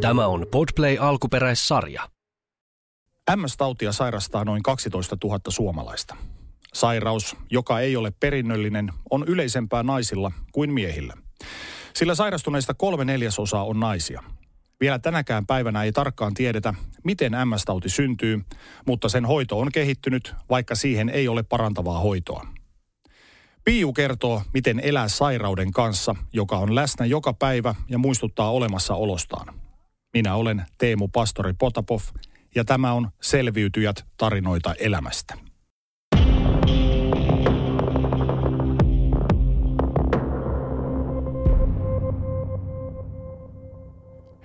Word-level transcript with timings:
Tämä 0.00 0.26
on 0.26 0.46
Podplay 0.50 0.96
alkuperäissarja. 1.00 2.08
MS-tautia 3.36 3.92
sairastaa 3.92 4.44
noin 4.44 4.62
12 4.62 5.16
000 5.24 5.40
suomalaista. 5.48 6.16
Sairaus, 6.74 7.36
joka 7.50 7.80
ei 7.80 7.96
ole 7.96 8.12
perinnöllinen, 8.20 8.92
on 9.10 9.24
yleisempää 9.26 9.82
naisilla 9.82 10.32
kuin 10.52 10.72
miehillä. 10.72 11.14
Sillä 11.94 12.14
sairastuneista 12.14 12.74
kolme 12.74 13.04
neljäsosaa 13.04 13.64
on 13.64 13.80
naisia. 13.80 14.22
Vielä 14.80 14.98
tänäkään 14.98 15.46
päivänä 15.46 15.82
ei 15.82 15.92
tarkkaan 15.92 16.34
tiedetä, 16.34 16.74
miten 17.04 17.32
MS-tauti 17.32 17.88
syntyy, 17.88 18.40
mutta 18.86 19.08
sen 19.08 19.24
hoito 19.24 19.58
on 19.58 19.72
kehittynyt, 19.72 20.34
vaikka 20.50 20.74
siihen 20.74 21.08
ei 21.08 21.28
ole 21.28 21.42
parantavaa 21.42 21.98
hoitoa. 22.00 22.46
Piu 23.64 23.92
kertoo, 23.92 24.42
miten 24.54 24.80
elää 24.80 25.08
sairauden 25.08 25.72
kanssa, 25.72 26.14
joka 26.32 26.58
on 26.58 26.74
läsnä 26.74 27.06
joka 27.06 27.32
päivä 27.32 27.74
ja 27.88 27.98
muistuttaa 27.98 28.50
olemassaolostaan. 28.50 29.59
Minä 30.14 30.34
olen 30.34 30.64
Teemu 30.78 31.08
Pastori 31.08 31.52
Potapov 31.58 32.00
ja 32.54 32.64
tämä 32.64 32.92
on 32.92 33.10
Selviytyjät 33.22 34.04
tarinoita 34.16 34.74
elämästä. 34.74 35.34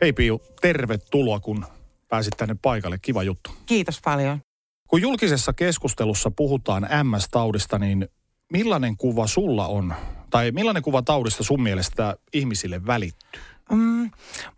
Hei 0.02 0.14
Piu, 0.14 0.42
tervetuloa 0.62 1.40
kun 1.40 1.66
pääsit 2.08 2.34
tänne 2.38 2.56
paikalle. 2.62 2.98
Kiva 3.02 3.24
juttu. 3.24 3.50
Kiitos 3.66 4.02
paljon. 4.04 4.40
Kun 4.88 5.02
julkisessa 5.02 5.54
keskustelussa 5.54 6.32
puhutaan 6.32 6.88
MS-taudista, 7.04 7.80
niin 7.80 8.08
millainen 8.54 8.98
kuva 8.98 9.28
sulla 9.28 9.68
on, 9.68 9.94
tai 10.30 10.52
millainen 10.52 10.84
kuva 10.84 11.02
taudista 11.02 11.44
sun 11.44 11.64
mielestä 11.64 12.18
ihmisille 12.34 12.86
välittyy? 12.86 13.42
Mm, 13.72 14.12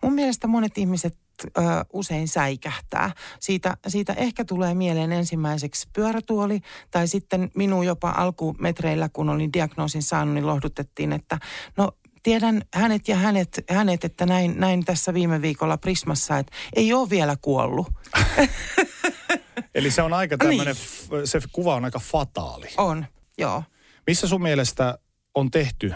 mun 0.03 0.13
mielestä 0.13 0.47
monet 0.47 0.77
ihmiset 0.77 1.17
ö, 1.57 1.61
usein 1.93 2.27
säikähtää. 2.27 3.11
Siitä, 3.39 3.77
siitä 3.87 4.13
ehkä 4.13 4.45
tulee 4.45 4.73
mieleen 4.73 5.11
ensimmäiseksi 5.11 5.89
pyörätuoli 5.93 6.61
tai 6.91 7.07
sitten 7.07 7.51
minun 7.55 7.85
jopa 7.85 8.09
alkumetreillä, 8.09 9.09
kun 9.09 9.29
olin 9.29 9.53
diagnoosin 9.53 10.03
saanut, 10.03 10.33
niin 10.33 10.47
lohdutettiin, 10.47 11.13
että 11.13 11.39
no 11.77 11.91
tiedän 12.23 12.61
hänet 12.73 13.07
ja 13.07 13.15
hänet, 13.15 13.63
hänet 13.69 14.03
että 14.03 14.25
näin, 14.25 14.53
näin 14.59 14.85
tässä 14.85 15.13
viime 15.13 15.41
viikolla 15.41 15.77
Prismassa, 15.77 16.37
että 16.37 16.51
ei 16.75 16.93
ole 16.93 17.09
vielä 17.09 17.35
kuollut. 17.41 17.87
Eli 19.75 19.91
se 19.91 20.01
on 20.01 20.13
aika 20.13 20.37
tämmöinen, 20.37 20.75
niin. 21.11 21.27
se 21.27 21.39
kuva 21.51 21.75
on 21.75 21.85
aika 21.85 21.99
fataali. 21.99 22.67
On, 22.77 23.05
joo. 23.37 23.63
Missä 24.07 24.27
sun 24.27 24.41
mielestä 24.41 24.97
on 25.35 25.51
tehty 25.51 25.93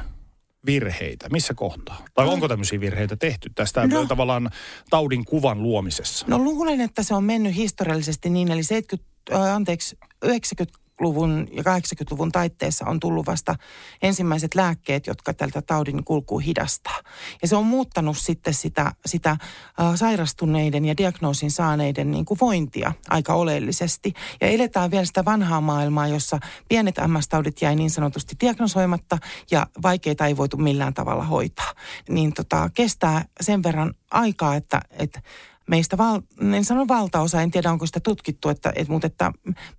virheitä? 0.66 1.30
Missä 1.30 1.54
kohtaa? 1.54 2.06
Tai 2.14 2.28
onko 2.28 2.48
tämmöisiä 2.48 2.80
virheitä 2.80 3.16
tehty 3.16 3.52
tästä 3.56 3.88
no, 3.88 4.06
tavallaan 4.06 4.50
taudin 4.90 5.26
kuvan 5.26 5.64
luomisessa? 5.64 6.26
No 6.30 6.38
luulen, 6.38 6.82
että 6.82 7.04
se 7.04 7.16
on 7.16 7.24
mennyt 7.24 7.56
historiallisesti 7.56 8.30
niin, 8.30 8.52
eli 8.52 8.64
70, 8.64 9.12
äh, 9.36 9.56
anteeksi, 9.56 9.98
90 10.24 10.81
luvun 11.02 11.48
ja 11.52 11.64
80-luvun 11.64 12.32
taitteessa 12.32 12.86
on 12.86 13.00
tullut 13.00 13.28
vasta 13.28 13.56
ensimmäiset 14.02 14.56
lääkkeet, 14.56 15.08
jotka 15.08 15.34
tältä 15.34 15.62
taudin 15.62 16.04
kulkuu 16.04 16.40
hidastaa. 16.40 16.98
Ja 17.42 17.48
se 17.48 17.56
on 17.56 17.66
muuttanut 17.66 18.18
sitten 18.18 18.54
sitä, 18.54 18.92
sitä 19.06 19.38
uh, 19.42 19.96
sairastuneiden 19.96 20.86
ja 20.86 20.98
diagnoosin 20.98 21.52
saaneiden 21.52 22.12
niin 22.12 22.26
kuin 22.26 22.38
vointia 22.42 22.94
aika 23.10 23.34
oleellisesti. 23.34 24.14
Ja 24.42 24.48
eletään 24.48 24.92
vielä 24.92 25.06
sitä 25.06 25.26
vanhaa 25.26 25.62
maailmaa, 25.62 26.08
jossa 26.08 26.40
pienet 26.70 26.96
MS-taudit 27.08 27.62
jäi 27.62 27.76
niin 27.76 27.90
sanotusti 27.90 28.36
diagnosoimatta 28.42 29.18
ja 29.52 29.68
vaikeita 29.82 30.26
ei 30.26 30.38
voitu 30.38 30.58
millään 30.58 30.94
tavalla 30.94 31.24
hoitaa. 31.24 31.74
Niin 32.10 32.34
tota, 32.34 32.70
kestää 32.74 33.26
sen 33.42 33.64
verran 33.64 33.94
aikaa, 34.12 34.56
että, 34.56 34.82
että 34.92 35.22
meistä, 35.68 35.98
val, 35.98 36.22
en 36.56 36.66
sano 36.66 36.88
valtaosa, 36.88 37.42
en 37.42 37.52
tiedä 37.52 37.72
onko 37.72 37.86
sitä 37.86 38.00
tutkittu, 38.00 38.50
että, 38.50 38.74
että, 38.76 38.94
mutta 38.94 39.08
että 39.08 39.32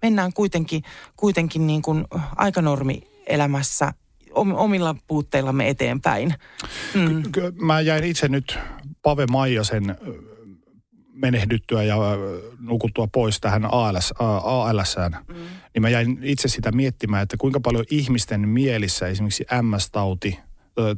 mennään 0.02 0.32
kuitenkin, 0.32 0.82
kuitenkin 1.16 1.66
niin 1.66 1.82
kuin 1.82 2.04
aikanormi 2.36 3.02
elämässä 3.26 3.92
omilla 4.34 4.96
puutteillamme 5.06 5.68
eteenpäin. 5.68 6.34
Mm. 6.94 7.22
Mä 7.66 7.80
jäin 7.80 8.04
itse 8.04 8.28
nyt 8.28 8.58
Pave 9.02 9.26
Maijasen 9.26 9.96
menehdyttyä 11.12 11.82
ja 11.82 11.96
nukuttua 12.60 13.06
pois 13.06 13.40
tähän 13.40 13.74
ALS, 13.74 14.14
ALSään, 14.44 15.16
mm. 15.28 15.34
niin 15.74 15.82
mä 15.82 15.88
jäin 15.88 16.18
itse 16.22 16.48
sitä 16.48 16.72
miettimään, 16.72 17.22
että 17.22 17.36
kuinka 17.36 17.60
paljon 17.60 17.84
ihmisten 17.90 18.48
mielissä 18.48 19.06
esimerkiksi 19.06 19.44
MS-tauti, 19.62 20.38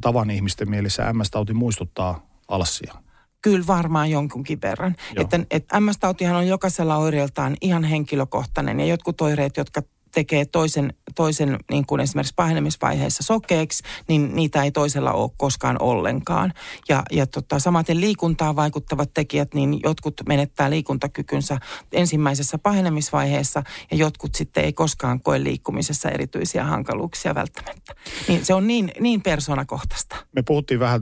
tavan 0.01 0.29
ihmisten 0.29 0.69
mielissä 0.69 1.13
MS-tauti 1.13 1.53
muistuttaa 1.53 2.27
alssia. 2.47 3.04
Kyllä 3.45 3.67
varmaan 3.67 4.11
jonkunkin 4.11 4.61
verran. 4.61 4.95
Joo. 5.15 5.23
Että, 5.23 5.39
että 5.51 5.79
MS-tautihan 5.79 6.35
on 6.35 6.47
jokaisella 6.47 6.97
oireeltaan 6.97 7.55
ihan 7.61 7.83
henkilökohtainen 7.83 8.79
ja 8.79 8.85
jotkut 8.85 9.21
oireet, 9.21 9.57
jotka 9.57 9.81
tekee 10.13 10.45
toisen, 10.45 10.93
toisen 11.15 11.59
niin 11.71 11.85
kuin 11.85 12.01
esimerkiksi 12.01 12.33
pahenemisvaiheessa 12.35 13.23
sokeeksi, 13.23 13.83
niin 14.07 14.35
niitä 14.35 14.63
ei 14.63 14.71
toisella 14.71 15.11
ole 15.11 15.31
koskaan 15.37 15.81
ollenkaan. 15.81 16.53
Ja, 16.89 17.03
ja 17.11 17.27
tota, 17.27 17.59
samaten 17.59 18.01
liikuntaan 18.01 18.55
vaikuttavat 18.55 19.13
tekijät, 19.13 19.53
niin 19.53 19.79
jotkut 19.83 20.21
menettää 20.27 20.69
liikuntakykynsä 20.69 21.57
ensimmäisessä 21.91 22.57
pahenemisvaiheessa 22.57 23.63
ja 23.91 23.97
jotkut 23.97 24.35
sitten 24.35 24.63
ei 24.63 24.73
koskaan 24.73 25.21
koe 25.21 25.43
liikkumisessa 25.43 26.09
erityisiä 26.09 26.63
hankaluuksia 26.63 27.35
välttämättä. 27.35 27.95
Niin 28.27 28.45
se 28.45 28.53
on 28.53 28.67
niin, 28.67 28.91
niin 28.99 29.21
persoonakohtaista. 29.21 30.15
Me 30.35 30.41
puhuttiin 30.41 30.79
vähän 30.79 31.01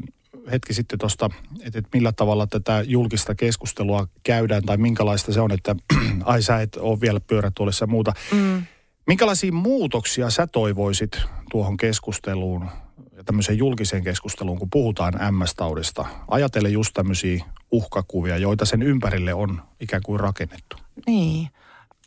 hetki 0.51 0.73
sitten 0.73 0.99
tuosta, 0.99 1.29
että, 1.61 1.79
että 1.79 1.89
millä 1.93 2.11
tavalla 2.11 2.47
tätä 2.47 2.83
julkista 2.87 3.35
keskustelua 3.35 4.07
käydään 4.23 4.63
tai 4.63 4.77
minkälaista 4.77 5.33
se 5.33 5.41
on, 5.41 5.51
että 5.51 5.75
ai 6.23 6.41
sä 6.41 6.61
et 6.61 6.75
ole 6.75 7.01
vielä 7.01 7.19
pyörätuolissa 7.19 7.83
ja 7.83 7.87
muuta. 7.87 8.13
Mm. 8.31 8.63
Minkälaisia 9.07 9.51
muutoksia 9.51 10.29
sä 10.29 10.47
toivoisit 10.47 11.21
tuohon 11.51 11.77
keskusteluun 11.77 12.69
ja 13.17 13.23
tämmöiseen 13.23 13.57
julkiseen 13.57 14.03
keskusteluun, 14.03 14.59
kun 14.59 14.69
puhutaan 14.69 15.13
MS-taudista? 15.13 16.05
Ajatele 16.27 16.69
just 16.69 16.93
tämmöisiä 16.93 17.45
uhkakuvia, 17.71 18.37
joita 18.37 18.65
sen 18.65 18.81
ympärille 18.81 19.33
on 19.33 19.61
ikään 19.79 20.01
kuin 20.05 20.19
rakennettu. 20.19 20.77
Niin 21.07 21.49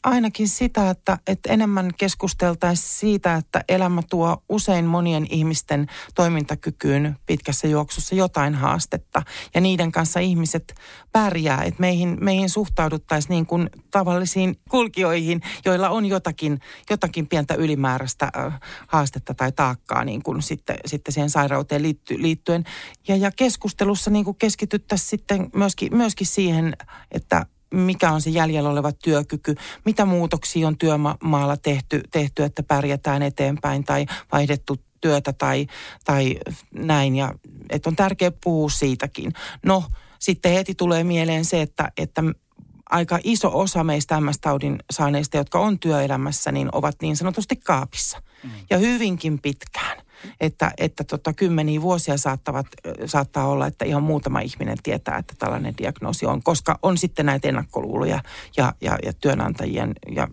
ainakin 0.07 0.49
sitä, 0.49 0.91
että, 0.91 1.19
että 1.27 1.53
enemmän 1.53 1.91
keskusteltaisiin 1.97 2.99
siitä, 2.99 3.35
että 3.35 3.65
elämä 3.69 4.03
tuo 4.11 4.43
usein 4.49 4.85
monien 4.85 5.27
ihmisten 5.31 5.87
toimintakykyyn 6.15 7.17
pitkässä 7.27 7.69
juoksussa 7.69 8.15
jotain 8.15 8.55
haastetta. 8.55 9.23
Ja 9.55 9.61
niiden 9.61 9.93
kanssa 9.93 10.21
ihmiset 10.21 10.75
pärjää, 11.13 11.63
että 11.63 11.81
meihin, 11.81 12.19
meihin 12.21 12.51
suhtauduttaisiin 12.51 13.31
niin 13.31 13.47
kuin 13.47 13.71
tavallisiin 13.91 14.57
kulkijoihin, 14.71 15.41
joilla 15.65 15.89
on 15.89 16.07
jotakin, 16.07 16.61
jotakin 16.91 17.27
pientä 17.27 17.55
ylimääräistä 17.55 18.33
haastetta 18.87 19.35
tai 19.35 19.53
taakkaa 19.53 20.05
niin 20.05 20.23
kuin 20.23 20.43
sitten, 20.43 20.77
sitten 20.87 21.15
siihen 21.15 21.31
sairauteen 21.31 21.83
liitty, 21.83 22.23
liittyen. 22.23 22.65
Ja, 23.09 23.17
ja 23.17 23.31
keskustelussa 23.37 24.11
niin 24.11 24.25
kuin 24.25 24.37
keskityttäisiin 24.37 25.09
sitten 25.09 25.51
myöskin, 25.55 25.97
myöskin 25.97 26.27
siihen, 26.27 26.77
että 27.11 27.47
mikä 27.75 28.13
on 28.13 28.21
se 28.21 28.31
jäljellä 28.31 28.71
oleva 28.71 28.93
työkyky, 28.93 29.55
mitä 29.85 30.05
muutoksia 30.05 30.69
on 30.69 30.79
työmaalla 30.79 31.57
tehty, 31.57 32.01
tehty 32.11 32.43
että 32.43 32.63
pärjätään 32.63 33.23
eteenpäin 33.23 33.85
tai 33.85 34.07
vaihdettu 34.33 34.77
työtä 35.01 35.33
tai, 35.33 35.67
tai 36.05 36.37
näin. 36.75 37.17
Ja 37.17 37.35
että 37.71 37.91
on 37.91 37.97
tärkeää 37.97 38.31
puhua 38.45 38.69
siitäkin. 38.69 39.33
No, 39.65 39.85
sitten 40.19 40.53
heti 40.53 40.75
tulee 40.75 41.05
mieleen 41.05 41.45
se, 41.45 41.63
että, 41.63 41.93
että 41.97 42.23
aika 42.91 43.19
iso 43.25 43.59
osa 43.59 43.85
meistä 43.85 44.21
MS-taudin 44.21 44.79
saaneista, 44.91 45.37
jotka 45.37 45.59
on 45.59 45.79
työelämässä, 45.79 46.53
niin 46.53 46.69
ovat 46.73 46.97
niin 47.03 47.17
sanotusti 47.17 47.57
kaapissa. 47.57 48.23
Mm. 48.45 48.51
Ja 48.71 48.79
hyvinkin 48.79 49.39
pitkään 49.39 50.06
että, 50.41 50.71
että 50.79 51.05
tota, 51.05 51.33
kymmeniä 51.33 51.83
vuosia 51.83 52.17
saattavat, 52.17 52.67
saattaa 53.07 53.47
olla, 53.47 53.67
että 53.67 53.85
ihan 53.85 54.03
muutama 54.03 54.41
ihminen 54.41 54.79
tietää, 54.83 55.19
että 55.19 55.35
tällainen 55.39 55.75
diagnoosi 55.79 56.27
on, 56.27 56.43
koska 56.43 56.79
on 56.83 56.99
sitten 56.99 57.27
näitä 57.27 57.49
ennakkoluuloja 57.49 58.21
ja, 58.57 58.75
ja, 58.81 58.99
ja 59.05 59.13
työnantajien 59.13 59.93
ja 60.15 60.29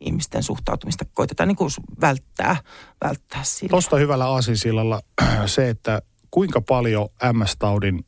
ihmisten 0.00 0.42
suhtautumista 0.42 1.04
koitetaan 1.14 1.48
niin 1.48 1.56
kuin 1.56 1.70
välttää, 2.00 2.56
välttää 3.04 3.44
sillä. 3.44 3.70
Tuosta 3.70 3.96
hyvällä 3.96 4.26
aasinsillalla 4.26 5.00
se, 5.46 5.68
että 5.68 6.02
kuinka 6.30 6.60
paljon 6.60 7.08
MS-taudin 7.32 8.04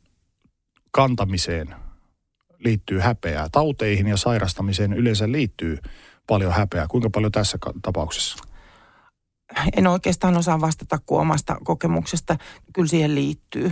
kantamiseen 0.91 1.75
liittyy 2.59 2.99
häpeää. 2.99 3.47
Tauteihin 3.51 4.07
ja 4.07 4.17
sairastamiseen 4.17 4.93
yleensä 4.93 5.31
liittyy 5.31 5.77
paljon 6.27 6.53
häpeää. 6.53 6.87
Kuinka 6.87 7.09
paljon 7.09 7.31
tässä 7.31 7.57
tapauksessa? 7.81 8.50
En 9.77 9.87
oikeastaan 9.87 10.37
osaa 10.37 10.61
vastata 10.61 10.99
kuin 11.05 11.21
omasta 11.21 11.57
kokemuksesta. 11.63 12.37
Kyllä 12.73 12.87
siihen 12.87 13.15
liittyy. 13.15 13.71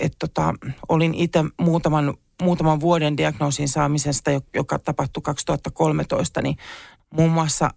Et 0.00 0.16
tota, 0.18 0.54
olin 0.88 1.14
itse 1.14 1.44
muutaman, 1.60 2.14
muutaman 2.42 2.80
vuoden 2.80 3.16
diagnoosin 3.16 3.68
saamisesta, 3.68 4.30
joka 4.54 4.78
tapahtui 4.78 5.22
2013, 5.22 6.42
niin 6.42 6.56
muun 7.10 7.30
muassa 7.30 7.70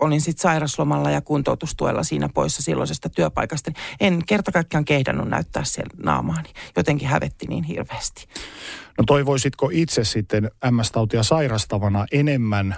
olin 0.00 0.20
sitten 0.20 0.42
sairaslomalla 0.42 1.10
ja 1.10 1.20
kuntoutustuella 1.20 2.02
siinä 2.02 2.28
poissa 2.34 2.62
silloisesta 2.62 3.08
työpaikasta. 3.08 3.70
En 4.00 4.22
kerta 4.26 4.52
kaikkiaan 4.52 4.84
kehdannut 4.84 5.28
näyttää 5.28 5.64
siellä 5.64 5.94
naamaani. 6.02 6.48
Jotenkin 6.76 7.08
hävetti 7.08 7.46
niin 7.46 7.64
hirveästi. 7.64 8.26
No 8.98 9.04
toivoisitko 9.06 9.70
itse 9.72 10.04
sitten 10.04 10.50
MS-tautia 10.70 11.22
sairastavana 11.22 12.06
enemmän 12.12 12.76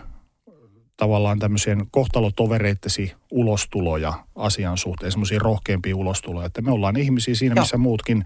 tavallaan 1.00 1.38
tämmöisen 1.38 1.86
kohtalotovereittesi 1.90 3.12
ulostuloja 3.30 4.12
asian 4.36 4.78
suhteen, 4.78 5.12
semmoisia 5.12 5.38
rohkeampia 5.38 5.96
ulostuloja, 5.96 6.46
että 6.46 6.62
me 6.62 6.70
ollaan 6.70 6.96
ihmisiä 6.96 7.34
siinä, 7.34 7.54
missä 7.60 7.74
Joo. 7.74 7.82
muutkin, 7.82 8.24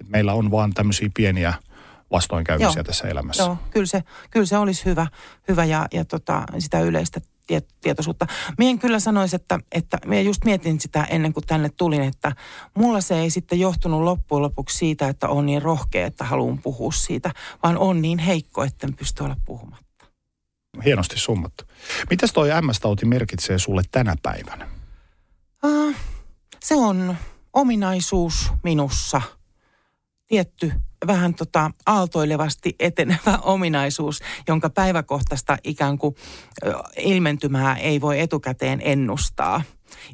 että 0.00 0.10
meillä 0.10 0.32
on 0.32 0.50
vaan 0.50 0.74
tämmöisiä 0.74 1.10
pieniä 1.14 1.54
vastoinkäymisiä 2.10 2.78
Joo. 2.78 2.84
tässä 2.84 3.08
elämässä. 3.08 3.42
Joo, 3.42 3.58
kyllä 3.70 3.86
se, 3.86 4.02
kyllä 4.30 4.46
se 4.46 4.58
olisi 4.58 4.84
hyvä, 4.84 5.06
hyvä 5.48 5.64
ja, 5.64 5.86
ja 5.92 6.04
tota, 6.04 6.42
sitä 6.58 6.80
yleistä 6.80 7.20
tietoisuutta. 7.80 8.26
Mien 8.58 8.78
kyllä 8.78 8.98
sanoisi, 8.98 9.36
että, 9.36 9.58
että 9.72 9.98
minä 10.06 10.20
just 10.20 10.44
mietin 10.44 10.80
sitä 10.80 11.04
ennen 11.04 11.32
kuin 11.32 11.46
tänne 11.46 11.70
tulin, 11.76 12.02
että 12.02 12.32
mulla 12.74 13.00
se 13.00 13.18
ei 13.18 13.30
sitten 13.30 13.60
johtunut 13.60 14.02
loppujen 14.02 14.42
lopuksi 14.42 14.76
siitä, 14.76 15.08
että 15.08 15.28
on 15.28 15.46
niin 15.46 15.62
rohkea, 15.62 16.06
että 16.06 16.24
haluan 16.24 16.58
puhua 16.58 16.92
siitä, 16.92 17.30
vaan 17.62 17.78
on 17.78 18.02
niin 18.02 18.18
heikko, 18.18 18.64
että 18.64 18.86
en 18.86 18.94
pysty 18.94 19.24
olla 19.24 19.36
puhumatta. 19.44 19.86
Hienosti 20.84 21.18
summattu. 21.18 21.64
Mitäs 22.10 22.32
toi 22.32 22.48
MS-tauti 22.48 23.06
merkitsee 23.06 23.58
sulle 23.58 23.82
tänä 23.90 24.16
päivänä? 24.22 24.68
Uh, 25.64 25.94
se 26.60 26.76
on 26.76 27.16
ominaisuus 27.52 28.52
minussa. 28.62 29.22
Tietty 30.26 30.72
vähän 31.06 31.34
tota 31.34 31.70
aaltoilevasti 31.86 32.74
etenevä 32.80 33.38
ominaisuus, 33.42 34.20
jonka 34.48 34.70
päiväkohtaista 34.70 35.56
ikään 35.64 35.98
kuin 35.98 36.14
ilmentymää 36.96 37.76
ei 37.76 38.00
voi 38.00 38.20
etukäteen 38.20 38.80
ennustaa. 38.84 39.62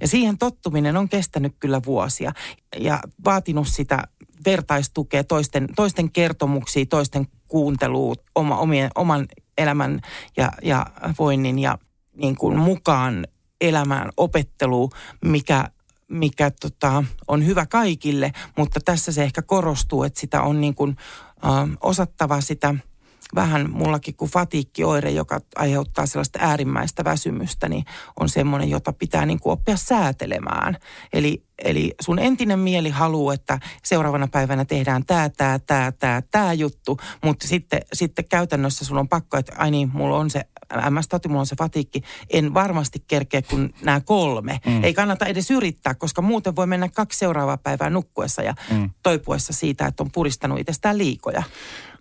Ja 0.01 0.09
siihen 0.09 0.39
tottuminen 0.39 0.97
on 0.97 1.09
kestänyt 1.09 1.55
kyllä 1.61 1.81
vuosia 1.87 2.33
ja 2.77 3.01
vaatinut 3.25 3.69
sitä 3.69 4.03
vertaistukea, 4.45 5.25
toisten, 5.25 5.69
toisten 5.77 6.13
kertomuksia, 6.13 6.87
toisten 6.87 7.27
kuuntelua, 7.49 8.15
oma, 8.35 8.59
omien, 8.59 8.91
oman 8.95 9.27
elämän 9.59 10.01
ja, 10.37 10.53
ja 10.63 10.87
voinnin 11.19 11.59
ja 11.59 11.79
niin 12.15 12.37
kuin 12.37 12.59
mukaan 12.59 13.27
elämään 13.61 14.11
opettelu, 14.17 14.91
mikä, 15.25 15.69
mikä 16.09 16.51
tota, 16.51 17.05
on 17.29 17.47
hyvä 17.47 17.67
kaikille, 17.67 18.33
mutta 18.57 18.81
tässä 18.85 19.13
se 19.13 19.23
ehkä 19.23 19.43
korostuu, 19.43 20.03
että 20.03 20.21
sitä 20.21 20.43
on 20.43 20.61
niin 20.61 20.75
kuin, 20.75 20.97
äh, 21.45 21.69
osattava 21.81 22.41
sitä– 22.41 22.75
vähän 23.35 23.71
mullakin 23.71 24.17
kuin 24.17 24.31
fatiikkioire, 24.31 25.11
joka 25.11 25.41
aiheuttaa 25.57 26.07
sellaista 26.07 26.39
äärimmäistä 26.43 27.05
väsymystä, 27.05 27.69
niin 27.69 27.85
on 28.21 28.29
semmoinen, 28.29 28.71
jota 28.71 28.93
pitää 28.93 29.27
niin 29.27 29.41
kuin 29.41 29.53
oppia 29.53 29.77
säätelemään. 29.77 30.77
Eli, 31.13 31.45
eli 31.65 31.95
sun 32.01 32.19
entinen 32.19 32.59
mieli 32.59 32.91
haluaa, 32.91 33.35
että 33.35 33.59
seuraavana 33.85 34.29
päivänä 34.29 34.65
tehdään 34.65 35.05
tämä, 35.07 35.29
tämä, 35.29 35.59
tämä, 35.59 35.93
tämä, 35.93 36.23
tämä 36.31 36.53
juttu, 36.53 36.99
mutta 37.25 37.49
sitten, 37.49 37.81
sitten 37.93 38.25
käytännössä 38.29 38.85
sun 38.85 38.99
on 38.99 39.09
pakko, 39.09 39.37
että 39.37 39.53
ai 39.59 39.71
niin, 39.71 39.91
mulla 39.95 40.19
on 40.19 40.31
se 40.31 40.43
MS-tauti, 40.91 41.29
mulla 41.29 41.41
on 41.41 41.47
se 41.47 41.57
fatiikki, 41.57 42.03
en 42.31 42.55
varmasti 42.55 43.05
kerkeä 43.07 43.43
kuin 43.43 43.75
nämä 43.83 44.01
kolme. 44.01 44.61
Mm. 44.67 44.85
Ei 44.85 44.95
kannata 44.95 45.27
edes 45.27 45.51
yrittää, 45.51 45.95
koska 45.95 46.23
muuten 46.23 46.57
voi 46.57 46.67
mennä 46.67 46.89
kaksi 46.89 47.19
seuraavaa 47.19 47.57
päivää 47.57 47.91
nukkuessa 47.91 48.43
ja 48.43 48.55
mm. 48.71 48.91
toipuessa 49.03 49.53
siitä, 49.53 49.87
että 49.87 50.03
on 50.03 50.11
puristanut 50.13 50.59
itsestään 50.59 50.99
liikoja. 50.99 51.43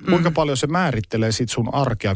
Kuinka 0.06 0.29
mm. 0.29 0.33
paljon 0.33 0.57
se 0.57 0.68
määrittelee 0.68 1.31
sit 1.31 1.50
sun 1.50 1.73
arkea? 1.73 2.15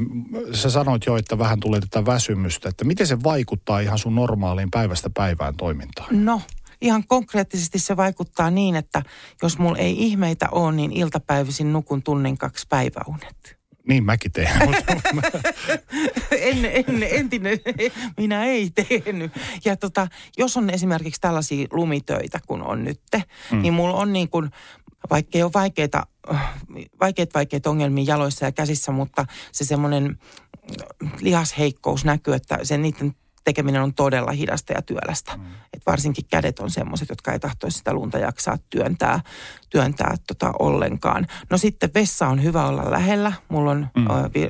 Sä 0.54 0.70
sanoit 0.70 1.06
jo, 1.06 1.18
että 1.18 1.38
vähän 1.38 1.60
tulee 1.60 1.80
tätä 1.80 2.06
väsymystä, 2.06 2.70
että 2.70 2.86
miten 2.86 3.08
se 3.08 3.24
vaikuttaa 3.24 3.80
ihan 3.80 4.00
sun 4.00 4.16
normaaliin 4.16 4.72
päivästä 4.72 5.10
päivään 5.10 5.56
toimintaan? 5.56 6.26
No, 6.26 6.42
ihan 6.82 7.08
konkreettisesti 7.08 7.80
se 7.80 7.98
vaikuttaa 7.98 8.52
niin, 8.52 8.76
että 8.76 9.02
jos 9.44 9.58
mulla 9.58 9.78
ei 9.78 10.04
ihmeitä 10.04 10.48
ole, 10.52 10.72
niin 10.72 10.92
iltapäivisin 10.92 11.74
nukun 11.74 12.04
tunnin 12.04 12.38
kaksi 12.38 12.66
päiväunet. 12.70 13.58
Niin 13.88 14.04
mäkin 14.04 14.32
teen. 14.32 14.50
en, 16.32 16.66
en, 16.66 17.04
entinen, 17.12 17.60
minä 18.18 18.46
ei 18.46 18.70
tehnyt. 18.70 19.32
Ja 19.66 19.76
tota, 19.76 20.08
jos 20.38 20.58
on 20.58 20.70
esimerkiksi 20.70 21.22
tällaisia 21.22 21.68
lumitöitä, 21.72 22.40
kun 22.48 22.64
on 22.64 22.84
nytte, 22.84 23.24
mm. 23.52 23.62
niin 23.62 23.74
mulla 23.74 23.96
on 23.96 24.14
niin 24.14 24.30
kuin, 24.30 24.50
vaikka 25.10 25.38
ei 25.38 25.44
ole 25.44 25.52
vaikeita, 25.54 26.08
vaikeat, 27.02 27.34
vaikeat 27.34 27.68
ongelmia 27.68 28.06
jaloissa 28.08 28.46
ja 28.46 28.52
käsissä, 28.52 28.92
mutta 28.92 29.26
se 29.52 29.66
semmoinen 29.66 30.20
lihasheikkous 31.22 32.06
näkyy, 32.06 32.34
että 32.34 32.60
se 32.64 32.78
niiden 32.78 33.16
tekeminen 33.46 33.82
on 33.82 33.94
todella 33.94 34.32
hidasta 34.32 34.74
ja 34.74 34.82
työlästä. 34.82 35.38
Mm. 35.38 35.44
Et 35.74 35.82
varsinkin 35.86 36.26
kädet 36.30 36.60
on 36.60 36.70
semmoiset, 36.70 37.10
jotka 37.10 37.32
ei 37.32 37.40
tahtoisi 37.40 37.78
sitä 37.78 37.94
lunta 37.94 38.18
jaksaa 38.18 38.58
työntää, 38.70 39.20
työntää 39.70 40.16
tota 40.28 40.52
ollenkaan. 40.60 41.28
No 41.50 41.58
sitten 41.58 41.90
vessa 41.94 42.28
on 42.28 42.44
hyvä 42.44 42.68
olla 42.68 42.92
lähellä. 42.92 43.32
Mulla 43.50 43.72
on 43.72 43.88
mm. 43.96 44.06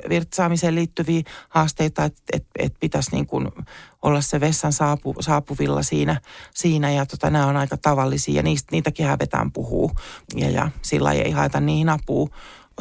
virtsaamiseen 0.09 0.75
liittyviä 0.75 1.24
haasteita, 1.50 2.03
että 2.03 2.21
et, 2.33 2.45
et 2.59 2.74
pitäisi 2.80 3.12
niin 3.12 3.27
kuin 3.27 3.47
olla 4.01 4.21
se 4.21 4.39
vessan 4.39 4.74
saapu, 4.74 5.15
saapuvilla 5.19 5.83
siinä, 5.83 6.21
siinä 6.53 6.91
ja 6.91 7.06
tota, 7.06 7.30
nämä 7.30 7.48
on 7.48 7.57
aika 7.57 7.77
tavallisia 7.77 8.36
ja 8.36 8.44
niistä, 8.44 8.69
niitäkin 8.71 9.06
hävetään 9.06 9.51
puhuu 9.51 9.91
ja, 10.36 10.50
ja 10.50 10.69
sillä 10.81 11.12
ei 11.12 11.31
haeta 11.31 11.59
niihin 11.59 11.89
apua 11.89 12.30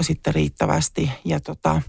sitten 0.00 0.34
riittävästi 0.34 1.10
ja 1.24 1.40
tota, 1.40 1.82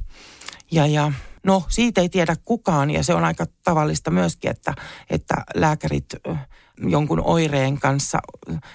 ja, 0.72 0.88
ja 0.88 1.12
No 1.46 1.64
siitä 1.70 2.02
ei 2.02 2.10
tiedä 2.10 2.36
kukaan 2.44 2.92
ja 2.92 3.04
se 3.04 3.14
on 3.14 3.24
aika 3.24 3.46
tavallista 3.64 4.12
myöskin, 4.12 4.52
että, 4.52 4.74
että 5.10 5.36
lääkärit 5.56 6.06
jonkun 6.78 7.22
oireen 7.26 7.80
kanssa, 7.80 8.20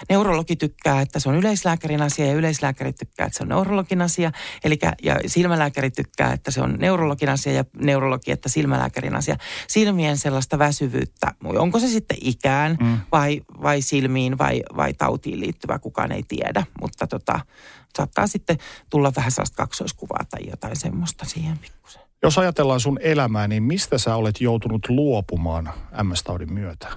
neurologi 0.09 0.55
tykkää, 0.55 1.01
että 1.01 1.19
se 1.19 1.29
on 1.29 1.35
yleislääkärin 1.35 2.01
asia 2.01 2.25
ja 2.25 2.33
yleislääkäri 2.33 2.93
tykkää, 2.93 3.25
että 3.25 3.37
se 3.37 3.43
on 3.43 3.49
neurologin 3.49 4.01
asia. 4.01 4.31
Eli 4.63 4.79
ja 5.03 5.19
silmälääkäri 5.25 5.91
tykkää, 5.91 6.33
että 6.33 6.51
se 6.51 6.61
on 6.61 6.75
neurologin 6.79 7.29
asia 7.29 7.53
ja 7.53 7.65
neurologi, 7.77 8.31
että 8.31 8.49
silmälääkärin 8.49 9.15
asia. 9.15 9.37
Silmien 9.67 10.17
sellaista 10.17 10.59
väsyvyyttä, 10.59 11.31
onko 11.43 11.79
se 11.79 11.87
sitten 11.87 12.17
ikään 12.21 12.77
mm. 12.81 12.99
vai, 13.11 13.41
vai 13.61 13.81
silmiin 13.81 14.37
vai, 14.37 14.63
vai 14.77 14.93
tautiin 14.93 15.39
liittyvä, 15.39 15.79
kukaan 15.79 16.11
ei 16.11 16.23
tiedä. 16.27 16.63
Mutta 16.81 17.07
tota, 17.07 17.39
saattaa 17.97 18.27
sitten 18.27 18.57
tulla 18.89 19.11
vähän 19.15 19.31
sellaista 19.31 19.55
kaksoiskuvaa 19.55 20.25
tai 20.29 20.49
jotain 20.49 20.75
semmoista 20.75 21.25
siihen 21.25 21.57
pikkusen. 21.57 22.10
Jos 22.23 22.37
ajatellaan 22.37 22.79
sun 22.79 22.99
elämää, 23.01 23.47
niin 23.47 23.63
mistä 23.63 23.97
sä 23.97 24.15
olet 24.15 24.41
joutunut 24.41 24.89
luopumaan 24.89 25.73
MS-taudin 26.03 26.53
myötä? 26.53 26.87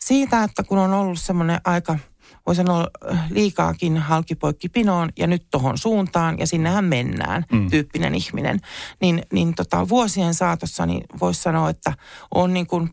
Siitä, 0.00 0.44
että 0.44 0.62
kun 0.62 0.78
on 0.78 0.92
ollut 0.92 1.18
semmoinen 1.18 1.60
aika, 1.64 1.98
voi 2.46 2.54
sanoa 2.54 2.88
liikaakin 3.30 3.96
halkipoikki 3.96 4.68
pinoon 4.68 5.08
ja 5.18 5.26
nyt 5.26 5.46
tohon 5.50 5.78
suuntaan 5.78 6.38
ja 6.38 6.46
sinnehän 6.46 6.84
mennään, 6.84 7.44
mm. 7.52 7.70
tyyppinen 7.70 8.14
ihminen, 8.14 8.60
niin, 9.00 9.22
niin 9.32 9.54
tota, 9.54 9.88
vuosien 9.88 10.34
saatossa 10.34 10.86
niin 10.86 11.04
voisi 11.20 11.42
sanoa, 11.42 11.70
että 11.70 11.92
on 12.34 12.54
niin 12.54 12.66
kuin 12.66 12.90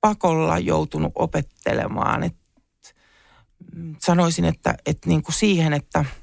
pakolla 0.00 0.58
joutunut 0.58 1.12
opettelemaan. 1.14 2.22
Et, 2.22 2.36
sanoisin, 4.02 4.44
että, 4.44 4.74
että 4.86 5.08
niin 5.08 5.22
kuin 5.22 5.34
siihen, 5.34 5.72
että– 5.72 6.04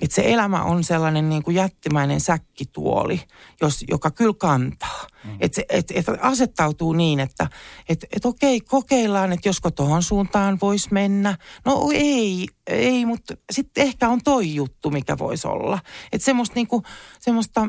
että 0.00 0.14
se 0.14 0.22
elämä 0.32 0.62
on 0.62 0.84
sellainen 0.84 1.28
niin 1.28 1.42
kuin 1.42 1.54
jättimäinen 1.54 2.20
säkkituoli, 2.20 3.20
jos, 3.60 3.84
joka 3.90 4.10
kyllä 4.10 4.34
kantaa. 4.38 5.06
Mm. 5.24 5.36
Että 5.40 5.62
et, 5.68 5.90
et 5.94 6.06
asettautuu 6.20 6.92
niin, 6.92 7.20
että 7.20 7.46
et, 7.88 8.04
et 8.16 8.24
okei, 8.24 8.60
kokeillaan, 8.60 9.32
että 9.32 9.48
josko 9.48 9.70
tuohon 9.70 10.02
suuntaan 10.02 10.58
voisi 10.62 10.88
mennä. 10.92 11.36
No 11.64 11.90
ei, 11.94 12.48
ei, 12.66 13.06
mutta 13.06 13.34
sitten 13.52 13.84
ehkä 13.84 14.08
on 14.08 14.20
toi 14.24 14.54
juttu, 14.54 14.90
mikä 14.90 15.18
voisi 15.18 15.48
olla. 15.48 15.78
Että 16.12 16.24
semmoista, 16.24 16.54
niin 16.54 16.66
kuin, 16.66 16.82
semmoista 17.20 17.68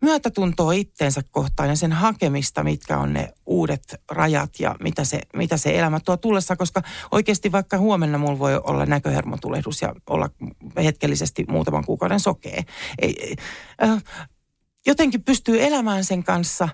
myötätuntoa 0.00 0.72
itteensä 0.72 1.22
kohtaan 1.30 1.68
ja 1.68 1.76
sen 1.76 1.92
hakemista, 1.92 2.64
mitkä 2.64 2.98
on 2.98 3.12
ne 3.12 3.32
uudet 3.46 4.00
rajat 4.10 4.50
ja 4.60 4.76
mitä 4.82 5.04
se, 5.04 5.20
mitä 5.36 5.56
se 5.56 5.78
elämä 5.78 6.00
tuo 6.00 6.16
tullessa, 6.16 6.56
koska 6.56 6.82
oikeasti 7.10 7.52
vaikka 7.52 7.78
huomenna 7.78 8.18
mulla 8.18 8.38
voi 8.38 8.56
olla 8.56 8.86
näköhermotulehdus 8.86 9.82
ja 9.82 9.94
olla 10.10 10.30
hetkellisesti 10.76 11.44
muutaman 11.48 11.84
kuukauden 11.84 12.20
sokee. 12.20 12.64
Ei, 12.98 13.36
äh, 13.82 14.02
jotenkin 14.86 15.24
pystyy 15.24 15.62
elämään 15.62 16.04
sen 16.04 16.24
kanssa, 16.24 16.68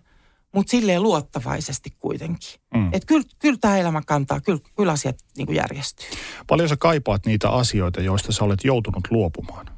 mutta 0.55 0.71
silleen 0.71 1.03
luottavaisesti 1.03 1.91
kuitenkin. 1.99 2.61
Mm. 2.75 2.87
Että 2.87 3.07
kyllä, 3.07 3.25
kyllä 3.39 3.59
tämä 3.61 3.79
elämä 3.79 4.03
kantaa, 4.07 4.41
kyllä, 4.41 4.61
kyllä 4.77 4.93
asiat 4.93 5.17
niin 5.37 5.47
kuin 5.47 5.57
järjestyy. 5.57 6.07
Paljon 6.47 6.69
sä 6.69 6.77
kaipaat 6.77 7.27
niitä 7.27 7.51
asioita, 7.51 8.01
joista 8.01 8.33
sä 8.33 8.45
olet 8.45 8.65
joutunut 8.65 9.09
luopumaan? 9.11 9.74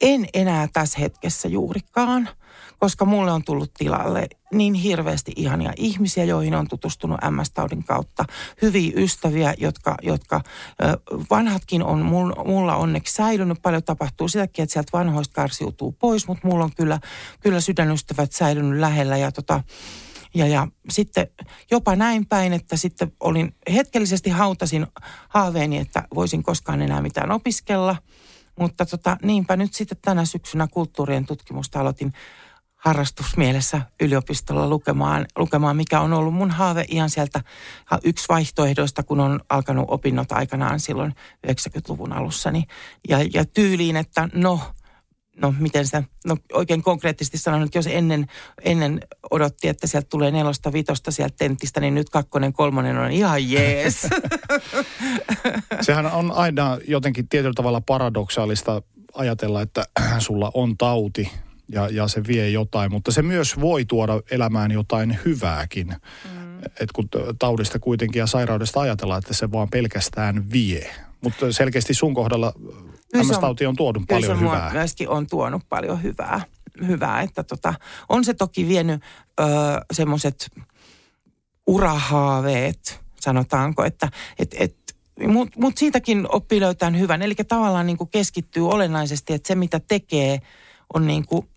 En 0.00 0.26
enää 0.34 0.68
tässä 0.72 1.00
hetkessä 1.00 1.48
juurikaan, 1.48 2.28
koska 2.78 3.04
mulle 3.04 3.32
on 3.32 3.44
tullut 3.44 3.74
tilalle 3.78 4.28
niin 4.52 4.74
hirveästi 4.74 5.32
ihania 5.36 5.72
ihmisiä, 5.76 6.24
joihin 6.24 6.54
on 6.54 6.68
tutustunut 6.68 7.20
MS-taudin 7.30 7.84
kautta. 7.84 8.24
Hyviä 8.62 8.92
ystäviä, 8.96 9.54
jotka, 9.58 9.96
jotka 10.02 10.40
vanhatkin 11.30 11.82
on 11.82 12.04
mulla 12.46 12.76
onneksi 12.76 13.14
säilynyt. 13.14 13.62
Paljon 13.62 13.82
tapahtuu 13.82 14.28
sitäkin, 14.28 14.62
että 14.62 14.72
sieltä 14.72 14.98
vanhoista 14.98 15.34
karsiutuu 15.34 15.92
pois, 15.92 16.28
mutta 16.28 16.48
mulla 16.48 16.64
on 16.64 16.74
kyllä, 16.76 16.98
kyllä 17.40 17.60
sydänystävät 17.60 18.32
säilynyt 18.32 18.80
lähellä 18.80 19.16
ja 19.16 19.32
tota, 19.32 19.62
Ja, 20.34 20.46
ja 20.46 20.68
sitten 20.90 21.26
jopa 21.70 21.96
näin 21.96 22.26
päin, 22.26 22.52
että 22.52 22.76
sitten 22.76 23.12
olin 23.20 23.54
hetkellisesti 23.72 24.30
hautasin 24.30 24.86
haaveeni, 25.28 25.78
että 25.78 26.08
voisin 26.14 26.42
koskaan 26.42 26.82
enää 26.82 27.02
mitään 27.02 27.30
opiskella. 27.30 27.96
Mutta 28.58 28.86
tota, 28.86 29.16
niinpä 29.22 29.56
nyt 29.56 29.74
sitten 29.74 29.98
tänä 30.02 30.24
syksynä 30.24 30.66
kulttuurien 30.66 31.26
tutkimusta 31.26 31.80
aloitin 31.80 32.12
harrastusmielessä 32.80 33.82
yliopistolla 34.00 34.68
lukemaan, 34.68 35.26
lukemaan, 35.36 35.76
mikä 35.76 36.00
on 36.00 36.12
ollut 36.12 36.34
mun 36.34 36.50
haave 36.50 36.84
ihan 36.88 37.10
sieltä 37.10 37.40
yksi 38.04 38.28
vaihtoehdoista, 38.28 39.02
kun 39.02 39.20
on 39.20 39.40
alkanut 39.48 39.84
opinnot 39.88 40.32
aikanaan 40.32 40.80
silloin 40.80 41.14
90-luvun 41.46 42.12
alussa. 42.12 42.50
Niin, 42.50 42.64
ja, 43.08 43.18
ja 43.34 43.44
tyyliin, 43.44 43.96
että 43.96 44.28
no, 44.34 44.60
no 45.42 45.54
miten 45.58 45.86
sitä, 45.86 46.02
no 46.26 46.36
oikein 46.52 46.82
konkreettisesti 46.82 47.38
sanon, 47.38 47.62
että 47.62 47.78
jos 47.78 47.86
ennen, 47.86 48.26
ennen 48.62 49.00
odotti, 49.30 49.68
että 49.68 49.86
sieltä 49.86 50.08
tulee 50.10 50.30
nelosta, 50.30 50.72
vitosta 50.72 51.10
sieltä 51.10 51.34
tentistä, 51.38 51.80
niin 51.80 51.94
nyt 51.94 52.10
kakkonen, 52.10 52.52
kolmonen 52.52 52.98
on 52.98 53.10
ihan 53.10 53.50
jees. 53.50 54.06
Sehän 55.80 56.06
on 56.06 56.32
aina 56.32 56.78
jotenkin 56.88 57.28
tietyllä 57.28 57.54
tavalla 57.54 57.80
paradoksaalista 57.80 58.82
ajatella, 59.14 59.62
että 59.62 59.84
sulla 60.18 60.50
on 60.54 60.76
tauti, 60.76 61.30
ja, 61.72 61.88
ja 61.88 62.08
se 62.08 62.22
vie 62.26 62.50
jotain, 62.50 62.92
mutta 62.92 63.12
se 63.12 63.22
myös 63.22 63.60
voi 63.60 63.84
tuoda 63.84 64.20
elämään 64.30 64.70
jotain 64.70 65.18
hyvääkin. 65.24 65.88
Mm. 65.88 66.58
Et 66.80 66.92
kun 66.92 67.08
taudista 67.38 67.78
kuitenkin 67.78 68.20
ja 68.20 68.26
sairaudesta 68.26 68.80
ajatellaan, 68.80 69.18
että 69.18 69.34
se 69.34 69.52
vaan 69.52 69.68
pelkästään 69.70 70.52
vie. 70.52 70.90
Mutta 71.20 71.52
selkeästi 71.52 71.94
sun 71.94 72.14
kohdalla 72.14 72.52
MS-tauti 73.16 73.66
on 73.66 73.76
tuonut 73.76 74.02
paljon 74.08 74.38
se 74.38 74.44
hyvää. 74.44 74.72
myöskin 74.72 75.08
on 75.08 75.26
tuonut 75.26 75.62
paljon 75.68 76.02
hyvää. 76.02 76.40
hyvää 76.86 77.22
että 77.22 77.42
tota, 77.42 77.74
on 78.08 78.24
se 78.24 78.34
toki 78.34 78.68
vienyt 78.68 79.02
semmoiset 79.92 80.50
urahaaveet, 81.66 83.00
sanotaanko, 83.20 83.84
että 83.84 84.08
et, 84.38 84.56
et, 84.58 84.76
mutta 85.26 85.60
mut 85.60 85.78
siitäkin 85.78 86.26
oppii 86.28 86.60
löytämään 86.60 87.00
hyvän. 87.00 87.22
Eli 87.22 87.34
tavallaan 87.34 87.86
niin 87.86 87.96
kuin 87.96 88.10
keskittyy 88.10 88.68
olennaisesti, 88.68 89.32
että 89.32 89.48
se 89.48 89.54
mitä 89.54 89.80
tekee 89.88 90.38
on 90.94 91.06
niin 91.06 91.26
kuin 91.26 91.48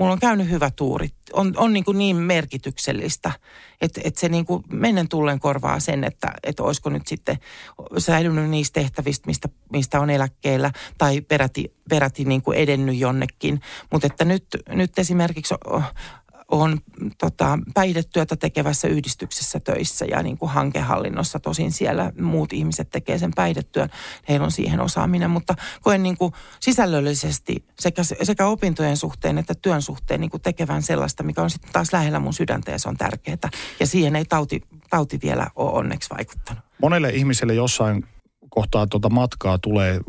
mulla 0.00 0.12
on 0.12 0.18
käynyt 0.18 0.50
hyvä 0.50 0.70
tuuri. 0.70 1.08
On, 1.32 1.54
on 1.56 1.72
niin, 1.72 1.84
kuin 1.84 1.98
niin 1.98 2.16
merkityksellistä, 2.16 3.32
että, 3.80 4.00
että 4.04 4.20
se 4.20 4.28
niin 4.28 4.46
kuin 4.46 4.62
mennen 4.72 5.08
tullen 5.08 5.40
korvaa 5.40 5.80
sen, 5.80 6.04
että, 6.04 6.32
että 6.42 6.62
olisiko 6.62 6.90
nyt 6.90 7.06
sitten 7.06 7.38
säilynyt 7.98 8.50
niistä 8.50 8.80
tehtävistä, 8.80 9.26
mistä, 9.26 9.48
mistä 9.72 10.00
on 10.00 10.10
eläkkeellä 10.10 10.70
tai 10.98 11.20
peräti, 11.20 11.74
peräti 11.90 12.24
niin 12.24 12.42
kuin 12.42 12.58
edennyt 12.58 12.96
jonnekin. 12.96 13.60
Mutta 13.92 14.06
että 14.06 14.24
nyt, 14.24 14.44
nyt 14.68 14.98
esimerkiksi 14.98 15.54
on 16.50 16.78
tota, 17.18 17.58
päihdetyötä 17.74 18.36
tekevässä 18.36 18.88
yhdistyksessä 18.88 19.60
töissä 19.60 20.04
ja 20.04 20.22
niin 20.22 20.38
kuin 20.38 20.50
hankehallinnossa. 20.50 21.40
Tosin 21.40 21.72
siellä 21.72 22.12
muut 22.20 22.52
ihmiset 22.52 22.90
tekee 22.90 23.18
sen 23.18 23.30
päihdetyön, 23.34 23.90
heillä 24.28 24.44
on 24.44 24.50
siihen 24.52 24.80
osaaminen, 24.80 25.30
mutta 25.30 25.54
koen 25.80 26.02
niin 26.02 26.16
kuin 26.16 26.32
sisällöllisesti 26.60 27.64
sekä, 27.78 28.02
sekä 28.22 28.46
opintojen 28.46 28.96
suhteen 28.96 29.38
että 29.38 29.54
työn 29.54 29.82
suhteen 29.82 30.20
niin 30.20 30.30
kuin 30.30 30.42
tekevän 30.42 30.82
sellaista, 30.82 31.22
mikä 31.22 31.42
on 31.42 31.50
sitten 31.50 31.72
taas 31.72 31.92
lähellä 31.92 32.18
mun 32.18 32.34
sydäntä 32.34 32.70
ja 32.70 32.78
se 32.78 32.88
on 32.88 32.96
tärkeää. 32.96 33.50
Ja 33.80 33.86
siihen 33.86 34.16
ei 34.16 34.24
tauti, 34.24 34.62
tauti 34.90 35.18
vielä 35.22 35.46
ole 35.56 35.70
onneksi 35.72 36.10
vaikuttanut. 36.10 36.64
Monelle 36.82 37.10
ihmiselle 37.10 37.54
jossain 37.54 38.04
kohtaa 38.50 38.86
tuota 38.86 39.10
matkaa 39.10 39.58
tulee 39.58 40.00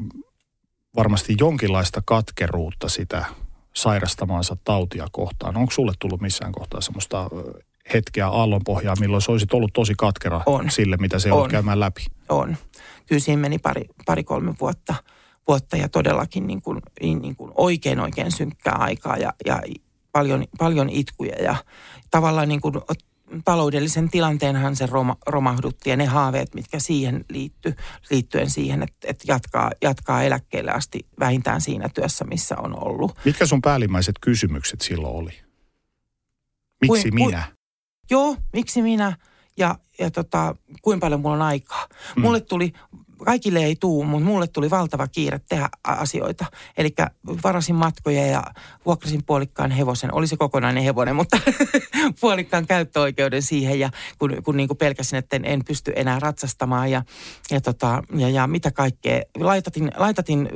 varmasti 0.95 1.35
jonkinlaista 1.39 2.01
katkeruutta 2.05 2.89
sitä 2.89 3.25
sairastamaansa 3.73 4.57
tautia 4.63 5.07
kohtaan. 5.11 5.57
Onko 5.57 5.71
sulle 5.71 5.93
tullut 5.99 6.21
missään 6.21 6.51
kohtaa 6.51 6.81
semmoista 6.81 7.29
hetkeä 7.93 8.27
aallonpohjaa, 8.27 8.95
milloin 8.99 9.21
se 9.21 9.31
olisit 9.31 9.53
ollut 9.53 9.73
tosi 9.73 9.93
katkera 9.97 10.41
on. 10.45 10.71
sille, 10.71 10.97
mitä 10.97 11.19
se 11.19 11.31
on 11.31 11.49
käymään 11.49 11.79
läpi? 11.79 12.05
On. 12.29 12.57
Kyllä 13.05 13.19
siinä 13.19 13.41
meni 13.41 13.59
pari, 13.59 13.85
pari 14.05 14.23
kolme 14.23 14.53
vuotta, 14.61 14.95
vuotta 15.47 15.77
ja 15.77 15.89
todellakin 15.89 16.47
niin 16.47 16.61
kuin, 16.61 16.81
niin 17.01 17.35
kuin 17.35 17.51
oikein 17.55 17.99
oikein 17.99 18.31
synkkää 18.31 18.75
aikaa 18.75 19.17
ja, 19.17 19.33
ja 19.45 19.61
paljon, 20.11 20.45
paljon 20.57 20.89
itkuja 20.89 21.35
ja 21.43 21.55
tavallaan 22.11 22.47
niin 22.47 22.61
kuin 22.61 22.75
taloudellisen 23.45 24.09
tilanteenhan 24.09 24.75
se 24.75 24.85
roma, 24.85 25.17
romahdutti 25.27 25.89
ja 25.89 25.97
ne 25.97 26.05
haaveet, 26.05 26.55
mitkä 26.55 26.79
siihen 26.79 27.25
liittyy, 27.29 27.73
liittyen 28.09 28.49
siihen, 28.49 28.83
että, 28.83 29.07
että 29.07 29.25
jatkaa, 29.27 29.71
jatkaa 29.81 30.23
eläkkeelle 30.23 30.71
asti 30.71 30.99
vähintään 31.19 31.61
siinä 31.61 31.89
työssä, 31.89 32.25
missä 32.25 32.55
on 32.57 32.87
ollut. 32.87 33.19
Mitkä 33.25 33.45
sun 33.45 33.61
päällimmäiset 33.61 34.15
kysymykset 34.21 34.81
silloin 34.81 35.15
oli? 35.15 35.33
Miksi 36.81 37.09
kuin, 37.09 37.15
minä? 37.15 37.43
Ku, 37.47 37.55
joo, 38.09 38.35
miksi 38.53 38.81
minä? 38.81 39.17
Ja, 39.57 39.75
ja 39.99 40.11
tota, 40.11 40.55
kuinka 40.81 41.05
paljon 41.05 41.21
mulla 41.21 41.35
on 41.35 41.41
aikaa. 41.41 41.87
Mm. 42.15 42.21
Mulle 42.21 42.39
tuli 42.39 42.73
kaikille 43.25 43.59
ei 43.59 43.75
tuu, 43.75 44.03
mutta 44.03 44.25
mulle 44.25 44.47
tuli 44.47 44.69
valtava 44.69 45.07
kiire 45.07 45.39
tehdä 45.49 45.69
asioita. 45.83 46.45
Eli 46.77 46.93
varasin 47.43 47.75
matkoja 47.75 48.25
ja 48.25 48.43
vuokrasin 48.85 49.23
puolikkaan 49.23 49.71
hevosen. 49.71 50.13
Oli 50.13 50.27
se 50.27 50.37
kokonainen 50.37 50.83
hevonen, 50.83 51.15
mutta 51.15 51.37
puolikkaan 52.21 52.67
käyttöoikeuden 52.67 53.41
siihen. 53.41 53.79
Ja 53.79 53.89
kun, 54.17 54.43
kun 54.43 54.57
niin 54.57 54.67
kuin 54.67 54.77
pelkäsin, 54.77 55.19
että 55.19 55.35
en, 55.35 55.45
en 55.45 55.65
pysty 55.65 55.93
enää 55.95 56.19
ratsastamaan 56.19 56.91
ja, 56.91 57.03
ja, 57.51 57.61
tota, 57.61 58.03
ja, 58.15 58.29
ja 58.29 58.47
mitä 58.47 58.71
kaikkea. 58.71 59.21
Laitatin, 59.39 59.91
laitatin 59.97 60.49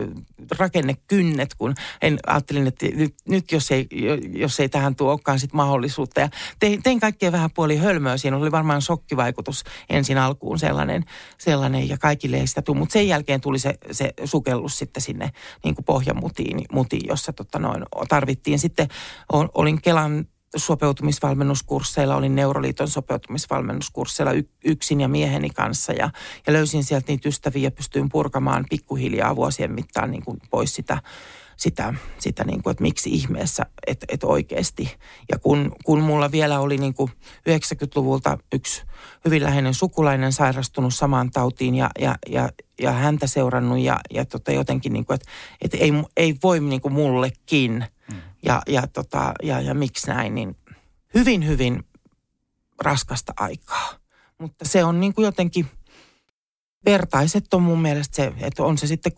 rakennekynnet, 0.57 1.55
kun 1.55 1.74
en 2.01 2.19
ajattelin, 2.27 2.67
että 2.67 2.86
nyt, 2.95 3.15
nyt 3.29 3.51
jos, 3.51 3.72
ei, 3.72 3.88
jos 4.34 4.60
ei 4.60 4.69
tähän 4.69 4.95
tuo 4.95 5.12
olekaan 5.12 5.39
sit 5.39 5.53
mahdollisuutta. 5.53 6.19
Ja 6.19 6.29
tein, 6.60 6.84
tein 6.84 7.00
kaikkea 7.00 7.31
vähän 7.31 7.50
puoli 7.55 7.77
hölmöä. 7.77 8.17
Siinä 8.17 8.38
oli 8.38 8.51
varmaan 8.51 8.81
shokkivaikutus 8.81 9.63
ensin 9.89 10.17
alkuun 10.17 10.60
sellainen, 10.60 11.03
sellainen 11.38 11.89
ja 11.89 11.98
kaikille 11.98 12.38
ei 12.38 12.48
sitä 12.55 12.65
tule. 12.65 12.77
Mutta 12.77 12.93
sen 12.93 13.07
jälkeen 13.07 13.41
tuli 13.41 13.59
se, 13.59 13.77
se 13.91 14.13
sukellus 14.25 14.77
sitten 14.77 15.01
sinne 15.01 15.31
niin 15.63 15.75
kuin 15.75 15.85
pohjamutiin, 15.85 16.65
mutiin, 16.71 17.07
jossa 17.07 17.33
tota 17.33 17.59
noin, 17.59 17.83
tarvittiin 18.09 18.59
sitten, 18.59 18.88
olin 19.53 19.81
Kelan 19.81 20.27
sopeutumisvalmennuskursseilla, 20.55 22.15
olin 22.15 22.35
Neuroliiton 22.35 22.88
sopeutumisvalmennuskursseilla 22.88 24.31
yksin 24.65 25.01
ja 25.01 25.07
mieheni 25.07 25.50
kanssa 25.50 25.93
ja, 25.93 26.09
ja 26.47 26.53
löysin 26.53 26.83
sieltä 26.83 27.05
niitä 27.07 27.29
ystäviä 27.29 27.63
ja 27.63 27.71
pystyin 27.71 28.09
purkamaan 28.09 28.65
pikkuhiljaa 28.69 29.35
vuosien 29.35 29.71
mittaan 29.71 30.12
niin 30.12 30.24
kuin 30.25 30.38
pois 30.50 30.75
sitä 30.75 31.01
sitä, 31.57 31.93
sitä 32.19 32.43
niin 32.43 32.63
kuin, 32.63 32.71
että 32.71 32.81
miksi 32.81 33.09
ihmeessä, 33.09 33.65
että, 33.88 34.05
että 34.09 34.27
oikeasti. 34.27 34.95
Ja 35.31 35.39
kun, 35.39 35.71
kun 35.83 36.00
mulla 36.01 36.31
vielä 36.31 36.59
oli 36.59 36.77
niin 36.77 36.93
kuin 36.93 37.12
90-luvulta 37.50 38.38
yksi 38.53 38.83
hyvin 39.25 39.43
läheinen 39.43 39.74
sukulainen 39.74 40.33
sairastunut 40.33 40.95
samaan 40.95 41.31
tautiin 41.31 41.75
ja, 41.75 41.89
ja, 42.00 42.15
ja, 42.29 42.50
ja 42.79 42.91
häntä 42.91 43.27
seurannut 43.27 43.79
ja, 43.79 44.00
ja 44.13 44.25
tota 44.25 44.51
jotenkin 44.51 44.93
niin 44.93 45.05
kuin, 45.05 45.15
että, 45.15 45.31
että 45.62 45.77
ei, 45.77 45.91
ei 46.17 46.35
voi 46.43 46.59
niin 46.59 46.81
kuin 46.81 46.93
mullekin 46.93 47.85
mm. 48.12 48.21
ja, 48.43 48.62
ja, 48.67 48.88
tota, 48.88 49.33
ja, 49.43 49.62
ja 49.62 49.74
miksi 49.74 50.07
näin, 50.07 50.35
niin 50.35 50.57
hyvin, 51.13 51.47
hyvin 51.47 51.83
raskasta 52.83 53.33
aikaa. 53.38 53.89
Mutta 54.38 54.65
se 54.65 54.83
on 54.83 55.00
niin 55.00 55.13
kuin 55.13 55.25
jotenkin– 55.25 55.65
vertaiset 56.86 57.54
on 57.54 57.63
mun 57.63 57.82
mielestä 57.82 58.15
se, 58.15 58.34
että 58.42 58.63
on 58.63 58.77
se 58.77 58.88
sitten 58.88 59.12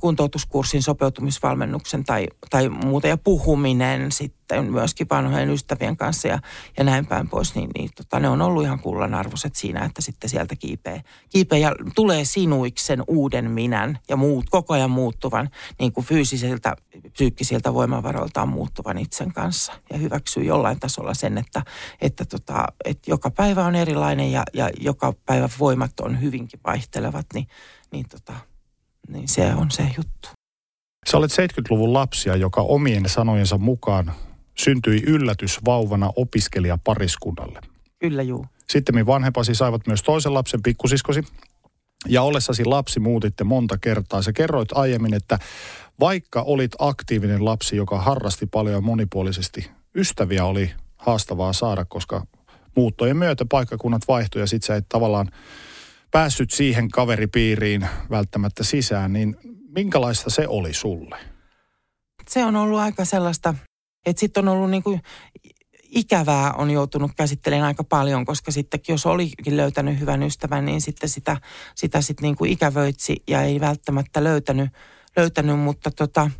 kuntoutuskurssin 0.00 0.82
sopeutumisvalmennuksen 0.82 2.04
tai, 2.04 2.26
tai 2.50 2.68
muuta 2.68 3.08
ja 3.08 3.16
puhuminen 3.16 4.12
sitten 4.12 4.64
myöskin 4.64 5.06
vanhojen 5.10 5.50
ystävien 5.50 5.96
kanssa 5.96 6.28
ja, 6.28 6.38
ja 6.78 6.84
näin 6.84 7.06
päin 7.06 7.28
pois, 7.28 7.54
niin, 7.54 7.70
niin 7.78 7.90
tota, 7.96 8.20
ne 8.20 8.28
on 8.28 8.42
ollut 8.42 8.64
ihan 8.64 8.80
kullanarvoiset 8.80 9.54
siinä, 9.54 9.84
että 9.84 10.02
sitten 10.02 10.30
sieltä 10.30 10.56
kiipee, 10.56 11.02
kiipee 11.30 11.58
ja 11.58 11.74
tulee 11.94 12.24
sinuiksen 12.24 13.02
uuden 13.06 13.50
minän 13.50 13.98
ja 14.08 14.16
muut, 14.16 14.50
koko 14.50 14.74
ajan 14.74 14.90
muuttuvan 14.90 15.50
niin 15.78 15.92
kuin 15.92 16.06
fyysisiltä, 16.06 16.76
psyykkisiltä 17.12 17.74
voimavaroiltaan 17.74 18.48
muuttuvan 18.48 18.98
itsen 18.98 19.32
kanssa. 19.32 19.72
Ja 19.90 19.98
hyväksyy 19.98 20.44
jollain 20.44 20.80
tasolla 20.80 21.14
sen, 21.14 21.38
että, 21.38 21.62
että, 22.00 22.24
tota, 22.24 22.64
että 22.84 23.10
joka 23.10 23.30
päivä 23.30 23.64
on 23.64 23.74
erilainen 23.74 24.32
ja, 24.32 24.42
ja 24.54 24.70
joka 24.80 25.12
päivä 25.26 25.48
voimat 25.58 26.00
on 26.00 26.20
hyvinkin 26.20 26.60
vaihtelevat, 26.66 27.11
niin, 27.34 27.46
niin, 27.92 28.06
tota, 28.08 28.32
niin 29.08 29.28
se 29.28 29.54
on 29.54 29.70
se 29.70 29.82
juttu. 29.82 30.28
Sä 31.10 31.16
olet 31.16 31.30
70-luvun 31.30 31.92
lapsia, 31.92 32.36
joka 32.36 32.60
omien 32.60 33.08
sanojensa 33.08 33.58
mukaan 33.58 34.12
syntyi 34.58 35.02
yllätysvauvana 35.06 36.12
opiskelijapariskunnalle. 36.16 37.60
Kyllä 37.98 38.22
juu. 38.22 38.46
Sitten 38.70 39.06
vanhempasi 39.06 39.54
saivat 39.54 39.86
myös 39.86 40.02
toisen 40.02 40.34
lapsen 40.34 40.62
pikkusiskosi. 40.62 41.24
Ja 42.08 42.22
ollessasi 42.22 42.64
lapsi 42.64 43.00
muutitte 43.00 43.44
monta 43.44 43.78
kertaa. 43.78 44.22
Sä 44.22 44.32
kerroit 44.32 44.68
aiemmin, 44.74 45.14
että 45.14 45.38
vaikka 46.00 46.42
olit 46.42 46.72
aktiivinen 46.78 47.44
lapsi, 47.44 47.76
joka 47.76 48.00
harrasti 48.00 48.46
paljon 48.46 48.74
ja 48.74 48.80
monipuolisesti, 48.80 49.70
ystäviä 49.94 50.44
oli 50.44 50.70
haastavaa 50.96 51.52
saada, 51.52 51.84
koska 51.84 52.26
muuttojen 52.76 53.16
myötä 53.16 53.44
paikkakunnat 53.50 54.02
vaihtui 54.08 54.40
ja 54.40 54.46
sit 54.46 54.62
sä 54.62 54.76
et 54.76 54.86
tavallaan 54.88 55.30
päässyt 56.12 56.50
siihen 56.50 56.90
kaveripiiriin 56.90 57.88
välttämättä 58.10 58.64
sisään, 58.64 59.12
niin 59.12 59.36
minkälaista 59.74 60.30
se 60.30 60.48
oli 60.48 60.74
sulle? 60.74 61.18
Se 62.30 62.44
on 62.44 62.56
ollut 62.56 62.78
aika 62.78 63.04
sellaista, 63.04 63.54
että 64.06 64.20
sitten 64.20 64.48
on 64.48 64.54
ollut 64.54 64.70
niin 64.70 64.82
kuin 64.82 65.00
ikävää 65.82 66.52
on 66.52 66.70
joutunut 66.70 67.10
käsittelemään 67.16 67.66
aika 67.66 67.84
paljon, 67.84 68.24
koska 68.24 68.50
sitten 68.50 68.80
jos 68.88 69.06
olikin 69.06 69.56
löytänyt 69.56 70.00
hyvän 70.00 70.22
ystävän, 70.22 70.64
niin 70.64 70.80
sitten 70.80 71.08
sitä, 71.08 71.36
sitä 71.74 72.00
sitten 72.00 72.22
niin 72.22 72.36
kuin 72.36 72.50
ikävöitsi 72.50 73.22
ja 73.28 73.42
ei 73.42 73.60
välttämättä 73.60 74.24
löytänyt, 74.24 74.70
löytänyt 75.16 75.60
mutta 75.60 75.90
tota, 75.90 76.30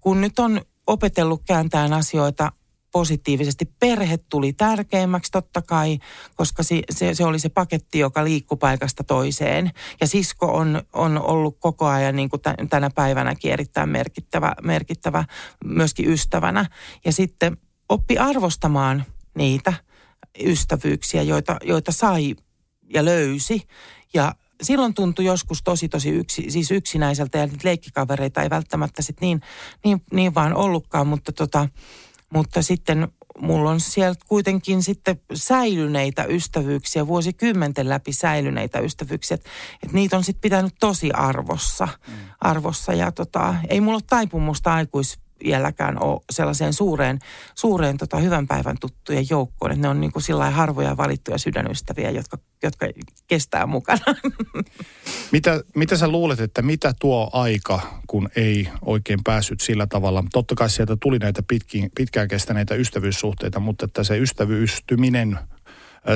kun 0.00 0.20
nyt 0.20 0.38
on 0.38 0.60
opetellut 0.86 1.42
kääntämään 1.46 1.92
asioita 1.92 2.52
positiivisesti. 2.94 3.64
Perhe 3.80 4.18
tuli 4.28 4.52
tärkeimmäksi 4.52 5.32
totta 5.32 5.62
kai, 5.62 5.98
koska 6.34 6.62
se, 6.62 6.82
se, 6.90 7.14
se 7.14 7.24
oli 7.24 7.38
se 7.38 7.48
paketti, 7.48 7.98
joka 7.98 8.24
liikkui 8.24 8.58
paikasta 8.58 9.04
toiseen. 9.04 9.70
Ja 10.00 10.06
sisko 10.06 10.46
on, 10.46 10.82
on 10.92 11.22
ollut 11.22 11.56
koko 11.60 11.86
ajan 11.86 12.16
niin 12.16 12.28
kuin 12.28 12.42
tänä 12.70 12.90
päivänäkin 12.90 13.52
erittäin 13.52 13.88
merkittävä, 13.88 14.54
merkittävä 14.62 15.24
myöskin 15.64 16.08
ystävänä. 16.08 16.66
Ja 17.04 17.12
sitten 17.12 17.56
oppi 17.88 18.18
arvostamaan 18.18 19.04
niitä 19.34 19.72
ystävyyksiä, 20.44 21.22
joita, 21.22 21.56
joita 21.64 21.92
sai 21.92 22.36
ja 22.94 23.04
löysi. 23.04 23.62
Ja 24.14 24.34
silloin 24.62 24.94
tuntui 24.94 25.24
joskus 25.24 25.62
tosi 25.62 25.88
tosi 25.88 26.10
yksi, 26.10 26.50
siis 26.50 26.70
yksinäiseltä 26.70 27.38
ja 27.38 27.48
leikkikavereita 27.62 28.42
ei 28.42 28.50
välttämättä 28.50 29.02
sit 29.02 29.20
niin, 29.20 29.40
niin, 29.84 30.02
niin 30.12 30.34
vaan 30.34 30.54
ollutkaan, 30.54 31.06
mutta, 31.06 31.32
tota, 31.32 31.68
mutta 32.34 32.62
sitten 32.62 33.08
mulla 33.38 33.70
on 33.70 33.80
sieltä 33.80 34.24
kuitenkin 34.28 34.82
sitten 34.82 35.20
säilyneitä 35.34 36.24
ystävyyksiä, 36.24 37.06
vuosikymmenten 37.06 37.88
läpi 37.88 38.12
säilyneitä 38.12 38.78
ystävyyksiä, 38.78 39.34
että 39.34 39.50
et 39.82 39.92
niitä 39.92 40.16
on 40.16 40.24
sitten 40.24 40.40
pitänyt 40.40 40.74
tosi 40.80 41.10
arvossa. 41.10 41.88
Mm. 42.08 42.14
arvossa 42.40 42.92
ja 42.92 43.12
tota, 43.12 43.54
ei 43.68 43.80
mulla 43.80 43.96
ole 43.96 44.02
taipumusta 44.06 44.74
aikuis 44.74 45.18
vieläkään 45.44 46.02
ole 46.02 46.20
sellaiseen 46.30 46.72
suureen, 46.72 47.18
suureen 47.54 47.96
tota, 47.96 48.16
hyvän 48.16 48.46
päivän 48.46 48.76
tuttujen 48.80 49.26
joukkoon. 49.30 49.72
Että 49.72 49.82
ne 49.82 49.88
on 49.88 50.00
niin 50.00 50.12
kuin 50.12 50.22
sillä 50.22 50.50
harvoja 50.50 50.96
valittuja 50.96 51.38
sydänystäviä, 51.38 52.10
jotka, 52.10 52.38
jotka 52.62 52.86
kestää 53.26 53.66
mukana. 53.66 54.04
Mitä, 55.32 55.60
mitä 55.74 55.96
sä 55.96 56.08
luulet, 56.08 56.40
että 56.40 56.62
mitä 56.62 56.94
tuo 57.00 57.30
aika, 57.32 57.80
kun 58.06 58.28
ei 58.36 58.68
oikein 58.82 59.20
päässyt 59.24 59.60
sillä 59.60 59.86
tavalla? 59.86 60.24
Totta 60.32 60.54
kai 60.54 60.70
sieltä 60.70 60.96
tuli 61.00 61.18
näitä 61.18 61.42
pitkin, 61.48 61.90
pitkään 61.96 62.28
kestäneitä 62.28 62.74
ystävyyssuhteita, 62.74 63.60
mutta 63.60 63.84
että 63.84 64.04
se 64.04 64.18
ystävyystyminen 64.18 65.38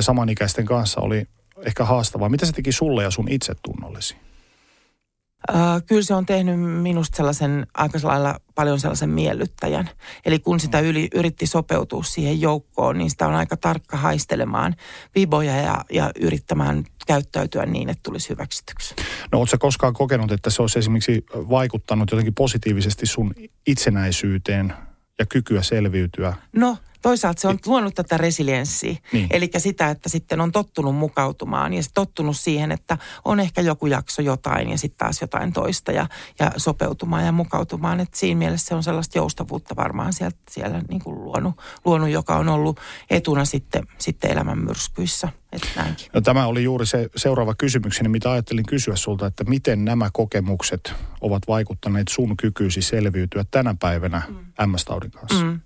samanikäisten 0.01 0.65
kanssa 0.65 1.01
oli 1.01 1.25
ehkä 1.65 1.85
haastavaa. 1.85 2.29
Mitä 2.29 2.45
se 2.45 2.51
teki 2.51 2.71
sulle 2.71 3.03
ja 3.03 3.11
sun 3.11 3.27
itsetunnollesi? 3.29 4.15
Uh, 5.53 5.85
kyllä 5.87 6.01
se 6.01 6.13
on 6.13 6.25
tehnyt 6.25 6.59
minusta 6.59 7.17
sellaisen 7.17 7.67
aika 7.73 7.99
lailla 8.03 8.39
paljon 8.55 8.79
sellaisen 8.79 9.09
miellyttäjän. 9.09 9.89
Eli 10.25 10.39
kun 10.39 10.59
sitä 10.59 10.79
yli, 10.79 11.07
yritti 11.15 11.47
sopeutua 11.47 12.03
siihen 12.03 12.41
joukkoon, 12.41 12.97
niin 12.97 13.09
sitä 13.09 13.27
on 13.27 13.35
aika 13.35 13.57
tarkka 13.57 13.97
haistelemaan 13.97 14.75
viboja 15.15 15.55
ja, 15.55 15.85
ja 15.91 16.11
yrittämään 16.19 16.83
käyttäytyä 17.07 17.65
niin, 17.65 17.89
että 17.89 18.03
tulisi 18.03 18.29
hyväksytyksi. 18.29 18.95
No 19.31 19.39
oletko 19.39 19.57
koskaan 19.57 19.93
kokenut, 19.93 20.31
että 20.31 20.49
se 20.49 20.61
olisi 20.61 20.79
esimerkiksi 20.79 21.25
vaikuttanut 21.33 22.11
jotenkin 22.11 22.35
positiivisesti 22.35 23.05
sun 23.05 23.33
itsenäisyyteen 23.67 24.73
ja 25.19 25.25
kykyä 25.25 25.61
selviytyä? 25.61 26.33
No 26.53 26.77
toisaalta 27.01 27.41
se 27.41 27.47
on 27.47 27.59
luonut 27.65 27.95
tätä 27.95 28.17
resilienssiä. 28.17 28.95
Niin. 29.13 29.27
Eli 29.31 29.49
sitä, 29.57 29.89
että 29.89 30.09
sitten 30.09 30.41
on 30.41 30.51
tottunut 30.51 30.95
mukautumaan 30.95 31.73
ja 31.73 31.81
tottunut 31.93 32.37
siihen, 32.37 32.71
että 32.71 32.97
on 33.25 33.39
ehkä 33.39 33.61
joku 33.61 33.87
jakso 33.87 34.21
jotain 34.21 34.69
ja 34.69 34.77
sitten 34.77 34.97
taas 34.97 35.21
jotain 35.21 35.53
toista 35.53 35.91
ja, 35.91 36.07
ja 36.39 36.51
sopeutumaan 36.57 37.25
ja 37.25 37.31
mukautumaan. 37.31 37.99
Et 37.99 38.13
siinä 38.13 38.39
mielessä 38.39 38.67
se 38.67 38.75
on 38.75 38.83
sellaista 38.83 39.17
joustavuutta 39.17 39.75
varmaan 39.75 40.13
sieltä, 40.13 40.37
siellä 40.49 40.81
niin 40.89 41.01
kuin 41.01 41.23
luonut, 41.23 41.55
luonut, 41.85 42.09
joka 42.09 42.35
on 42.35 42.49
ollut 42.49 42.79
etuna 43.09 43.45
sitten, 43.45 43.87
sitten 43.97 44.31
elämän 44.31 44.59
myrskyissä. 44.59 45.29
No, 46.13 46.21
tämä 46.21 46.45
oli 46.45 46.63
juuri 46.63 46.85
se 46.85 47.09
seuraava 47.15 47.55
kysymykseni, 47.55 48.09
mitä 48.09 48.31
ajattelin 48.31 48.65
kysyä 48.65 48.95
sulta, 48.95 49.27
että 49.27 49.43
miten 49.43 49.85
nämä 49.85 50.09
kokemukset 50.13 50.93
ovat 51.21 51.43
vaikuttaneet 51.47 52.07
sun 52.07 52.37
kykyysi 52.37 52.81
selviytyä 52.81 53.45
tänä 53.51 53.75
päivänä 53.79 54.21
mm. 54.27 54.71
MS-taudin 54.71 55.11
kanssa? 55.11 55.45
Mm. 55.45 55.59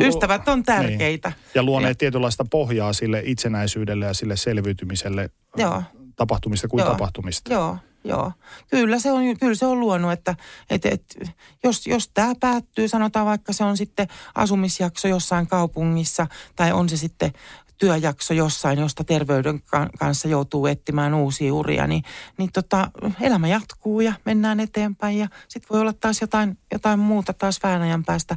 Ystävät 0.00 0.48
on 0.48 0.62
tärkeitä. 0.62 1.28
Niin. 1.28 1.50
Ja 1.54 1.62
luoneet 1.62 1.90
ja. 1.90 1.94
tietynlaista 1.98 2.44
pohjaa 2.50 2.92
sille 2.92 3.22
itsenäisyydelle 3.24 4.04
ja 4.04 4.14
sille 4.14 4.36
selviytymiselle 4.36 5.30
Joo. 5.56 5.82
tapahtumista 6.16 6.68
kuin 6.68 6.80
Joo. 6.80 6.90
tapahtumista. 6.90 7.52
Joo. 7.52 7.76
Joo, 8.04 8.32
kyllä 8.70 8.98
se 8.98 9.12
on, 9.12 9.22
kyllä 9.40 9.54
se 9.54 9.66
on 9.66 9.80
luonut, 9.80 10.12
että 10.12 10.34
et, 10.70 10.86
et, 10.86 11.18
jos, 11.64 11.86
jos 11.86 12.10
tämä 12.14 12.32
päättyy, 12.40 12.88
sanotaan 12.88 13.26
vaikka 13.26 13.52
se 13.52 13.64
on 13.64 13.76
sitten 13.76 14.08
asumisjakso 14.34 15.08
jossain 15.08 15.46
kaupungissa 15.46 16.26
tai 16.56 16.72
on 16.72 16.88
se 16.88 16.96
sitten 16.96 17.32
työjakso 17.78 18.34
jossain, 18.34 18.78
josta 18.78 19.04
terveyden 19.04 19.62
kanssa 19.98 20.28
joutuu 20.28 20.66
etsimään 20.66 21.14
uusia 21.14 21.54
uria, 21.54 21.86
niin, 21.86 22.02
niin 22.38 22.52
tota, 22.52 22.90
elämä 23.20 23.48
jatkuu 23.48 24.00
ja 24.00 24.14
mennään 24.24 24.60
eteenpäin 24.60 25.18
ja 25.18 25.28
sitten 25.48 25.68
voi 25.70 25.80
olla 25.80 25.92
taas 25.92 26.20
jotain, 26.20 26.58
jotain 26.72 26.98
muuta 26.98 27.32
taas 27.32 27.60
vähän 27.62 27.82
ajan 27.82 28.04
päästä. 28.04 28.36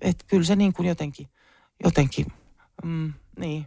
Että 0.00 0.24
kyllä 0.28 0.44
se 0.44 0.56
niin 0.56 0.72
kuin 0.72 0.88
jotenkin, 0.88 1.28
jotenkin, 1.84 2.26
mm, 2.84 3.12
niin. 3.38 3.66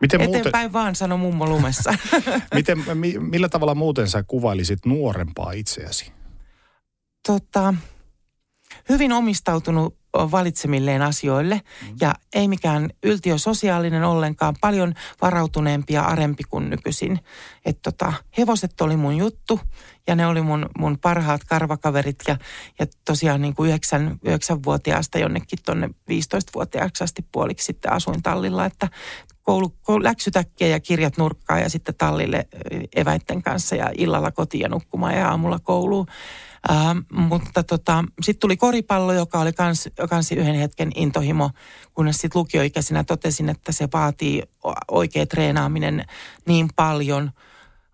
Miten 0.00 0.20
Eteenpäin 0.20 0.52
muuten, 0.52 0.72
vaan, 0.72 0.94
sano 0.94 1.16
mummo 1.16 1.46
lumessa. 1.46 1.94
miten, 2.54 2.84
mi, 2.94 3.18
millä 3.18 3.48
tavalla 3.48 3.74
muuten 3.74 4.08
sä 4.08 4.22
kuvailisit 4.22 4.86
nuorempaa 4.86 5.52
itseäsi? 5.52 6.12
Tota, 7.26 7.74
hyvin 8.88 9.12
omistautunut 9.12 9.99
valitsemilleen 10.14 11.02
asioille 11.02 11.54
mm. 11.54 11.96
ja 12.00 12.14
ei 12.34 12.48
mikään 12.48 12.90
yltiösosiaalinen 13.02 14.04
ollenkaan, 14.04 14.54
paljon 14.60 14.94
varautuneempi 15.22 15.92
ja 15.92 16.02
arempi 16.02 16.42
kuin 16.50 16.70
nykyisin. 16.70 17.20
Et 17.64 17.82
tota, 17.82 18.12
hevoset 18.38 18.80
oli 18.80 18.96
mun 18.96 19.16
juttu 19.16 19.60
ja 20.06 20.16
ne 20.16 20.26
oli 20.26 20.42
mun, 20.42 20.68
mun 20.78 20.98
parhaat 20.98 21.44
karvakaverit 21.44 22.18
ja, 22.28 22.36
ja 22.78 22.86
tosiaan 23.04 23.42
niin 23.42 23.54
kuin 23.54 23.68
9, 23.68 24.20
9-vuotiaasta 24.26 25.18
jonnekin 25.18 25.58
tuonne 25.64 25.86
15-vuotiaaksi 25.86 27.04
asti 27.04 27.24
puoliksi 27.32 27.66
sitten 27.66 27.92
asuin 27.92 28.22
tallilla, 28.22 28.66
että 28.66 28.88
koulu, 29.42 30.02
läksytäkkiä 30.02 30.68
ja 30.68 30.80
kirjat 30.80 31.16
nurkkaa 31.16 31.58
ja 31.58 31.68
sitten 31.68 31.94
tallille 31.98 32.48
eväitten 32.96 33.42
kanssa 33.42 33.76
ja 33.76 33.90
illalla 33.98 34.30
kotiin 34.30 34.62
ja 34.62 34.68
nukkumaan 34.68 35.14
ja 35.14 35.28
aamulla 35.28 35.58
kouluun. 35.58 36.06
Äh, 36.70 36.96
mutta 37.12 37.62
tota, 37.62 38.04
sitten 38.22 38.40
tuli 38.40 38.56
koripallo, 38.56 39.12
joka 39.12 39.40
oli 39.40 39.52
kans, 39.52 39.88
kans 40.10 40.32
yhden 40.32 40.54
hetken 40.54 40.90
intohimo, 40.94 41.50
kunnes 41.94 42.16
sitten 42.16 42.38
lukioikäisenä 42.38 43.04
totesin, 43.04 43.48
että 43.48 43.72
se 43.72 43.88
vaatii 43.92 44.42
oikea 44.90 45.26
treenaaminen 45.26 46.04
niin 46.46 46.68
paljon, 46.76 47.30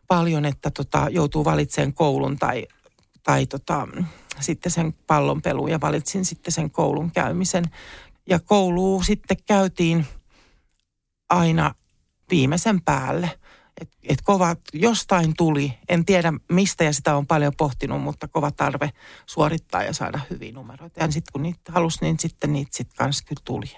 paljon 0.08 0.44
että 0.44 0.70
tota, 0.70 1.06
joutuu 1.10 1.44
valitsemaan 1.44 1.94
koulun 1.94 2.36
tai, 2.38 2.66
tai 3.22 3.46
tota, 3.46 3.88
sitten 4.40 4.72
sen 4.72 4.94
pallonpeluun 5.06 5.70
ja 5.70 5.80
valitsin 5.80 6.24
sitten 6.24 6.52
sen 6.52 6.70
koulun 6.70 7.10
käymisen. 7.10 7.64
Ja 8.28 8.40
kouluun 8.40 9.04
sitten 9.04 9.36
käytiin 9.46 10.06
aina 11.28 11.74
viimeisen 12.30 12.80
päälle– 12.80 13.30
et, 13.80 13.88
et 14.02 14.22
kova, 14.22 14.56
jostain 14.72 15.34
tuli, 15.36 15.72
en 15.88 16.04
tiedä 16.04 16.32
mistä 16.52 16.84
ja 16.84 16.92
sitä 16.92 17.16
on 17.16 17.26
paljon 17.26 17.52
pohtinut, 17.56 18.02
mutta 18.02 18.28
kova 18.28 18.50
tarve 18.50 18.90
suorittaa 19.26 19.82
ja 19.82 19.92
saada 19.92 20.20
hyviä 20.30 20.52
numeroita. 20.52 21.00
Ja 21.00 21.10
sitten 21.10 21.32
kun 21.32 21.42
niitä 21.42 21.72
halusi, 21.72 21.98
niin 22.00 22.18
sitten 22.18 22.52
niitä 22.52 22.70
sitten 22.76 22.96
kanssa 22.96 23.24
kyllä 23.28 23.42
tuli. 23.44 23.76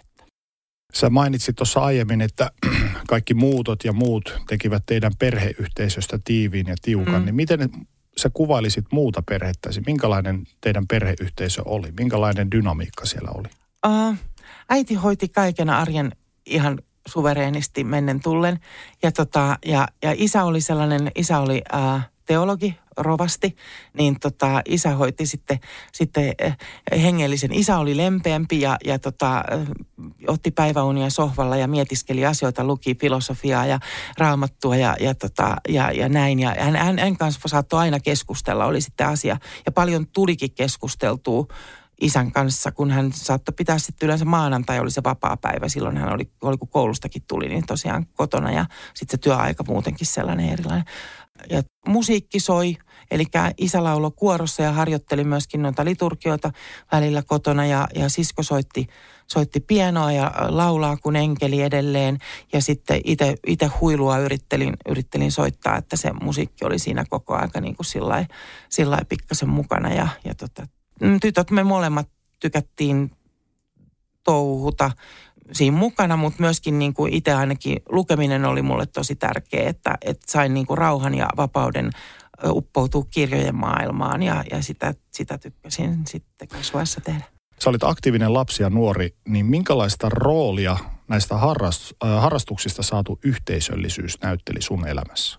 Sä 0.94 1.10
mainitsit 1.10 1.56
tuossa 1.56 1.80
aiemmin, 1.80 2.20
että 2.20 2.50
kaikki 3.08 3.34
muutot 3.34 3.84
ja 3.84 3.92
muut 3.92 4.38
tekivät 4.48 4.82
teidän 4.86 5.12
perheyhteisöstä 5.18 6.18
tiiviin 6.24 6.66
ja 6.66 6.74
tiukan. 6.82 7.20
Mm. 7.20 7.24
Niin 7.24 7.34
miten 7.34 7.70
sä 8.16 8.30
kuvailisit 8.34 8.84
muuta 8.92 9.22
perhettäsi? 9.28 9.82
Minkälainen 9.86 10.44
teidän 10.60 10.86
perheyhteisö 10.86 11.62
oli? 11.64 11.92
Minkälainen 11.98 12.50
dynamiikka 12.50 13.06
siellä 13.06 13.30
oli? 13.34 13.48
Uh, 13.86 14.16
äiti 14.68 14.94
hoiti 14.94 15.28
kaiken 15.28 15.70
arjen 15.70 16.12
ihan 16.46 16.78
suvereenisti 17.08 17.84
mennen 17.84 18.20
tullen. 18.20 18.60
Ja, 19.02 19.12
tota, 19.12 19.58
ja, 19.66 19.88
ja 20.02 20.14
isä 20.16 20.44
oli 20.44 20.60
sellainen, 20.60 21.10
isä 21.14 21.38
oli 21.38 21.62
ää, 21.72 22.02
teologi, 22.26 22.78
rovasti, 22.96 23.56
niin 23.98 24.20
tota, 24.20 24.62
isä 24.68 24.94
hoiti 24.94 25.26
sitten, 25.26 25.58
sitten 25.92 26.32
hengellisen. 27.02 27.52
Isä 27.52 27.78
oli 27.78 27.96
lempeämpi 27.96 28.60
ja, 28.60 28.76
ja 28.84 28.98
tota, 28.98 29.44
otti 30.26 30.50
päiväunia 30.50 31.10
sohvalla 31.10 31.56
ja 31.56 31.68
mietiskeli 31.68 32.26
asioita, 32.26 32.64
luki 32.64 32.94
filosofiaa 32.94 33.66
ja 33.66 33.78
raamattua 34.18 34.76
ja, 34.76 34.96
ja, 35.00 35.14
tota, 35.14 35.56
ja, 35.68 35.92
ja 35.92 36.08
näin. 36.08 36.38
Ja 36.38 36.54
hän, 36.58 36.76
hän, 36.76 36.98
hän 36.98 37.16
kanssa 37.16 37.48
saattoi 37.48 37.80
aina 37.80 38.00
keskustella, 38.00 38.66
oli 38.66 38.80
sitten 38.80 39.06
asia. 39.06 39.36
Ja 39.66 39.72
paljon 39.72 40.06
tulikin 40.06 40.54
keskusteltua 40.54 41.46
isän 42.00 42.32
kanssa, 42.32 42.72
kun 42.72 42.90
hän 42.90 43.12
saattoi 43.12 43.54
pitää 43.56 43.78
sitten 43.78 44.06
yleensä 44.06 44.24
maanantai 44.24 44.80
oli 44.80 44.90
se 44.90 45.02
vapaa 45.04 45.36
päivä. 45.36 45.68
Silloin 45.68 45.96
hän 45.96 46.12
oli, 46.12 46.30
oli 46.42 46.56
kun 46.56 46.68
koulustakin 46.68 47.22
tuli, 47.28 47.48
niin 47.48 47.66
tosiaan 47.66 48.06
kotona 48.06 48.52
ja 48.52 48.66
sitten 48.94 49.18
se 49.18 49.22
työaika 49.22 49.64
muutenkin 49.68 50.06
sellainen 50.06 50.48
erilainen. 50.48 50.84
ja 51.50 51.62
musiikki 51.86 52.40
soi. 52.40 52.76
Eli 53.10 53.24
isä 53.58 53.84
lauloi 53.84 54.10
kuorossa 54.16 54.62
ja 54.62 54.72
harjoitteli 54.72 55.24
myöskin 55.24 55.62
noita 55.62 55.84
liturgioita 55.84 56.50
välillä 56.92 57.22
kotona 57.22 57.66
ja, 57.66 57.88
ja 57.94 58.08
sisko 58.08 58.42
soitti, 58.42 58.86
soitti 59.26 59.60
pienoa 59.60 60.12
ja 60.12 60.32
laulaa 60.48 60.96
kuin 60.96 61.16
enkeli 61.16 61.62
edelleen. 61.62 62.18
Ja 62.52 62.62
sitten 62.62 63.00
itse 63.46 63.66
huilua 63.80 64.18
yrittelin, 64.18 64.76
yrittelin 64.88 65.32
soittaa, 65.32 65.76
että 65.76 65.96
se 65.96 66.12
musiikki 66.12 66.64
oli 66.64 66.78
siinä 66.78 67.04
koko 67.08 67.34
aika 67.34 67.60
niin 67.60 67.76
kuin 67.76 67.86
sillä 68.68 68.98
pikkasen 69.08 69.48
mukana. 69.48 69.92
Ja, 69.92 70.08
ja 70.24 70.34
tota, 70.34 70.66
tytöt 71.20 71.50
me 71.50 71.64
molemmat 71.64 72.08
tykättiin 72.40 73.10
touhuta 74.24 74.90
siinä 75.52 75.76
mukana, 75.76 76.16
mutta 76.16 76.42
myöskin 76.42 76.78
niin 76.78 76.94
kuin 76.94 77.12
itse 77.12 77.32
ainakin 77.32 77.76
lukeminen 77.88 78.44
oli 78.44 78.62
mulle 78.62 78.86
tosi 78.86 79.16
tärkeä, 79.16 79.68
että, 79.68 79.98
että 80.00 80.32
sain 80.32 80.54
niin 80.54 80.66
kuin 80.66 80.78
rauhan 80.78 81.14
ja 81.14 81.28
vapauden 81.36 81.90
uppoutua 82.44 83.04
kirjojen 83.10 83.54
maailmaan 83.54 84.22
ja, 84.22 84.44
ja 84.50 84.62
sitä, 84.62 84.94
sitä 85.12 85.38
tykkäsin 85.38 86.06
sitten 86.06 86.48
kasvaessa 86.48 87.00
tehdä. 87.00 87.24
Sä 87.58 87.70
olit 87.70 87.84
aktiivinen 87.84 88.34
lapsi 88.34 88.62
ja 88.62 88.70
nuori, 88.70 89.14
niin 89.28 89.46
minkälaista 89.46 90.08
roolia 90.08 90.76
näistä 91.08 91.36
harrast, 91.36 91.92
äh, 92.04 92.22
harrastuksista 92.22 92.82
saatu 92.82 93.18
yhteisöllisyys 93.24 94.20
näytteli 94.22 94.62
sun 94.62 94.88
elämässä? 94.88 95.38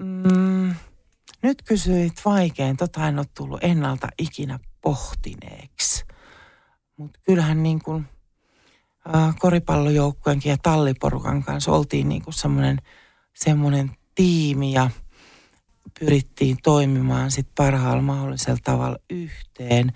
Mm, 0.00 0.74
nyt 1.42 1.62
kysyit 1.62 2.24
vaikein, 2.24 2.76
tota 2.76 3.08
en 3.08 3.18
ole 3.18 3.26
tullut 3.36 3.64
ennalta 3.64 4.08
ikinä 4.18 4.58
pohtineeksi. 4.80 6.04
Mutta 6.96 7.20
kyllähän 7.26 7.62
niin 7.62 7.82
kuin– 7.82 8.06
koripallojoukkueenkin 9.38 10.50
ja 10.50 10.56
talliporukan 10.62 11.42
kanssa 11.42 11.72
oltiin 11.72 12.08
niin 12.08 12.22
kuin 12.22 12.34
semmoinen, 12.34 12.78
semmoinen 13.34 13.90
tiimi 14.14 14.72
ja 14.72 14.90
pyrittiin 16.00 16.56
toimimaan 16.62 17.30
sit 17.30 17.48
parhaalla 17.56 18.02
mahdollisella 18.02 18.58
tavalla 18.64 18.98
yhteen. 19.10 19.92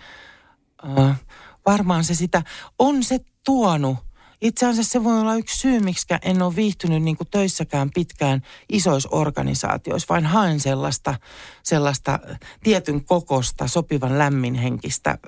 varmaan 1.67 2.05
se 2.05 2.15
sitä, 2.15 2.43
on 2.79 3.05
se 3.05 3.19
tuonut 3.45 3.99
itse 4.45 4.67
asiassa 4.67 4.93
se 4.93 5.05
voi 5.05 5.21
olla 5.21 5.35
yksi 5.35 5.59
syy, 5.59 5.81
miksi 5.81 6.07
en 6.23 6.43
ole 6.43 6.57
viihtynyt 6.57 7.03
niin 7.03 7.17
kuin 7.17 7.29
töissäkään 7.31 7.91
pitkään 7.95 8.43
isoissa 8.73 9.09
organisaatioissa, 9.13 10.07
vaan 10.09 10.27
haen 10.27 10.61
sellaista, 10.61 11.15
sellaista 11.63 12.19
tietyn 12.63 13.05
kokosta, 13.05 13.69
sopivan 13.69 14.19
lämminhenkistä 14.19 15.19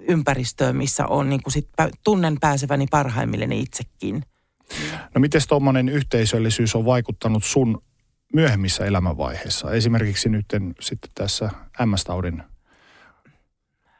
ympäristöön, 0.00 0.76
missä 0.76 1.06
on 1.06 1.28
niin 1.28 1.42
kuin 1.42 1.52
sit, 1.52 1.68
tunnen 2.04 2.36
pääseväni 2.40 2.86
parhaimmilleni 2.90 3.60
itsekin. 3.60 4.22
No 5.14 5.20
miten 5.20 5.40
tuommoinen 5.48 5.88
yhteisöllisyys 5.88 6.74
on 6.74 6.84
vaikuttanut 6.84 7.44
sun 7.44 7.82
myöhemmissä 8.34 8.84
elämänvaiheissa? 8.84 9.72
Esimerkiksi 9.72 10.28
nyt 10.28 10.46
sitten 10.80 11.10
tässä 11.14 11.50
MS-taudin 11.86 12.42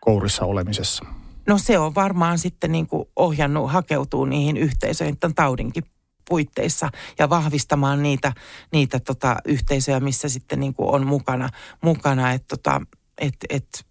kourissa 0.00 0.44
olemisessa. 0.44 1.04
No 1.50 1.58
se 1.58 1.78
on 1.78 1.94
varmaan 1.94 2.38
sitten 2.38 2.72
niin 2.72 2.86
kuin 2.86 3.08
ohjannut, 3.16 3.72
hakeutuu 3.72 4.24
niihin 4.24 4.56
yhteisöihin 4.56 5.18
tämän 5.18 5.34
taudinkin 5.34 5.84
puitteissa 6.28 6.88
ja 7.18 7.30
vahvistamaan 7.30 8.02
niitä, 8.02 8.32
niitä 8.72 9.00
tota, 9.00 9.36
yhteisöjä, 9.44 10.00
missä 10.00 10.28
sitten 10.28 10.60
niin 10.60 10.74
kuin 10.74 10.90
on 10.90 11.06
mukana, 11.06 11.48
mukana. 11.82 12.32
Että 12.32 12.56
tota, 12.56 12.80
et, 13.18 13.34
et 13.48 13.86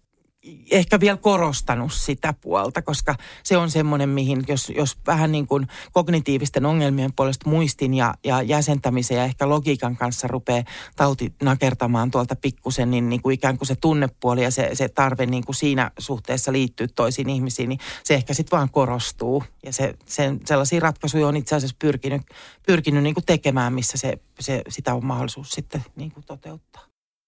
ehkä 0.70 1.00
vielä 1.00 1.16
korostanut 1.16 1.92
sitä 1.92 2.34
puolta, 2.40 2.82
koska 2.82 3.14
se 3.42 3.56
on 3.56 3.70
semmoinen, 3.70 4.08
mihin 4.08 4.44
jos, 4.48 4.72
jos 4.76 4.98
vähän 5.06 5.32
niin 5.32 5.46
kuin 5.46 5.66
kognitiivisten 5.92 6.66
ongelmien 6.66 7.12
puolesta 7.16 7.50
muistin 7.50 7.94
ja, 7.94 8.14
ja 8.24 8.42
jäsentämisen 8.42 9.16
ja 9.16 9.24
ehkä 9.24 9.48
logiikan 9.48 9.96
kanssa 9.96 10.28
rupeaa 10.28 10.64
tauti 10.96 11.34
nakertamaan 11.42 12.10
tuolta 12.10 12.36
pikkusen, 12.36 12.90
niin, 12.90 13.08
niin 13.08 13.22
kuin 13.22 13.34
ikään 13.34 13.58
kuin 13.58 13.68
se 13.68 13.76
tunnepuoli 13.80 14.42
ja 14.42 14.50
se, 14.50 14.70
se 14.72 14.88
tarve 14.88 15.26
niin 15.26 15.44
kuin 15.44 15.56
siinä 15.56 15.90
suhteessa 15.98 16.52
liittyy 16.52 16.88
toisiin 16.88 17.28
ihmisiin, 17.28 17.68
niin 17.68 17.78
se 18.04 18.14
ehkä 18.14 18.34
sitten 18.34 18.56
vaan 18.56 18.70
korostuu. 18.70 19.44
Ja 19.64 19.72
se, 19.72 19.94
sen, 20.06 20.40
sellaisia 20.46 20.80
ratkaisuja 20.80 21.28
on 21.28 21.36
itse 21.36 21.56
asiassa 21.56 21.76
pyrkinyt, 21.78 22.22
pyrkinyt 22.66 23.02
niin 23.02 23.14
kuin 23.14 23.26
tekemään, 23.26 23.72
missä 23.72 23.98
se, 23.98 24.18
se, 24.40 24.62
sitä 24.68 24.94
on 24.94 25.04
mahdollisuus 25.04 25.50
sitten 25.50 25.84
niin 25.96 26.12
kuin 26.12 26.24
toteuttaa. 26.26 26.82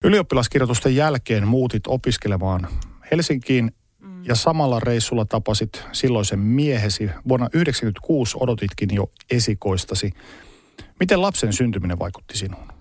Ylioppilaskirjoitusten 0.05 0.97
jälkeen 0.97 1.49
muutit 1.49 1.87
opiskelemaan 1.87 2.69
Helsinkiin 3.11 3.73
mm. 3.99 4.25
ja 4.25 4.35
samalla 4.35 4.81
reissulla 4.81 5.25
tapasit 5.25 5.85
silloisen 5.93 6.39
miehesi. 6.39 7.05
Vuonna 7.05 7.49
1996 7.49 8.37
odotitkin 8.41 8.89
jo 8.95 9.11
esikoistasi. 9.31 10.13
Miten 11.01 11.23
lapsen 11.23 11.53
syntyminen 11.53 11.99
vaikutti 11.99 12.39
sinuun? 12.39 12.73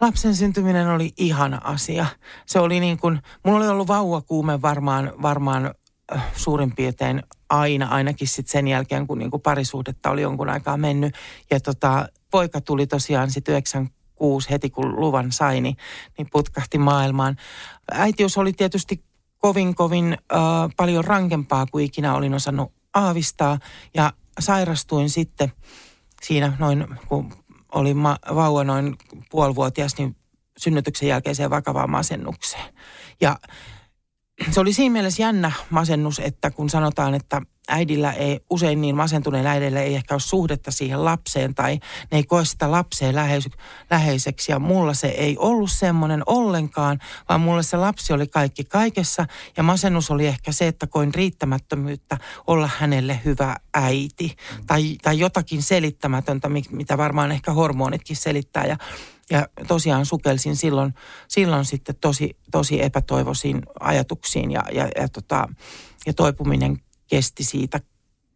Lapsen 0.00 0.36
syntyminen 0.36 0.88
oli 0.88 1.12
ihana 1.16 1.60
asia. 1.64 2.06
Se 2.46 2.58
oli 2.58 2.80
niin 2.80 2.98
kuin, 2.98 3.20
mulla 3.44 3.58
oli 3.58 3.68
ollut 3.68 3.88
vauvakuume 3.88 4.62
varmaan, 4.62 5.12
varmaan 5.22 5.74
äh, 6.16 6.24
suurin 6.36 6.74
piirtein 6.74 7.22
aina, 7.50 7.86
ainakin 7.86 8.28
sitten 8.28 8.52
sen 8.52 8.68
jälkeen, 8.68 9.06
kun 9.06 9.18
niin 9.18 9.30
kuin 9.30 9.42
parisuhdetta 9.42 10.10
oli 10.10 10.22
jonkun 10.22 10.48
aikaa 10.48 10.76
mennyt. 10.76 11.14
Ja 11.50 11.60
tota, 11.60 12.08
poika 12.30 12.60
tuli 12.60 12.86
tosiaan 12.86 13.30
sitten 13.30 13.54
96 14.20 14.50
heti 14.50 14.70
kun 14.70 15.00
luvan 15.00 15.32
sai, 15.32 15.60
niin, 15.60 15.76
niin 16.18 16.28
putkahti 16.32 16.78
maailmaan. 16.78 17.36
Äitiys 17.92 18.38
oli 18.38 18.52
tietysti 18.52 19.04
kovin, 19.38 19.74
kovin 19.74 20.18
äh, 20.32 20.38
paljon 20.76 21.04
rankempaa 21.04 21.66
kuin 21.66 21.84
ikinä 21.84 22.14
olin 22.14 22.34
osannut 22.34 22.72
aavistaa. 22.94 23.58
Ja 23.94 24.12
sairastuin 24.40 25.10
sitten 25.10 25.52
siinä 26.22 26.52
noin, 26.58 26.86
kun 27.08 27.34
oli 27.72 27.94
ma- 27.94 28.18
vauva 28.34 28.64
noin 28.64 28.96
puolivuotias, 29.30 29.98
niin 29.98 30.16
synnytyksen 30.58 31.08
jälkeiseen 31.08 31.50
vakavaan 31.50 31.90
masennukseen. 31.90 32.74
Ja 33.20 33.38
se 34.50 34.60
oli 34.60 34.72
siinä 34.72 34.92
mielessä 34.92 35.22
jännä 35.22 35.52
masennus, 35.70 36.18
että 36.18 36.50
kun 36.50 36.70
sanotaan, 36.70 37.14
että 37.14 37.42
äidillä 37.68 38.12
ei, 38.12 38.40
usein 38.50 38.80
niin 38.80 38.96
masentuneen 38.96 39.46
äidillä 39.46 39.80
ei 39.80 39.94
ehkä 39.94 40.14
ole 40.14 40.20
suhdetta 40.20 40.70
siihen 40.70 41.04
lapseen 41.04 41.54
tai 41.54 41.78
ne 42.10 42.18
ei 42.18 42.24
koe 42.24 42.44
sitä 42.44 42.70
lapseen 42.70 43.14
läheiseksi. 43.90 44.52
Ja 44.52 44.58
mulla 44.58 44.94
se 44.94 45.08
ei 45.08 45.36
ollut 45.38 45.70
semmoinen 45.70 46.22
ollenkaan, 46.26 46.98
vaan 47.28 47.40
mulle 47.40 47.62
se 47.62 47.76
lapsi 47.76 48.12
oli 48.12 48.26
kaikki 48.26 48.64
kaikessa. 48.64 49.26
Ja 49.56 49.62
masennus 49.62 50.10
oli 50.10 50.26
ehkä 50.26 50.52
se, 50.52 50.66
että 50.66 50.86
koin 50.86 51.14
riittämättömyyttä 51.14 52.18
olla 52.46 52.70
hänelle 52.78 53.20
hyvä 53.24 53.56
äiti 53.74 54.36
tai, 54.66 54.96
tai 55.02 55.18
jotakin 55.18 55.62
selittämätöntä, 55.62 56.48
mitä 56.70 56.98
varmaan 56.98 57.32
ehkä 57.32 57.52
hormonitkin 57.52 58.16
selittää. 58.16 58.64
Ja 58.64 58.76
ja 59.30 59.48
tosiaan 59.66 60.06
sukelsin 60.06 60.56
silloin, 60.56 60.94
silloin 61.28 61.64
sitten 61.64 61.94
tosi, 62.00 62.36
tosi 62.50 62.82
epätoivoisiin 62.82 63.62
ajatuksiin 63.80 64.50
ja, 64.50 64.62
ja, 64.72 64.88
ja, 64.96 65.08
tota, 65.08 65.48
ja 66.06 66.12
toipuminen 66.12 66.80
kesti 67.08 67.44
siitä, 67.44 67.80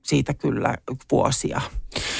siitä 0.02 0.34
kyllä 0.34 0.76
vuosia. 1.10 1.60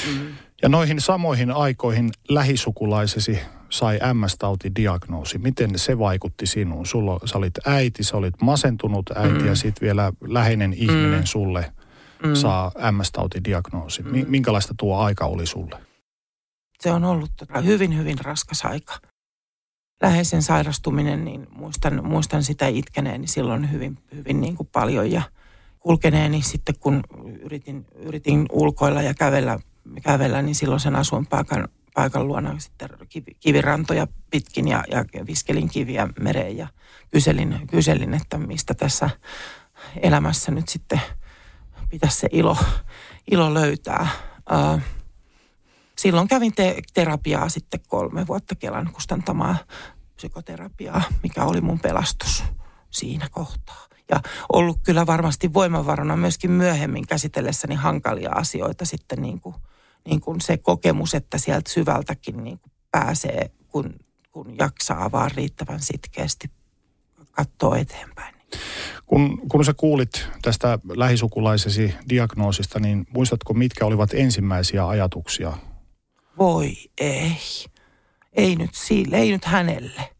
Mm. 0.07 0.27
Ja 0.61 0.69
noihin 0.69 1.01
samoihin 1.01 1.51
aikoihin 1.51 2.11
lähisukulaisesi 2.29 3.39
sai 3.69 3.99
MS-tautidiagnoosi. 4.13 5.37
Miten 5.37 5.79
se 5.79 5.99
vaikutti 5.99 6.45
sinuun? 6.45 6.85
Sulla, 6.85 7.19
sä 7.25 7.37
olit 7.37 7.67
äiti, 7.67 8.03
sä 8.03 8.17
olit 8.17 8.41
masentunut 8.41 9.11
äiti 9.15 9.39
mm. 9.39 9.45
ja 9.45 9.55
sitten 9.55 9.85
vielä 9.85 10.13
läheinen 10.21 10.73
ihminen 10.73 11.19
mm. 11.19 11.25
sulle 11.25 11.73
mm. 12.23 12.35
saa 12.35 12.71
MS-tautidiagnoosi. 12.91 14.03
Mm. 14.03 14.25
Minkälaista 14.27 14.73
tuo 14.77 14.97
aika 14.97 15.25
oli 15.25 15.45
sulle? 15.45 15.75
Se 16.79 16.91
on 16.91 17.03
ollut 17.03 17.31
tota 17.37 17.61
hyvin, 17.61 17.97
hyvin 17.97 18.19
raskas 18.19 18.65
aika. 18.65 18.93
Läheisen 20.01 20.41
sairastuminen, 20.41 21.25
niin 21.25 21.47
muistan, 21.51 22.05
muistan 22.05 22.43
sitä 22.43 22.67
itkeneeni 22.67 23.27
silloin 23.27 23.71
hyvin, 23.71 23.97
hyvin 24.15 24.41
niin 24.41 24.55
kuin 24.55 24.69
paljon 24.71 25.11
ja– 25.11 25.21
kulkeneeni 25.83 26.41
sitten, 26.41 26.75
kun 26.79 27.03
yritin, 27.41 27.85
yritin 27.95 28.45
ulkoilla 28.51 29.01
ja 29.01 29.13
kävellä, 29.13 29.59
kävellä 30.03 30.41
niin 30.41 30.55
silloin 30.55 30.79
sen 30.79 30.95
asuinpaikan 30.95 31.67
paikan 31.93 32.27
luona 32.27 32.59
sitten 32.59 32.89
kivirantoja 33.39 34.07
pitkin 34.29 34.67
ja, 34.67 34.83
ja 34.91 35.05
viskelin 35.27 35.69
kiviä 35.69 36.07
mereen 36.19 36.57
ja 36.57 36.67
kyselin, 37.11 37.67
kyselin, 37.67 38.13
että 38.13 38.37
mistä 38.37 38.73
tässä 38.73 39.09
elämässä 40.01 40.51
nyt 40.51 40.69
sitten 40.69 41.01
pitäisi 41.89 42.17
se 42.17 42.27
ilo, 42.31 42.57
ilo 43.31 43.53
löytää. 43.53 44.07
Silloin 45.97 46.27
kävin 46.27 46.55
te- 46.55 46.81
terapiaa 46.93 47.49
sitten 47.49 47.79
kolme 47.87 48.27
vuotta 48.27 48.55
Kelan 48.55 48.89
kustantamaa 48.93 49.57
psykoterapiaa, 50.15 51.01
mikä 51.23 51.43
oli 51.43 51.61
mun 51.61 51.79
pelastus 51.79 52.43
siinä 52.91 53.27
kohtaa 53.31 53.92
ja 54.09 54.21
ollut 54.53 54.79
kyllä 54.83 55.05
varmasti 55.05 55.53
voimavarana 55.53 56.17
myöskin 56.17 56.51
myöhemmin 56.51 57.07
käsitellessäni 57.07 57.75
hankalia 57.75 58.31
asioita 58.31 58.85
sitten 58.85 59.21
niin 59.21 59.41
kuin, 59.41 59.55
niin 60.05 60.21
kuin 60.21 60.41
se 60.41 60.57
kokemus, 60.57 61.13
että 61.13 61.37
sieltä 61.37 61.71
syvältäkin 61.71 62.43
niin 62.43 62.59
kuin 62.59 62.71
pääsee, 62.91 63.51
kun, 63.69 63.93
kun 64.31 64.55
jaksaa 64.57 65.11
vaan 65.11 65.31
riittävän 65.35 65.81
sitkeästi 65.81 66.51
katsoa 67.31 67.77
eteenpäin. 67.77 68.35
Kun, 69.05 69.49
kun 69.49 69.65
sä 69.65 69.73
kuulit 69.73 70.27
tästä 70.41 70.79
lähisukulaisesi 70.95 71.95
diagnoosista, 72.09 72.79
niin 72.79 73.07
muistatko, 73.13 73.53
mitkä 73.53 73.85
olivat 73.85 74.13
ensimmäisiä 74.13 74.87
ajatuksia? 74.87 75.57
Voi 76.37 76.75
ei. 76.97 77.37
ei 78.33 78.55
nyt 78.55 78.73
sille, 78.73 79.17
ei 79.17 79.31
nyt 79.31 79.45
hänelle. 79.45 80.12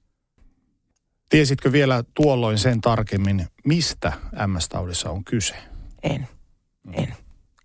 Tiesitkö 1.33 1.71
vielä 1.71 2.03
tuolloin 2.13 2.57
sen 2.57 2.81
tarkemmin, 2.81 3.47
mistä 3.65 4.13
MS-taudissa 4.47 5.09
on 5.09 5.23
kyse? 5.23 5.55
En, 6.03 6.27
en. 6.93 7.13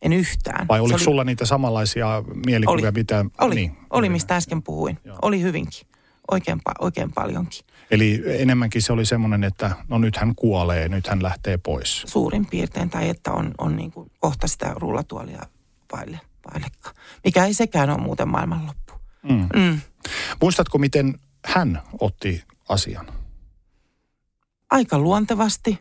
En 0.02 0.12
yhtään. 0.12 0.68
Vai 0.68 0.80
oliko 0.80 0.94
oli, 0.94 1.04
sulla 1.04 1.24
niitä 1.24 1.44
samanlaisia 1.46 2.22
mielikuvia, 2.46 2.88
oli, 2.88 2.92
mitä... 2.92 3.24
Oli, 3.40 3.54
niin, 3.54 3.76
oli 3.90 4.08
mistä 4.08 4.36
äsken 4.36 4.62
puhuin. 4.62 4.98
Joo. 5.04 5.18
Oli 5.22 5.42
hyvinkin. 5.42 5.86
Oikein, 6.30 6.60
oikein 6.80 7.12
paljonkin. 7.12 7.60
Eli 7.90 8.22
enemmänkin 8.26 8.82
se 8.82 8.92
oli 8.92 9.04
semmoinen, 9.04 9.44
että 9.44 9.70
no 9.88 9.98
nyt 9.98 10.16
hän 10.16 10.34
kuolee, 10.34 10.88
nyt 10.88 11.06
hän 11.06 11.22
lähtee 11.22 11.58
pois. 11.58 12.02
Suurin 12.06 12.46
piirtein, 12.46 12.90
tai 12.90 13.08
että 13.08 13.32
on, 13.32 13.54
on 13.58 13.76
niin 13.76 13.90
kuin 13.90 14.10
kohta 14.20 14.46
sitä 14.46 14.72
rullatuolia 14.76 15.42
vaille, 15.92 16.20
vaillekka. 16.52 16.90
Mikä 17.24 17.44
ei 17.44 17.54
sekään 17.54 17.90
ole 17.90 18.00
muuten 18.00 18.28
maailmanloppu. 18.28 18.92
Mm. 19.22 19.48
Mm. 19.56 19.80
Muistatko, 20.40 20.78
miten 20.78 21.14
hän 21.44 21.82
otti 22.00 22.44
asian? 22.68 23.17
Aika 24.70 24.98
luontevasti 24.98 25.78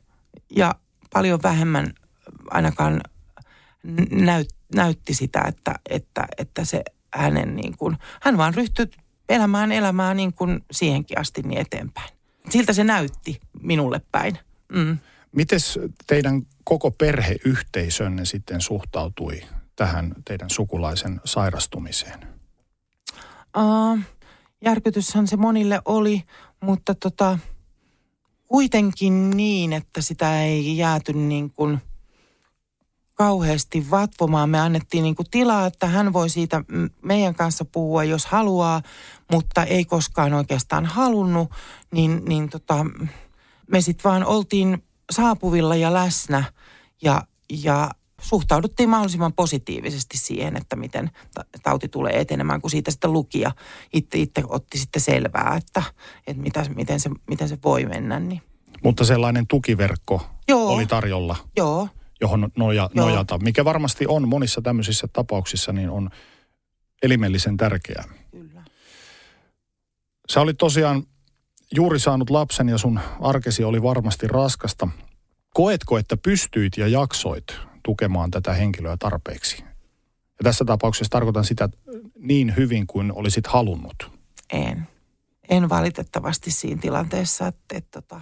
ja 0.56 0.76
paljon 1.14 1.40
vähemmän 1.44 1.94
ainakaan 2.50 3.02
näyt, 4.12 4.50
näytti 4.76 5.14
sitä, 5.14 5.42
että, 5.48 5.76
että, 5.90 6.28
että 6.38 6.66
se 6.66 6.84
hänen 7.14 7.56
niin 7.56 7.78
kuin, 7.78 7.98
hän 8.22 8.38
vaan 8.38 8.54
ryhtyi 8.54 8.88
elämään 9.30 9.72
elämää 9.72 10.14
niin 10.14 10.34
kuin 10.34 10.66
siihenkin 10.72 11.20
asti 11.20 11.42
niin 11.42 11.62
eteenpäin. 11.62 12.10
Siltä 12.50 12.74
se 12.74 12.84
näytti 12.84 13.40
minulle 13.62 14.02
päin. 14.12 14.40
Mm. 14.74 14.98
Miten 15.32 15.60
teidän 16.08 16.42
koko 16.64 16.92
perheyhteisönne 16.92 18.26
sitten 18.26 18.62
suhtautui 18.62 19.42
tähän 19.76 20.14
teidän 20.26 20.50
sukulaisen 20.50 21.22
sairastumiseen? 21.26 22.20
Uh, 23.58 24.00
järkytyshän 24.66 25.28
se 25.28 25.38
monille 25.38 25.82
oli, 25.86 26.24
mutta 26.62 26.96
tota, 26.96 27.40
kuitenkin 28.48 29.30
niin, 29.30 29.74
että 29.74 30.02
sitä 30.02 30.44
ei 30.44 30.78
jääty 30.78 31.14
niin 31.14 31.52
kuin 31.52 31.82
kauheasti 33.14 33.92
vatvomaan. 33.92 34.50
Me 34.50 34.60
annettiin 34.60 35.04
niin 35.04 35.16
kuin 35.16 35.30
tilaa, 35.32 35.66
että 35.66 35.88
hän 35.88 36.14
voi 36.14 36.30
siitä 36.30 36.64
meidän 37.02 37.36
kanssa 37.36 37.66
puhua, 37.66 38.04
jos 38.04 38.26
haluaa, 38.26 38.82
mutta 39.32 39.64
ei 39.64 39.86
koskaan 39.86 40.34
oikeastaan 40.34 40.86
halunnut. 40.86 41.52
Niin, 41.92 42.22
niin 42.26 42.50
tota, 42.50 42.86
me 43.72 43.82
sitten 43.82 44.12
vaan 44.12 44.26
oltiin 44.26 44.84
saapuvilla 45.12 45.76
ja 45.76 45.94
läsnä 45.94 46.44
ja, 47.02 47.24
ja 47.50 47.92
suhtauduttiin 48.22 48.90
mahdollisimman 48.90 49.34
positiivisesti 49.34 50.18
siihen, 50.18 50.58
että 50.58 50.76
miten 50.76 51.12
tauti 51.64 51.88
tulee 51.88 52.20
etenemään, 52.20 52.62
kun 52.62 52.70
siitä 52.70 52.92
sitten 52.92 53.14
lukija 53.14 53.52
itse, 53.94 54.18
itse 54.18 54.44
otti 54.48 54.78
sitten 54.78 55.02
selvää, 55.02 55.56
että, 55.58 55.84
että 56.28 56.44
mitä, 56.44 56.66
miten, 56.76 57.00
se, 57.00 57.10
miten 57.28 57.50
se 57.50 57.58
voi 57.64 57.86
mennä. 57.86 58.20
Niin. 58.20 58.42
Mutta 58.84 59.06
sellainen 59.06 59.48
tukiverkko 59.48 60.28
Joo. 60.48 60.68
oli 60.68 60.86
tarjolla, 60.86 61.36
Joo. 61.58 61.88
johon 62.22 62.50
noja, 62.58 62.90
Joo. 62.94 63.06
nojata, 63.06 63.38
mikä 63.38 63.66
varmasti 63.66 64.06
on 64.08 64.28
monissa 64.28 64.62
tämmöisissä 64.62 65.08
tapauksissa, 65.14 65.74
niin 65.74 65.90
on 65.90 66.10
elimellisen 67.04 67.58
tärkeää. 67.58 68.04
Kyllä. 68.32 68.64
Sä 70.30 70.42
olit 70.42 70.58
tosiaan 70.58 71.04
juuri 71.76 72.00
saanut 72.00 72.30
lapsen 72.30 72.70
ja 72.70 72.78
sun 72.78 73.00
arkesi 73.22 73.64
oli 73.64 73.84
varmasti 73.84 74.28
raskasta. 74.28 74.88
Koetko, 75.54 75.98
että 75.98 76.18
pystyit 76.18 76.78
ja 76.78 76.88
jaksoit 76.88 77.67
tukemaan 77.88 78.32
tätä 78.32 78.54
henkilöä 78.54 78.98
tarpeeksi? 79.00 79.64
Ja 80.40 80.44
tässä 80.44 80.66
tapauksessa 80.66 81.12
tarkoitan 81.12 81.46
sitä 81.46 81.70
niin 82.20 82.54
hyvin 82.58 82.88
kuin 82.88 83.12
olisit 83.12 83.48
halunnut. 83.48 84.12
En. 84.54 84.88
En 85.50 85.70
valitettavasti 85.70 86.52
siinä 86.52 86.82
tilanteessa, 86.82 87.48
että, 87.48 87.78
että, 87.78 88.00
että 88.00 88.22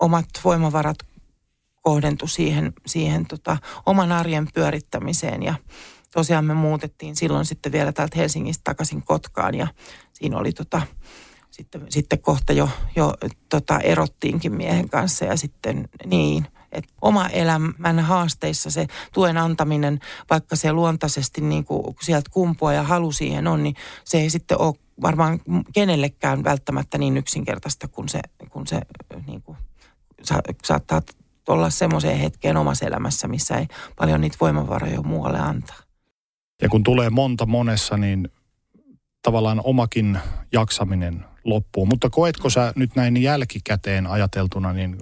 omat 0.00 0.26
voimavarat 0.44 0.96
kohdentu 1.82 2.26
siihen, 2.26 2.72
siihen 2.86 3.26
tota, 3.26 3.56
oman 3.86 4.12
arjen 4.12 4.48
pyörittämiseen 4.54 5.42
ja 5.42 5.54
tosiaan 6.12 6.44
me 6.44 6.54
muutettiin 6.54 7.16
silloin 7.16 7.44
sitten 7.44 7.72
vielä 7.72 7.92
täältä 7.92 8.18
Helsingistä 8.18 8.60
takaisin 8.64 9.02
Kotkaan 9.02 9.54
ja 9.54 9.66
siinä 10.12 10.38
oli 10.38 10.52
tota, 10.52 10.82
sitten, 11.50 11.86
sitten 11.88 12.20
kohta 12.20 12.52
jo, 12.52 12.68
jo 12.96 13.14
tota, 13.48 13.80
erottiinkin 13.80 14.54
miehen 14.54 14.88
kanssa 14.88 15.24
ja 15.24 15.36
sitten 15.36 15.88
niin, 16.06 16.46
että 16.72 16.92
oma 17.02 17.28
elämän 17.28 18.00
haasteissa 18.00 18.70
se 18.70 18.86
tuen 19.14 19.36
antaminen, 19.36 20.00
vaikka 20.30 20.56
se 20.56 20.72
luontaisesti 20.72 21.40
niin 21.40 21.64
kuin 21.64 21.96
sieltä 22.02 22.30
kumpua 22.30 22.72
ja 22.72 22.82
halu 22.82 23.12
siihen 23.12 23.46
on, 23.46 23.62
niin 23.62 23.74
se 24.04 24.18
ei 24.18 24.30
sitten 24.30 24.60
ole 24.60 24.74
varmaan 25.02 25.40
kenellekään 25.74 26.44
välttämättä 26.44 26.98
niin 26.98 27.16
yksinkertaista 27.16 27.88
kuin 27.88 28.08
se, 28.08 28.20
kun 28.50 28.66
se 28.66 28.80
niin 29.26 29.42
kuin, 29.42 29.58
sa, 30.22 30.40
saattaa 30.64 31.02
olla 31.48 31.70
semmoiseen 31.70 32.18
hetkeen 32.18 32.56
omassa 32.56 32.86
elämässä, 32.86 33.28
missä 33.28 33.54
ei 33.56 33.66
paljon 33.96 34.20
niitä 34.20 34.36
voimavaroja 34.40 35.02
muualle 35.02 35.38
antaa. 35.38 35.78
Ja 36.62 36.68
kun 36.68 36.82
tulee 36.82 37.10
monta 37.10 37.46
monessa, 37.46 37.96
niin 37.96 38.28
tavallaan 39.22 39.60
omakin 39.64 40.18
jaksaminen 40.52 41.24
loppuu. 41.44 41.86
Mutta 41.86 42.10
koetko 42.10 42.50
sä 42.50 42.72
nyt 42.76 42.96
näin 42.96 43.22
jälkikäteen 43.22 44.06
ajateltuna, 44.06 44.72
niin 44.72 44.98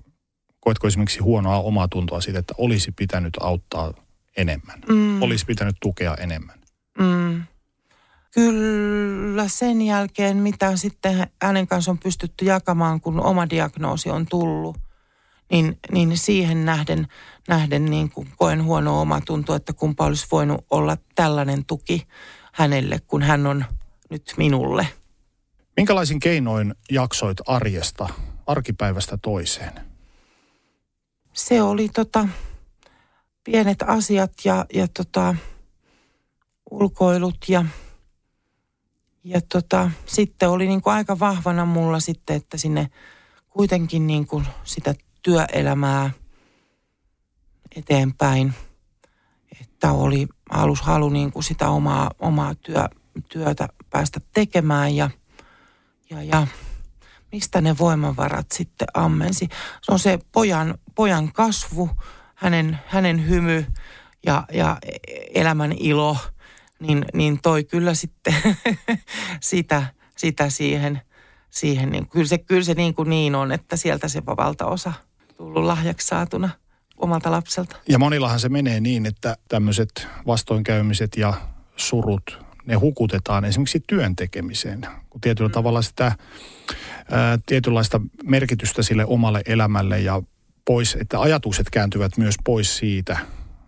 koetko 0.61 0.87
esimerkiksi 0.87 1.21
huonoa 1.21 1.61
omaa 1.61 1.89
tuntoa 1.89 2.21
siitä, 2.21 2.39
että 2.39 2.55
olisi 2.59 2.93
pitänyt 2.93 3.35
auttaa 3.41 3.95
enemmän? 4.37 4.81
Mm. 4.89 5.23
Olisi 5.23 5.47
pitänyt 5.47 5.77
tukea 5.81 6.15
enemmän? 6.15 6.61
Mm. 6.99 7.43
Kyllä 8.35 9.49
sen 9.49 9.83
jälkeen, 9.83 10.37
mitä 10.37 10.77
sitten 10.77 11.27
hänen 11.43 11.67
kanssa 11.67 11.91
on 11.91 11.99
pystytty 11.99 12.45
jakamaan, 12.45 13.01
kun 13.01 13.21
oma 13.21 13.51
diagnoosi 13.51 14.11
on 14.11 14.27
tullut, 14.27 14.77
niin, 15.51 15.79
niin 15.93 16.19
siihen 16.19 16.65
nähden, 16.65 17.07
nähden 17.49 17.85
niin 17.85 18.11
kuin 18.11 18.29
koen 18.37 18.65
huonoa 18.65 19.01
omaa 19.01 19.21
tuntoa, 19.21 19.57
että 19.57 19.73
kumpa 19.73 20.07
olisi 20.07 20.27
voinut 20.33 20.65
olla 20.71 20.97
tällainen 21.15 21.65
tuki 21.65 22.07
hänelle, 22.53 22.99
kun 23.07 23.23
hän 23.23 23.47
on 23.47 23.65
nyt 24.11 24.35
minulle. 24.37 24.89
Minkälaisin 25.77 26.21
keinoin 26.21 26.75
jaksoit 26.91 27.39
arjesta, 27.47 28.09
arkipäivästä 28.47 29.19
toiseen? 29.23 29.90
Se 31.33 31.63
oli 31.63 31.89
tota, 31.89 32.29
pienet 33.45 33.83
asiat 33.83 34.33
ja, 34.45 34.67
ja 34.75 34.89
tota, 34.89 35.35
ulkoilut 36.71 37.37
ja, 37.49 37.65
ja 39.25 39.41
tota, 39.41 39.91
sitten 40.07 40.49
oli 40.49 40.67
niin 40.67 40.83
kuin 40.83 40.95
aika 40.95 41.19
vahvana 41.19 41.65
mulla 41.65 42.01
sitten, 42.01 42.37
että 42.37 42.57
sinne 42.57 42.91
kuitenkin 43.49 44.07
niin 44.07 44.27
kuin 44.27 44.47
sitä 44.65 44.95
työelämää 45.23 46.11
eteenpäin. 47.77 48.55
Että 49.61 49.93
oli 49.93 50.29
alus 50.51 50.83
halu 50.83 51.09
niin 51.09 51.33
kuin 51.33 51.43
sitä 51.43 51.69
omaa, 51.69 52.11
omaa 52.19 52.55
työ, 52.55 52.89
työtä 53.29 53.69
päästä 53.91 54.21
tekemään 54.35 54.97
ja, 54.97 55.11
ja, 56.11 56.23
ja 56.23 56.47
mistä 57.33 57.61
ne 57.61 57.79
voimavarat 57.79 58.53
sitten 58.53 58.89
ammensi. 58.95 59.49
Se 59.83 59.93
on 59.93 59.99
se 59.99 60.19
pojan, 60.33 60.79
pojan 61.01 61.33
kasvu, 61.33 61.91
hänen, 62.35 62.79
hänen 62.87 63.29
hymy 63.29 63.67
ja, 64.27 64.45
ja 64.53 64.77
elämän 65.35 65.73
ilo, 65.73 66.17
niin, 66.81 67.05
niin 67.15 67.39
toi 67.43 67.65
kyllä 67.65 67.95
sitten 67.95 68.35
sitä, 69.41 69.87
sitä 70.17 70.51
siihen, 70.51 71.01
siihen 71.51 71.91
niin, 71.91 72.09
kyllä 72.09 72.27
se, 72.27 72.39
kyllä 72.39 72.63
se 72.63 72.75
niin, 72.75 72.95
kuin 72.95 73.11
niin 73.11 73.35
on, 73.35 73.53
että 73.53 73.77
sieltä 73.77 74.09
se 74.09 74.27
valtaosa 74.27 74.93
tullut 75.37 75.65
lahjaksi 75.65 76.07
saatuna 76.07 76.51
omalta 76.97 77.31
lapselta. 77.31 77.77
Ja 77.89 77.99
monillahan 77.99 78.41
se 78.41 78.49
menee 78.49 78.81
niin, 78.81 79.07
että 79.07 79.37
tämmöiset 79.49 80.09
vastoinkäymiset 80.27 81.17
ja 81.17 81.35
surut, 81.77 82.39
ne 82.67 82.75
hukutetaan 82.75 83.45
esimerkiksi 83.45 83.83
työn 83.87 84.17
tekemiseen. 84.17 84.87
Kun 85.11 85.21
tietyllä 85.21 85.49
mm. 85.49 85.53
tavalla 85.53 85.83
sitä 85.83 86.13
ää, 87.11 87.39
tietynlaista 87.47 88.01
merkitystä 88.25 88.83
sille 88.83 89.05
omalle 89.05 89.43
elämälle 89.47 90.01
ja 90.01 90.23
pois, 90.71 90.97
että 91.01 91.21
ajatukset 91.21 91.71
kääntyvät 91.71 92.17
myös 92.17 92.35
pois 92.45 92.77
siitä, 92.77 93.19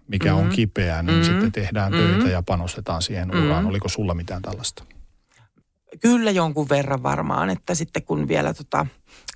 mikä 0.08 0.32
mm-hmm. 0.32 0.46
on 0.46 0.52
kipeää, 0.54 1.02
niin 1.02 1.16
mm-hmm. 1.18 1.32
sitten 1.32 1.52
tehdään 1.52 1.92
mm-hmm. 1.92 2.12
töitä 2.12 2.28
ja 2.28 2.42
panostetaan 2.42 3.02
siihen 3.02 3.30
uraan. 3.30 3.48
Mm-hmm. 3.48 3.66
Oliko 3.66 3.88
sulla 3.88 4.14
mitään 4.14 4.42
tällaista? 4.42 4.84
Kyllä 6.00 6.30
jonkun 6.30 6.68
verran 6.68 7.02
varmaan, 7.02 7.50
että 7.50 7.74
sitten 7.74 8.02
kun 8.02 8.28
vielä 8.28 8.54
tota, 8.54 8.86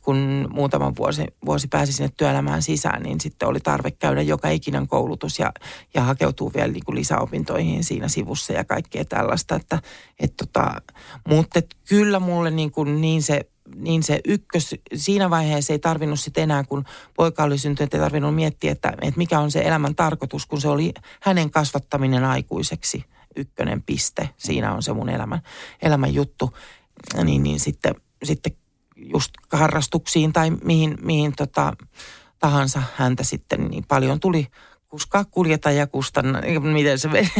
kun 0.03 0.49
muutama 0.51 0.93
vuosi, 0.97 1.27
vuosi 1.47 1.69
pääsi 1.69 1.93
sinne 1.93 2.13
työelämään 2.17 2.63
sisään, 2.63 3.03
niin 3.03 3.21
sitten 3.21 3.49
oli 3.49 3.61
tarve 3.61 3.91
käydä 3.91 4.23
joka 4.23 4.49
ikinen 4.49 4.89
koulutus 4.89 5.39
ja, 5.39 5.53
ja 5.95 6.03
hakeutuu 6.03 6.53
vielä 6.55 6.73
niin 6.73 6.85
kuin 6.85 6.97
lisäopintoihin 6.97 7.85
siinä 7.85 8.09
sivussa 8.09 8.53
ja 8.53 8.65
kaikkea 8.65 9.05
tällaista. 9.05 9.55
Että, 9.55 9.79
et 10.21 10.37
tota, 10.37 10.83
mutta 11.29 11.59
et 11.59 11.77
kyllä 11.89 12.21
mulle 12.21 12.51
niin, 12.51 12.71
kuin 12.71 13.01
niin 13.01 13.23
se 13.23 13.41
niin 13.77 14.03
se 14.03 14.21
ykkös, 14.25 14.75
siinä 14.95 15.31
vaiheessa 15.31 15.73
ei 15.73 15.79
tarvinnut 15.79 16.21
sitten 16.21 16.43
enää, 16.43 16.65
kun 16.65 16.85
poika 17.17 17.43
oli 17.43 17.59
syntynyt, 17.59 17.95
ei 17.95 18.01
tarvinnut 18.01 18.35
miettiä, 18.35 18.73
että, 18.73 18.93
että 19.03 19.19
mikä 19.19 19.41
on 19.41 19.51
se 19.51 19.61
elämän 19.61 19.95
tarkoitus, 19.95 20.47
kun 20.47 20.61
se 20.61 20.69
oli 20.69 20.95
hänen 21.21 21.51
kasvattaminen 21.51 22.25
aikuiseksi 22.25 23.05
ykkönen 23.37 23.83
piste. 23.83 24.31
Siinä 24.37 24.75
on 24.75 24.83
se 24.83 24.93
mun 24.93 25.09
elämän, 25.09 25.41
elämän 25.83 26.15
juttu. 26.15 26.57
niin, 27.25 27.43
niin 27.43 27.61
sitten, 27.61 27.95
sitten 28.23 28.53
just 28.97 29.31
harrastuksiin 29.53 30.33
tai 30.33 30.51
mihin, 30.51 30.99
mihin 31.03 31.33
tota, 31.37 31.73
tahansa 32.39 32.83
häntä 32.95 33.25
sitten 33.25 33.69
niin 33.69 33.85
paljon 33.89 34.21
tuli 34.21 34.47
kuskaa, 34.97 35.25
kuljeta 35.25 35.71
ja 35.71 35.87
kustanna. 35.87 36.43
Miten 36.61 36.99
se? 36.99 37.09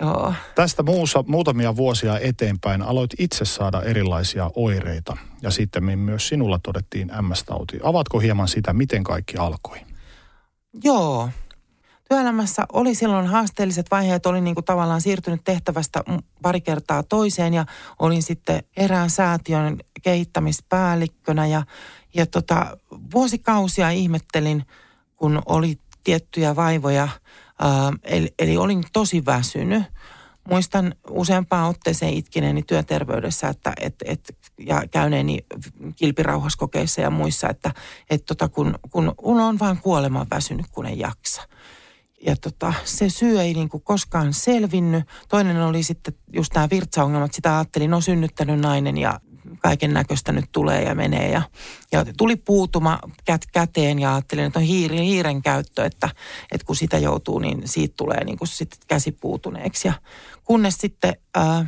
Joo. 0.00 0.34
Tästä 0.54 0.82
muussa, 0.82 1.24
muutamia 1.26 1.76
vuosia 1.76 2.18
eteenpäin 2.18 2.82
aloit 2.82 3.10
itse 3.18 3.44
saada 3.44 3.82
erilaisia 3.82 4.50
oireita 4.54 5.16
ja 5.42 5.50
sitten 5.50 5.98
myös 5.98 6.28
sinulla 6.28 6.58
todettiin 6.62 7.10
MS-tauti. 7.22 7.80
Avatko 7.82 8.18
hieman 8.18 8.48
sitä, 8.48 8.72
miten 8.72 9.04
kaikki 9.04 9.36
alkoi? 9.36 9.78
Joo. 10.84 11.28
Työelämässä 12.08 12.66
oli 12.72 12.94
silloin 12.94 13.26
haasteelliset 13.26 13.86
vaiheet, 13.90 14.26
olin 14.26 14.44
niin 14.44 14.54
kuin 14.54 14.64
tavallaan 14.64 15.00
siirtynyt 15.00 15.40
tehtävästä 15.44 16.02
pari 16.42 16.60
kertaa 16.60 17.02
toiseen 17.02 17.54
ja 17.54 17.66
olin 17.98 18.22
sitten 18.22 18.62
erään 18.76 19.10
säätiön 19.10 19.78
kehittämispäällikkönä 20.02 21.46
ja, 21.46 21.62
ja 22.14 22.26
tota, 22.26 22.76
vuosikausia 23.12 23.90
ihmettelin– 23.90 24.64
kun 25.18 25.42
oli 25.46 25.78
tiettyjä 26.04 26.56
vaivoja, 26.56 27.08
ää, 27.58 27.92
eli, 28.02 28.34
eli 28.38 28.56
olin 28.56 28.84
tosi 28.92 29.24
väsynyt. 29.26 29.82
Muistan 30.48 30.94
useampaan 31.10 31.68
otteeseen 31.68 32.14
itkineeni 32.14 32.62
työterveydessä 32.62 33.48
että, 33.48 33.72
et, 33.80 33.94
et, 34.04 34.36
ja 34.58 34.82
käyneeni 34.90 35.38
kilpirauhaskokeissa 35.96 37.00
ja 37.00 37.10
muissa, 37.10 37.48
että 37.48 37.74
et 38.10 38.24
tota, 38.24 38.48
kun, 38.48 38.78
kun 39.16 39.40
on 39.40 39.58
vaan 39.58 39.78
kuoleman 39.78 40.26
väsynyt, 40.30 40.66
kun 40.72 40.86
ei 40.86 40.98
jaksa. 40.98 41.42
Ja 42.26 42.36
tota, 42.36 42.72
se 42.84 43.08
syy 43.08 43.40
ei 43.40 43.54
niinku 43.54 43.80
koskaan 43.80 44.32
selvinnyt. 44.32 45.04
Toinen 45.28 45.62
oli 45.62 45.82
sitten 45.82 46.14
just 46.32 46.54
nämä 46.54 46.68
virtsaongelmat. 46.70 47.34
Sitä 47.34 47.56
ajattelin, 47.56 47.90
no 47.90 48.00
synnyttänyt 48.00 48.60
nainen 48.60 48.98
ja 48.98 49.20
kaiken 49.58 49.94
näköistä 49.94 50.32
nyt 50.32 50.44
tulee 50.52 50.82
ja 50.82 50.94
menee. 50.94 51.30
Ja, 51.30 51.42
ja 51.92 52.04
tuli 52.16 52.36
puutuma 52.36 52.98
kät, 53.24 53.46
käteen 53.52 53.98
ja 53.98 54.14
ajattelin, 54.14 54.44
että 54.44 54.58
on 54.58 54.64
hiiren, 54.64 55.02
hiiren 55.02 55.42
käyttö, 55.42 55.84
että, 55.84 56.08
että 56.52 56.66
kun 56.66 56.76
sitä 56.76 56.98
joutuu, 56.98 57.38
niin 57.38 57.62
siitä 57.64 57.94
tulee 57.96 58.24
niin 58.24 58.38
kuin 58.38 58.48
sit 58.48 58.76
käsi 58.86 59.12
puutuneeksi. 59.12 59.88
Ja 59.88 59.94
kunnes 60.44 60.74
sitten... 60.74 61.16
Ää, 61.34 61.66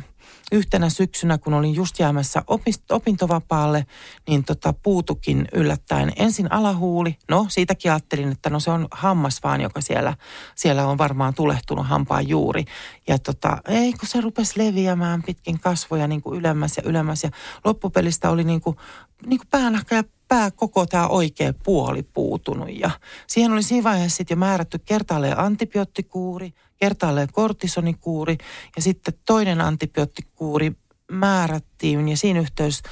yhtenä 0.51 0.89
syksynä, 0.89 1.37
kun 1.37 1.53
olin 1.53 1.75
just 1.75 1.99
jäämässä 1.99 2.43
opintovapaalle, 2.89 3.85
niin 4.27 4.43
tota, 4.43 4.73
puutukin 4.73 5.47
yllättäen 5.53 6.11
ensin 6.15 6.51
alahuuli. 6.51 7.17
No, 7.29 7.45
siitäkin 7.49 7.91
ajattelin, 7.91 8.31
että 8.31 8.49
no 8.49 8.59
se 8.59 8.71
on 8.71 8.87
hammas 8.91 9.43
vaan, 9.43 9.61
joka 9.61 9.81
siellä, 9.81 10.13
siellä 10.55 10.87
on 10.87 10.97
varmaan 10.97 11.33
tulehtunut 11.33 11.87
hampaan 11.87 12.27
juuri. 12.27 12.65
Ja 13.07 13.19
tota, 13.19 13.57
ei, 13.67 13.93
kun 13.93 14.09
se 14.09 14.21
rupesi 14.21 14.59
leviämään 14.59 15.23
pitkin 15.23 15.59
kasvoja 15.59 16.07
niin 16.07 16.21
kuin 16.21 16.39
ylemmäs 16.39 16.77
ja 16.77 16.83
ylemmäs. 16.85 17.23
Ja 17.23 17.29
loppupelistä 17.65 18.29
oli 18.29 18.43
niin 18.43 18.61
kuin, 18.61 18.77
niin 19.25 19.39
kuin 19.39 19.47
päänahka 19.51 19.95
ja 19.95 20.03
pää 20.27 20.51
koko 20.51 20.85
tämä 20.85 21.07
oikea 21.07 21.53
puoli 21.63 22.03
puutunut. 22.03 22.69
Ja 22.79 22.91
siihen 23.27 23.51
oli 23.51 23.63
siinä 23.63 23.83
vaiheessa 23.83 24.17
sitten 24.17 24.35
jo 24.35 24.39
määrätty 24.39 24.79
kertaalleen 24.79 25.39
antibioottikuuri, 25.39 26.53
kertaalleen 26.81 27.31
kortisonikuuri 27.31 28.37
ja 28.75 28.81
sitten 28.81 29.13
toinen 29.25 29.61
antibioottikuuri 29.61 30.71
määrättiin 31.11 32.09
ja 32.09 32.17
siinä 32.17 32.39
yhteydessä 32.39 32.83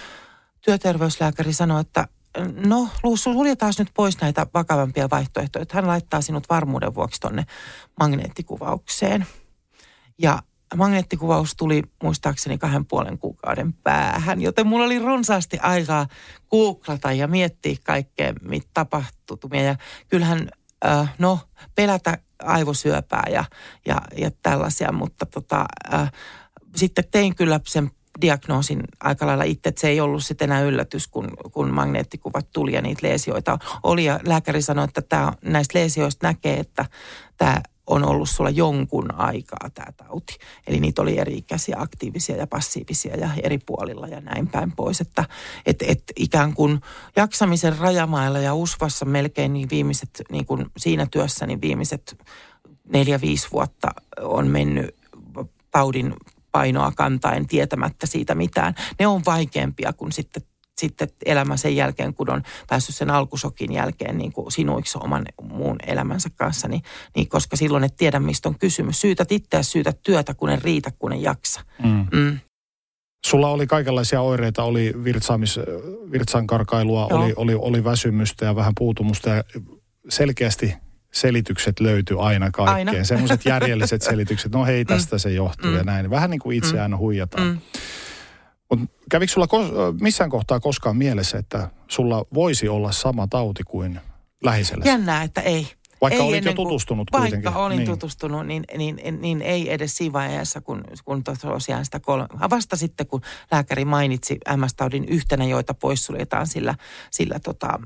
työterveyslääkäri 0.62 1.54
sanoi, 1.54 1.82
että 1.82 2.08
no 2.65 2.89
suljetaan 3.15 3.73
nyt 3.80 3.89
pois 3.93 4.21
näitä 4.21 4.47
vakavampia 4.54 5.10
vaihtoehtoja, 5.10 5.65
hän 5.71 5.88
laittaa 5.88 6.21
sinut 6.21 6.49
varmuuden 6.49 6.95
vuoksi 6.95 7.21
tuonne 7.21 7.45
magneettikuvaukseen. 7.99 9.25
Ja 10.19 10.39
magneettikuvaus 10.75 11.56
tuli 11.56 11.84
muistaakseni 12.04 12.58
kahden 12.58 12.86
puolen 12.86 13.17
kuukauden 13.17 13.73
päähän, 13.73 14.41
joten 14.41 14.67
mulla 14.67 14.86
oli 14.86 14.99
runsaasti 14.99 15.60
aikaa 15.60 16.08
googlata 16.49 17.12
ja 17.12 17.28
miettiä 17.28 17.75
kaikkea, 17.84 18.34
mitä 18.41 18.67
tapahtumia. 18.73 19.63
Ja 19.63 19.75
kyllähän, 20.08 20.49
äh, 20.86 21.13
no, 21.18 21.39
pelätä 21.76 22.18
aivosyöpää 22.44 23.28
ja, 23.32 23.46
ja, 23.86 24.02
ja 24.18 24.32
tällaisia, 24.44 24.92
mutta 24.92 25.26
tota, 25.26 25.65
äh, 25.94 26.12
sitten 26.76 27.04
tein 27.12 27.36
kyllä 27.36 27.60
sen 27.68 27.92
diagnoosin 28.22 28.84
aika 29.00 29.28
lailla 29.28 29.44
itse, 29.44 29.70
että 29.70 29.82
se 29.82 29.88
ei 29.88 30.02
ollut 30.02 30.26
sitten 30.26 30.52
enää 30.52 30.62
yllätys, 30.62 31.08
kun, 31.08 31.32
kun 31.52 31.74
magneettikuvat 31.74 32.52
tuli 32.52 32.74
ja 32.74 32.82
niitä 32.82 33.08
leesioita 33.08 33.60
oli. 33.84 34.06
Ja 34.06 34.20
lääkäri 34.26 34.62
sanoi, 34.62 34.86
että 34.86 35.02
tämä, 35.02 35.34
näistä 35.42 35.80
leesioista 35.80 36.28
näkee, 36.28 36.60
että 36.60 36.86
tämä 37.38 37.62
on 37.89 38.04
ollut 38.06 38.30
sulla 38.30 38.49
jonkun 38.49 39.15
aikaa 39.15 39.69
tämä 39.73 39.91
tauti. 39.91 40.38
Eli 40.67 40.80
niitä 40.80 41.02
oli 41.02 41.19
eri-ikäisiä, 41.19 41.75
aktiivisia 41.80 42.36
ja 42.36 42.47
passiivisia 42.47 43.15
ja 43.15 43.30
eri 43.43 43.58
puolilla 43.58 44.08
ja 44.08 44.21
näin 44.21 44.47
päin 44.47 44.71
pois. 44.71 45.02
Että 45.02 45.25
et, 45.65 45.82
et 45.82 46.04
ikään 46.15 46.54
kuin 46.54 46.82
jaksamisen 47.15 47.78
rajamailla 47.78 48.39
ja 48.39 48.54
usvassa 48.54 49.06
melkein 49.06 49.54
niin 49.54 49.69
viimeiset, 49.69 50.21
niin 50.32 50.45
kuin 50.45 50.65
siinä 50.78 51.08
työssä 51.12 51.45
niin 51.45 51.62
viimeiset 51.62 52.17
neljä-viisi 52.93 53.47
vuotta 53.52 53.88
on 54.21 54.47
mennyt 54.47 54.95
taudin 55.71 56.13
painoa 56.52 56.91
kantaen 56.95 57.47
tietämättä 57.47 58.08
siitä 58.08 58.36
mitään. 58.36 58.75
Ne 58.99 59.08
on 59.08 59.21
vaikeampia 59.25 59.93
kuin 59.93 60.12
sitten 60.12 60.43
sitten 60.80 61.08
elämä 61.26 61.58
sen 61.58 61.76
jälkeen, 61.76 62.13
kun 62.13 62.30
on 62.30 62.44
päässyt 62.68 62.96
sen 62.96 63.10
alkusokin 63.10 63.74
jälkeen 63.74 64.18
niin 64.18 64.32
kuin 64.32 64.52
sinuiksi 64.52 64.98
oman 65.02 65.26
muun 65.42 65.76
elämänsä 65.88 66.30
kanssa, 66.36 66.68
niin, 66.68 66.82
niin 67.15 67.30
koska 67.30 67.56
silloin 67.56 67.84
et 67.84 67.96
tiedä, 67.98 68.20
mistä 68.20 68.50
on 68.50 68.60
kysymys. 68.60 69.02
Syytät 69.02 69.32
itseä, 69.32 69.63
syytät 69.63 70.00
työtä, 70.04 70.34
kun 70.34 70.50
en 70.50 70.62
riitä, 70.62 70.92
kun 71.00 71.13
en 71.13 71.22
jaksa. 71.22 71.62
Mm. 71.84 72.06
Mm. 72.12 72.39
Sulla 73.26 73.50
oli 73.50 73.68
kaikenlaisia 73.68 74.22
oireita, 74.22 74.63
oli 74.63 74.94
virtsaamis, 75.04 75.60
virtsankarkailua, 76.12 77.08
oli, 77.12 77.34
oli, 77.36 77.56
oli 77.56 77.84
väsymystä 77.84 78.46
ja 78.46 78.56
vähän 78.56 78.74
puutumusta 78.78 79.30
ja 79.30 79.44
selkeästi 80.10 80.74
selitykset 81.13 81.80
löytyi 81.80 82.18
aina 82.20 82.52
kaikkeen. 82.52 82.89
Aina. 82.89 83.04
Semmoiset 83.04 83.46
järjelliset 83.46 84.02
selitykset, 84.02 84.52
no 84.52 84.65
hei, 84.65 84.86
tästä 84.86 85.15
mm. 85.15 85.20
se 85.20 85.30
johtuu 85.30 85.72
mm. 85.72 85.78
ja 85.78 85.84
näin. 85.84 86.10
Vähän 86.10 86.30
niin 86.30 86.39
kuin 86.39 86.58
itseään 86.58 86.92
mm. 86.92 86.98
huijataan. 86.98 87.48
Mm. 87.48 87.58
Mutta 88.70 88.86
kävikö 89.12 89.34
sulla 89.34 89.48
kos- 89.48 90.02
missään 90.02 90.30
kohtaa 90.30 90.60
koskaan 90.60 90.98
mielessä, 90.98 91.38
että 91.38 91.70
sulla 91.88 92.26
voisi 92.34 92.68
olla 92.68 92.92
sama 92.92 93.28
tauti 93.28 93.64
kuin 93.64 94.00
lähisellä? 94.44 94.86
Jännää, 94.86 95.24
että 95.24 95.42
ei. 95.42 95.68
Vaikka 96.02 96.24
ei 96.24 96.30
olit 96.30 96.46
jo 96.46 96.54
tutustunut 96.54 97.10
kuin, 97.10 97.22
kuitenkin. 97.22 97.46
Vaikka 97.46 97.66
olin 97.66 97.78
niin. 97.78 97.90
tutustunut, 97.90 98.48
niin, 98.48 98.64
niin, 98.78 98.96
niin, 98.96 99.22
niin, 99.22 99.42
ei 99.42 99.74
edes 99.74 99.98
siinä 99.98 100.14
vaiheessa, 100.14 100.62
kun, 100.62 100.84
kun 101.06 101.24
tosiaan 101.24 101.86
sitä 101.86 102.00
kolme... 102.00 102.28
Vasta 102.50 102.76
sitten, 102.76 103.08
kun 103.08 103.22
lääkäri 103.52 103.86
mainitsi 103.86 104.38
MS-taudin 104.56 105.06
yhtenä, 105.06 105.46
joita 105.46 105.74
poissuljetaan 105.74 106.48
sillä, 106.48 106.76
sillä 107.12 107.40
tota, 107.40 107.80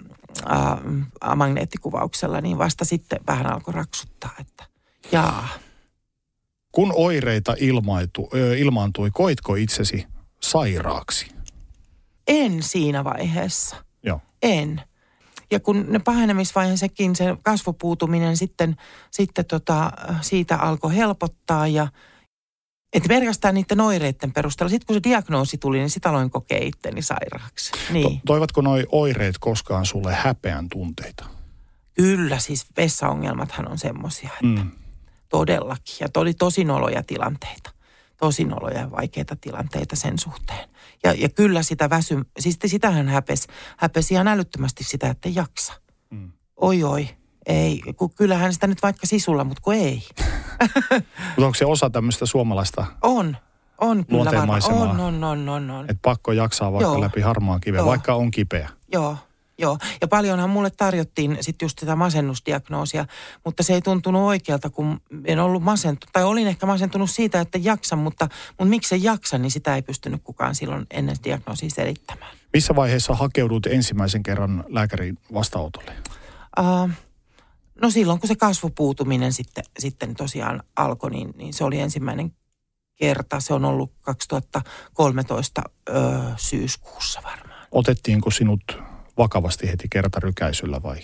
ä, 1.26 1.36
magneettikuvauksella, 1.36 2.42
niin 2.42 2.58
vasta 2.58 2.86
sitten 2.86 3.20
vähän 3.28 3.54
alkoi 3.54 3.74
raksuttaa, 3.74 4.32
että 4.40 4.64
jaa. 5.12 5.48
Kun 6.72 6.94
oireita 6.96 7.56
ilmaitu, 7.60 8.30
ilmaantui, 8.58 9.10
koitko 9.14 9.56
itsesi 9.56 10.06
sairaaksi? 10.44 11.28
En 12.28 12.64
siinä 12.64 13.04
vaiheessa. 13.04 13.76
Joo. 14.04 14.22
En. 14.42 14.82
Ja 15.52 15.60
kun 15.60 15.86
ne 15.90 16.00
pahenemisvaiheessakin 16.00 17.16
se 17.16 17.26
kasvopuutuminen 17.44 18.38
sitten, 18.38 18.76
sitten 19.12 19.46
tota, 19.46 19.92
siitä 20.22 20.58
alkoi 20.58 20.96
helpottaa 20.96 21.68
ja 21.68 21.88
että 22.94 23.08
pelkästään 23.08 23.56
niiden 23.56 23.82
oireiden 23.82 24.34
perusteella. 24.34 24.70
Sitten 24.70 24.88
kun 24.88 24.96
se 24.96 25.04
diagnoosi 25.04 25.58
tuli, 25.58 25.78
niin 25.78 25.90
sitä 25.90 26.10
aloin 26.10 26.30
kokea 26.30 26.60
itteni 26.62 27.02
sairaaksi. 27.02 27.72
Niin. 27.90 28.20
To, 28.20 28.22
toivatko 28.26 28.62
noi 28.62 28.86
oireet 28.92 29.36
koskaan 29.40 29.86
sulle 29.86 30.14
häpeän 30.14 30.70
tunteita? 30.70 31.26
Kyllä, 31.94 32.40
siis 32.40 32.66
vessaongelmathan 32.78 33.68
on 33.72 33.78
semmoisia, 33.78 34.30
että 34.34 34.64
mm. 34.64 34.72
todellakin. 35.30 35.96
Ja 36.00 36.08
oli 36.16 36.34
tosi 36.34 36.64
noloja 36.64 37.04
tilanteita 37.04 37.72
tosi 38.18 38.44
noloja 38.44 38.80
ja 38.80 38.92
vaikeita 38.92 39.36
tilanteita 39.42 39.96
sen 39.96 40.20
suhteen. 40.20 40.70
Ja, 41.04 41.14
ja 41.14 41.30
kyllä 41.30 41.64
sitä 41.64 41.90
väsy, 41.90 42.22
siis 42.40 42.60
sitähän 42.66 43.08
häpesi, 43.08 43.48
häpesi 43.78 44.14
ihan 44.14 44.28
älyttömästi 44.28 44.84
sitä, 44.84 45.10
että 45.10 45.30
ei 45.30 45.36
jaksa. 45.36 45.74
Mm. 46.10 46.32
Oi 46.56 46.84
oi, 46.84 47.10
ei, 47.46 47.82
kun 47.98 48.14
kyllähän 48.14 48.54
sitä 48.54 48.68
nyt 48.68 48.82
vaikka 48.84 49.08
sisulla, 49.08 49.44
mutta 49.44 49.62
kun 49.62 49.74
ei. 49.74 50.04
mutta 51.30 51.46
onko 51.46 51.54
se 51.54 51.66
osa 51.66 51.90
tämmöistä 51.90 52.26
suomalaista? 52.26 52.86
On, 53.02 53.38
on 53.78 54.06
kyllä 54.06 54.26
varmaan. 54.26 54.62
On, 54.72 55.00
on, 55.00 55.24
on, 55.24 55.50
on, 55.50 55.72
on. 55.72 55.86
Että 55.90 56.02
pakko 56.02 56.32
jaksaa 56.32 56.72
vaikka 56.72 56.92
Joo. 56.92 57.02
läpi 57.02 57.22
harmaan 57.22 57.62
kiven, 57.62 57.86
vaikka 57.86 58.14
on 58.14 58.32
kipeä. 58.32 58.70
Joo, 58.92 59.18
Joo, 59.64 59.78
ja 60.02 60.08
paljonhan 60.08 60.50
mulle 60.50 60.70
tarjottiin 60.70 61.38
sitten 61.42 61.66
just 61.66 61.78
tätä 61.80 61.96
masennusdiagnoosia, 61.96 63.06
mutta 63.46 63.64
se 63.64 63.74
ei 63.74 63.82
tuntunut 63.82 64.22
oikealta, 64.22 64.70
kun 64.70 65.02
en 65.26 65.40
ollut 65.40 65.64
masentunut, 65.64 66.14
tai 66.14 66.24
olin 66.24 66.48
ehkä 66.48 66.66
masentunut 66.66 67.10
siitä, 67.10 67.42
että 67.42 67.60
jaksan, 67.62 68.00
mutta, 68.00 68.28
mutta 68.48 68.66
miksi 68.66 68.90
se 68.90 68.96
jaksa, 68.96 69.38
niin 69.38 69.52
sitä 69.52 69.76
ei 69.76 69.82
pystynyt 69.82 70.22
kukaan 70.24 70.56
silloin 70.56 70.86
ennen 70.92 71.16
diagnoosia 71.24 71.70
selittämään. 71.70 72.32
Missä 72.54 72.76
vaiheessa 72.76 73.16
hakeudut 73.16 73.66
ensimmäisen 73.66 74.24
kerran 74.24 74.64
lääkärin 74.68 75.18
vastaanotolle? 75.34 75.92
Uh, 76.60 76.90
no 77.82 77.90
silloin, 77.90 78.20
kun 78.20 78.28
se 78.28 78.36
kasvupuutuminen 78.36 79.34
sitten, 79.34 79.64
sitten 79.80 80.16
tosiaan 80.16 80.64
alkoi, 80.76 81.12
niin, 81.12 81.34
niin 81.38 81.54
se 81.54 81.64
oli 81.64 81.80
ensimmäinen 81.80 82.32
kerta. 82.96 83.40
Se 83.40 83.54
on 83.54 83.66
ollut 83.66 83.92
2013 84.02 85.62
ö, 85.90 85.94
syyskuussa 86.38 87.22
varmaan. 87.24 87.68
Otettiinko 87.72 88.32
sinut 88.32 88.62
vakavasti 89.18 89.68
heti 89.68 89.88
kertarykäisyllä 89.90 90.84
vai? 90.84 91.00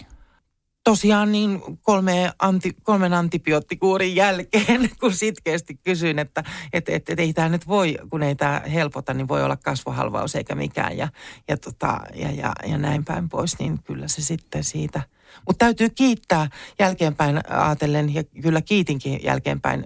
tosiaan 0.84 1.32
niin 1.32 1.62
kolme 1.82 2.32
anti, 2.40 2.76
kolmen 2.84 3.14
antibioottikuurin 3.14 4.16
jälkeen, 4.16 4.90
kun 5.00 5.14
sitkeästi 5.14 5.80
kysyin, 5.84 6.20
että 6.20 6.44
et, 6.74 6.90
et, 6.90 7.10
et 7.10 7.20
ei 7.20 7.34
tämä 7.34 7.50
nyt 7.50 7.68
voi, 7.68 7.98
kun 8.10 8.24
ei 8.24 8.36
tämä 8.36 8.62
helpota, 8.74 9.14
niin 9.14 9.28
voi 9.28 9.44
olla 9.44 9.58
kasvohalvaus 9.58 10.36
eikä 10.36 10.56
mikään 10.56 10.98
ja, 10.98 11.08
ja, 11.48 11.58
tota, 11.58 12.00
ja, 12.16 12.32
ja, 12.32 12.54
ja 12.68 12.78
näin 12.78 13.06
päin 13.06 13.30
pois, 13.30 13.60
niin 13.60 13.84
kyllä 13.84 14.08
se 14.08 14.22
sitten 14.22 14.64
siitä. 14.64 15.02
Mutta 15.48 15.66
täytyy 15.66 15.90
kiittää 15.90 16.50
jälkeenpäin 16.80 17.40
ajatellen, 17.50 18.14
ja 18.14 18.24
kyllä 18.24 18.62
kiitinkin 18.62 19.20
jälkeenpäin 19.24 19.86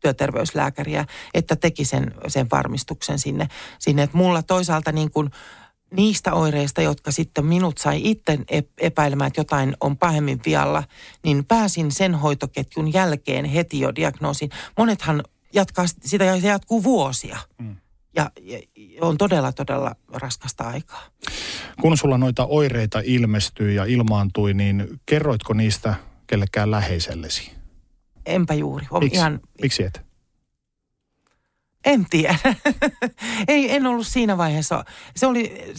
työterveyslääkäriä, 0.00 1.04
että 1.34 1.56
teki 1.56 1.84
sen, 1.84 2.14
sen 2.28 2.46
varmistuksen 2.52 3.18
sinne, 3.18 3.48
sinne. 3.78 4.02
Että 4.02 4.16
mulla 4.16 4.42
toisaalta 4.42 4.92
niin 4.92 5.10
kuin 5.10 5.30
niistä 5.92 6.34
oireista, 6.34 6.82
jotka 6.82 7.10
sitten 7.10 7.46
minut 7.46 7.78
sai 7.78 8.00
itse 8.04 8.38
epäilemään, 8.78 9.28
että 9.28 9.40
jotain 9.40 9.76
on 9.80 9.96
pahemmin 9.96 10.40
vialla, 10.46 10.84
niin 11.24 11.44
pääsin 11.44 11.92
sen 11.92 12.14
hoitoketjun 12.14 12.92
jälkeen 12.92 13.44
heti 13.44 13.80
jo 13.80 13.94
diagnoosiin. 13.94 14.50
Monethan 14.78 15.22
jatkaa 15.54 15.84
sitä 15.86 16.24
ja 16.24 16.40
se 16.40 16.48
jatkuu 16.48 16.84
vuosia. 16.84 17.38
Mm. 17.58 17.76
Ja, 18.16 18.30
ja 18.40 18.58
on 19.00 19.18
todella, 19.18 19.52
todella 19.52 19.96
raskasta 20.12 20.64
aikaa. 20.64 21.02
Kun 21.80 21.96
sulla 21.96 22.18
noita 22.18 22.46
oireita 22.46 23.00
ilmestyi 23.04 23.74
ja 23.74 23.84
ilmaantui, 23.84 24.54
niin 24.54 25.00
kerroitko 25.06 25.54
niistä 25.54 25.94
kellekään 26.26 26.70
läheisellesi? 26.70 27.50
Enpä 28.26 28.54
juuri. 28.54 28.86
Miksi? 29.00 29.16
Ihan... 29.16 29.40
Miksi 29.62 29.82
et? 29.82 30.11
En 31.84 32.06
tiedä. 32.10 32.38
Ei, 33.48 33.74
en 33.74 33.86
ollut 33.86 34.06
siinä 34.06 34.38
vaiheessa. 34.38 34.84
Se 35.16 35.26
oli, 35.26 35.74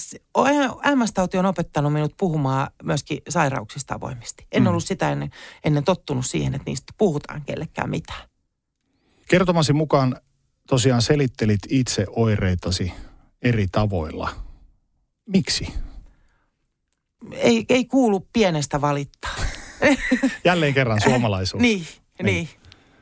MS-tauti 0.95 1.37
on 1.37 1.45
opettanut 1.45 1.93
minut 1.93 2.13
puhumaan 2.17 2.67
myöskin 2.83 3.21
sairauksista 3.29 3.95
avoimesti. 3.95 4.47
En 4.51 4.63
mm. 4.63 4.67
ollut 4.67 4.83
sitä 4.83 5.11
ennen, 5.11 5.31
ennen 5.63 5.83
tottunut 5.83 6.25
siihen, 6.25 6.55
että 6.55 6.69
niistä 6.69 6.93
puhutaan 6.97 7.41
kellekään 7.45 7.89
mitään. 7.89 8.29
Kertomasi 9.29 9.73
mukaan 9.73 10.15
tosiaan 10.67 11.01
selittelit 11.01 11.61
itse 11.69 12.05
oireitasi 12.09 12.93
eri 13.41 13.67
tavoilla. 13.71 14.29
Miksi? 15.25 15.73
Ei, 17.31 17.65
ei 17.69 17.85
kuulu 17.85 18.27
pienestä 18.33 18.81
valittaa. 18.81 19.35
Jälleen 20.45 20.73
kerran 20.73 21.01
suomalaisuus. 21.09 21.61
niin, 21.61 21.87
niin, 22.23 22.25
niin. 22.25 22.49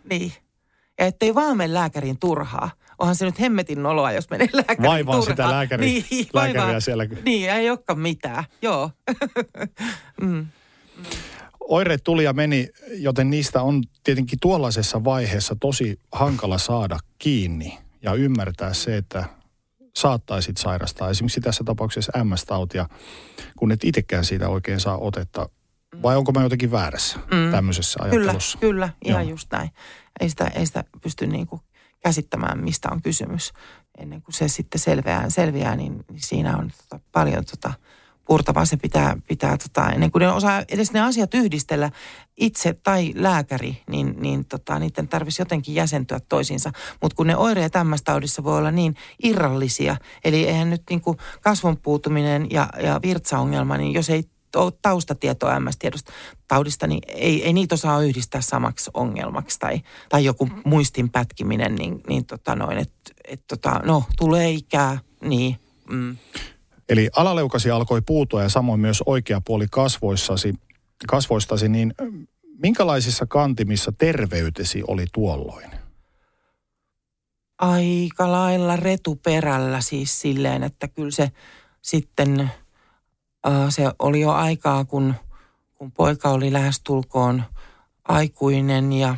niin. 0.10 0.34
Ja 1.00 1.06
ettei 1.06 1.36
vaan 1.36 1.58
mene 1.58 1.74
lääkärin 1.74 2.20
turhaa 2.20 2.72
onhan 3.02 3.16
se 3.16 3.26
nyt 3.26 3.40
hemmetin 3.40 3.84
noloa, 3.84 4.12
jos 4.12 4.30
menee 4.30 4.50
lääkärin 4.54 4.84
Vaivaa 4.84 5.16
turha. 5.16 5.32
sitä 5.32 5.52
lääkäri, 5.52 5.86
niin, 5.86 6.28
lääkäriä 6.34 6.62
vaivaa. 6.62 6.80
siellä. 6.80 7.06
Niin, 7.26 7.50
ei 7.50 7.70
olekaan 7.70 8.00
mitään, 8.00 8.44
joo. 8.62 8.92
mm. 10.22 10.48
Oireet 11.60 12.04
tuli 12.04 12.24
ja 12.24 12.34
meni, 12.34 12.68
joten 12.92 13.30
niistä 13.30 13.62
on 13.62 13.84
tietenkin 14.04 14.40
tuollaisessa 14.42 15.04
vaiheessa 15.04 15.56
tosi 15.60 16.00
hankala 16.12 16.58
saada 16.58 17.00
kiinni 17.20 17.78
ja 18.02 18.14
ymmärtää 18.14 18.74
se, 18.74 18.98
että 18.98 19.26
saattaisit 19.96 20.58
sairastaa 20.58 21.10
esimerkiksi 21.10 21.42
tässä 21.42 21.64
tapauksessa 21.64 22.12
MS-tautia, 22.24 22.86
kun 23.58 23.72
et 23.72 23.84
itsekään 23.84 24.26
siitä 24.26 24.50
oikein 24.50 24.80
saa 24.80 24.98
otetta. 24.98 25.50
Vai 26.04 26.18
onko 26.18 26.32
mä 26.32 26.44
jotenkin 26.44 26.72
väärässä 26.72 27.18
mm. 27.18 27.52
tämmöisessä 27.52 28.00
ajattelussa? 28.04 28.58
Kyllä, 28.58 28.88
kyllä, 28.88 28.90
ihan 29.06 29.24
Joo. 29.24 29.30
just 29.30 29.52
näin. 29.52 29.70
Ei 30.20 30.30
sitä, 30.30 30.48
ei 30.48 30.66
sitä 30.66 30.84
pysty 31.02 31.28
niin 31.28 31.48
kuin 31.48 31.62
käsittämään, 32.02 32.64
mistä 32.64 32.90
on 32.92 33.02
kysymys. 33.02 33.54
Ennen 33.98 34.22
kuin 34.22 34.34
se 34.34 34.48
sitten 34.48 34.80
selviää, 34.80 35.30
selviää 35.30 35.76
niin, 35.76 36.06
niin 36.12 36.22
siinä 36.22 36.58
on 36.58 36.72
tota, 36.78 37.04
paljon 37.12 37.44
tota, 37.46 37.74
purtavaa. 38.26 38.66
Se 38.66 38.78
pitää, 38.78 39.18
pitää 39.28 39.58
tota, 39.58 39.90
ennen 39.90 40.12
kuin 40.12 40.20
ne 40.20 40.32
osaa 40.32 40.64
edes 40.70 40.92
ne 40.92 41.02
asiat 41.02 41.34
yhdistellä 41.34 41.92
itse 42.38 42.74
tai 42.74 43.14
lääkäri, 43.16 43.82
niin, 43.88 44.16
niin 44.20 44.46
tota, 44.46 44.80
niiden 44.80 45.08
tarvitsisi 45.08 45.42
jotenkin 45.42 45.76
jäsentyä 45.76 46.20
toisiinsa. 46.30 46.72
Mutta 47.02 47.16
kun 47.16 47.28
ne 47.28 47.38
oireet 47.38 47.74
MS-taudissa 47.84 48.44
voi 48.44 48.58
olla 48.58 48.72
niin 48.72 48.96
irrallisia, 49.24 49.98
eli 50.24 50.48
eihän 50.48 50.70
nyt 50.70 50.84
niin 50.90 51.02
kuin 51.02 51.18
kasvon 51.42 51.78
puutuminen 51.78 52.48
ja, 52.52 52.70
ja 52.84 53.00
virtsaongelma, 53.04 53.78
niin 53.78 53.94
jos 53.94 54.10
ei 54.10 54.24
ole 54.56 54.74
taustatietoa 54.82 55.60
MS-tiedosta 55.60 56.12
taudista, 56.48 56.88
niin 56.88 57.02
ei, 57.08 57.46
ei 57.46 57.54
niitä 57.54 57.76
osaa 57.76 58.04
yhdistää 58.04 58.42
samaksi 58.42 58.92
ongelmaksi 58.94 59.60
tai, 59.60 59.82
tai 60.10 60.26
joku 60.26 60.50
muistin 60.66 61.10
pätkiminen, 61.10 61.76
niin, 61.76 62.02
niin 62.08 62.26
tota 62.26 62.56
noin, 62.56 62.78
että 62.78 63.14
et 63.28 63.44
tota, 63.48 63.82
no 63.86 64.04
tulee 64.18 64.50
ikää, 64.50 65.00
niin. 65.22 65.56
Mm. 65.90 66.18
Eli 66.90 67.10
alaleukasi 67.16 67.72
alkoi 67.72 68.02
puutua 68.02 68.44
ja 68.44 68.50
samoin 68.50 68.80
myös 68.80 69.04
oikea 69.06 69.42
puoli 69.42 69.66
kasvoissasi, 69.72 70.54
kasvoistasi, 71.08 71.70
niin 71.70 71.94
minkälaisissa 72.64 73.26
kantimissa 73.26 73.92
terveytesi 73.92 74.84
oli 74.88 75.06
tuolloin? 75.14 75.72
Aika 77.60 78.32
lailla 78.32 78.76
retuperällä 78.76 79.82
siis 79.82 80.22
silleen, 80.22 80.64
että 80.64 80.88
kyllä 80.88 81.12
se 81.12 81.32
sitten– 81.82 82.52
se 83.70 83.92
oli 84.00 84.22
jo 84.22 84.32
aikaa, 84.32 84.86
kun, 84.86 85.16
kun 85.76 85.92
poika 85.92 86.30
oli 86.30 86.54
lähestulkoon 86.54 87.44
aikuinen 88.04 88.94
ja, 88.94 89.16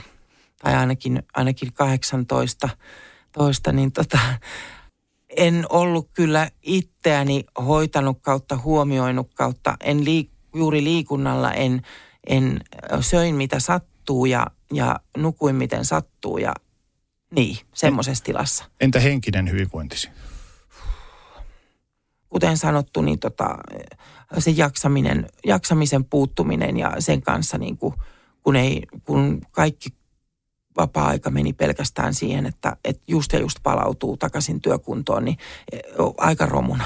tai 0.64 0.76
ainakin, 0.76 1.24
ainakin 1.34 1.74
18, 1.74 2.70
toista, 3.32 3.72
niin 3.72 3.92
tota, 3.92 4.20
en 5.38 5.66
ollut 5.70 6.10
kyllä 6.14 6.52
itseäni 6.62 7.46
hoitanut 7.66 8.18
kautta 8.22 8.58
huomioinut 8.58 9.34
kautta, 9.34 9.78
en 9.84 10.06
liik, 10.06 10.30
juuri 10.56 10.84
liikunnalla, 10.84 11.52
en, 11.52 11.82
en 12.28 12.62
söin 13.02 13.36
mitä 13.36 13.60
sattuu 13.60 14.26
ja, 14.26 14.48
ja 14.74 15.00
nukuin 15.18 15.56
miten 15.56 15.86
sattuu 15.86 16.38
ja 16.38 16.54
niin, 17.36 17.58
semmoisessa 17.74 18.24
tilassa. 18.24 18.66
Entä 18.82 19.00
henkinen 19.00 19.52
hyvinvointisi? 19.52 20.10
Kuten 22.34 22.58
sanottu, 22.58 23.02
niin 23.02 23.20
tota, 23.20 23.58
se 24.38 24.52
jaksaminen, 24.52 25.28
jaksamisen 25.46 26.06
puuttuminen 26.06 26.78
ja 26.78 26.94
sen 27.00 27.22
kanssa 27.22 27.58
niin 27.58 27.78
kuin, 27.78 27.94
kun, 28.44 28.56
ei, 28.56 28.82
kun 29.06 29.42
kaikki 29.52 29.90
vapaa-aika 30.78 31.30
meni 31.30 31.54
pelkästään 31.54 32.14
siihen, 32.14 32.46
että, 32.46 32.78
että 32.84 33.04
just 33.08 33.34
ja 33.34 33.40
just 33.40 33.58
palautuu 33.64 34.18
takaisin 34.18 34.62
työkuntoon, 34.62 35.26
niin 35.26 35.38
e, 35.72 35.80
aika 36.18 36.46
romuna. 36.46 36.86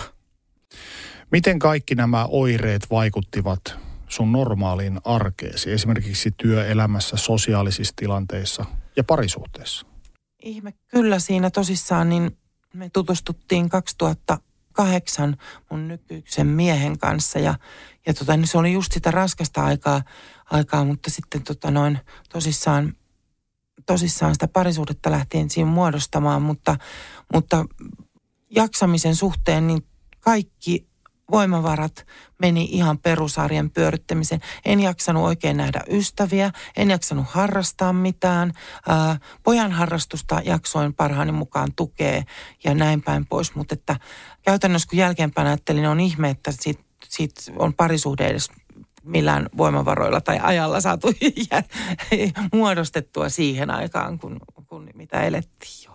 Miten 1.32 1.60
kaikki 1.60 1.96
nämä 1.96 2.26
oireet 2.26 2.88
vaikuttivat 2.92 3.80
sun 4.08 4.32
normaaliin 4.32 5.00
arkeesi, 5.04 5.72
esimerkiksi 5.72 6.32
työelämässä, 6.38 7.18
sosiaalisissa 7.18 7.94
tilanteissa 7.96 8.66
ja 8.96 9.04
parisuhteessa? 9.04 9.86
Ihme, 10.44 10.74
kyllä 10.88 11.20
siinä 11.20 11.50
tosissaan, 11.50 12.10
niin 12.10 12.38
me 12.74 12.90
tutustuttiin 12.94 13.70
2000 13.70 14.38
kahdeksan 14.78 15.38
mun 15.72 15.88
nykyisen 15.88 16.48
miehen 16.48 16.98
kanssa. 16.98 17.40
Ja, 17.40 17.56
ja 18.06 18.14
tota, 18.14 18.38
niin 18.38 18.48
se 18.48 18.58
oli 18.58 18.74
just 18.74 18.92
sitä 18.92 19.12
raskasta 19.12 19.66
aikaa, 19.66 20.02
aikaa 20.52 20.86
mutta 20.86 21.10
sitten 21.10 21.44
tota 21.44 21.72
noin 21.72 22.00
tosissaan, 22.30 22.94
tosissaan 23.86 24.36
sitä 24.36 24.48
parisuudetta 24.48 25.12
lähtien 25.12 25.50
siinä 25.50 25.70
muodostamaan, 25.70 26.42
mutta, 26.42 26.78
mutta 27.34 27.66
jaksamisen 28.50 29.16
suhteen 29.16 29.68
niin 29.68 29.82
kaikki 30.20 30.88
voimavarat 31.32 32.06
meni 32.40 32.68
ihan 32.72 32.98
perusarjen 32.98 33.70
pyörittämiseen. 33.70 34.42
En 34.66 34.80
jaksanut 34.80 35.24
oikein 35.24 35.58
nähdä 35.58 35.82
ystäviä, 35.90 36.52
en 36.78 36.90
jaksanut 36.90 37.26
harrastaa 37.28 37.94
mitään. 37.94 38.54
Ää, 38.88 39.20
pojan 39.44 39.72
harrastusta 39.72 40.42
jaksoin 40.46 40.94
parhaani 40.94 41.32
mukaan 41.32 41.74
tukea 41.76 42.24
ja 42.64 42.74
näin 42.74 43.02
päin 43.02 43.26
pois, 43.26 43.56
mutta 43.56 43.74
että 43.74 43.96
käytännössä 44.42 44.90
kun 44.90 45.00
jälkeenpäin 45.00 45.48
ajattelin, 45.48 45.82
niin 45.82 45.90
on 45.90 46.00
ihme, 46.00 46.30
että 46.30 46.52
siitä, 46.52 46.84
siitä 47.10 47.42
on 47.60 47.74
parisuhde 47.74 48.28
edes 48.28 48.50
millään 49.04 49.50
voimavaroilla 49.58 50.22
tai 50.22 50.40
ajalla 50.42 50.82
saatu 50.82 51.08
muodostettua 52.54 53.30
siihen 53.30 53.70
aikaan, 53.70 54.20
kun, 54.20 54.40
kun 54.66 54.90
mitä 54.96 55.22
elettiin. 55.22 55.92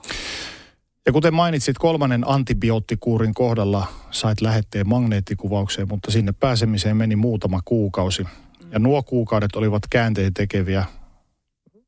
Ja 1.07 1.12
kuten 1.12 1.34
mainitsit, 1.34 1.78
kolmannen 1.78 2.24
antibioottikuurin 2.26 3.34
kohdalla 3.34 3.86
sait 4.11 4.40
lähetteen 4.40 4.88
magneettikuvaukseen, 4.88 5.88
mutta 5.88 6.11
sinne 6.11 6.32
pääsemiseen 6.32 6.96
meni 6.96 7.16
muutama 7.16 7.61
kuukausi. 7.64 8.26
Ja 8.70 8.78
nuo 8.78 9.03
kuukaudet 9.03 9.57
olivat 9.57 9.82
käänteen 9.90 10.34
tekeviä. 10.34 10.84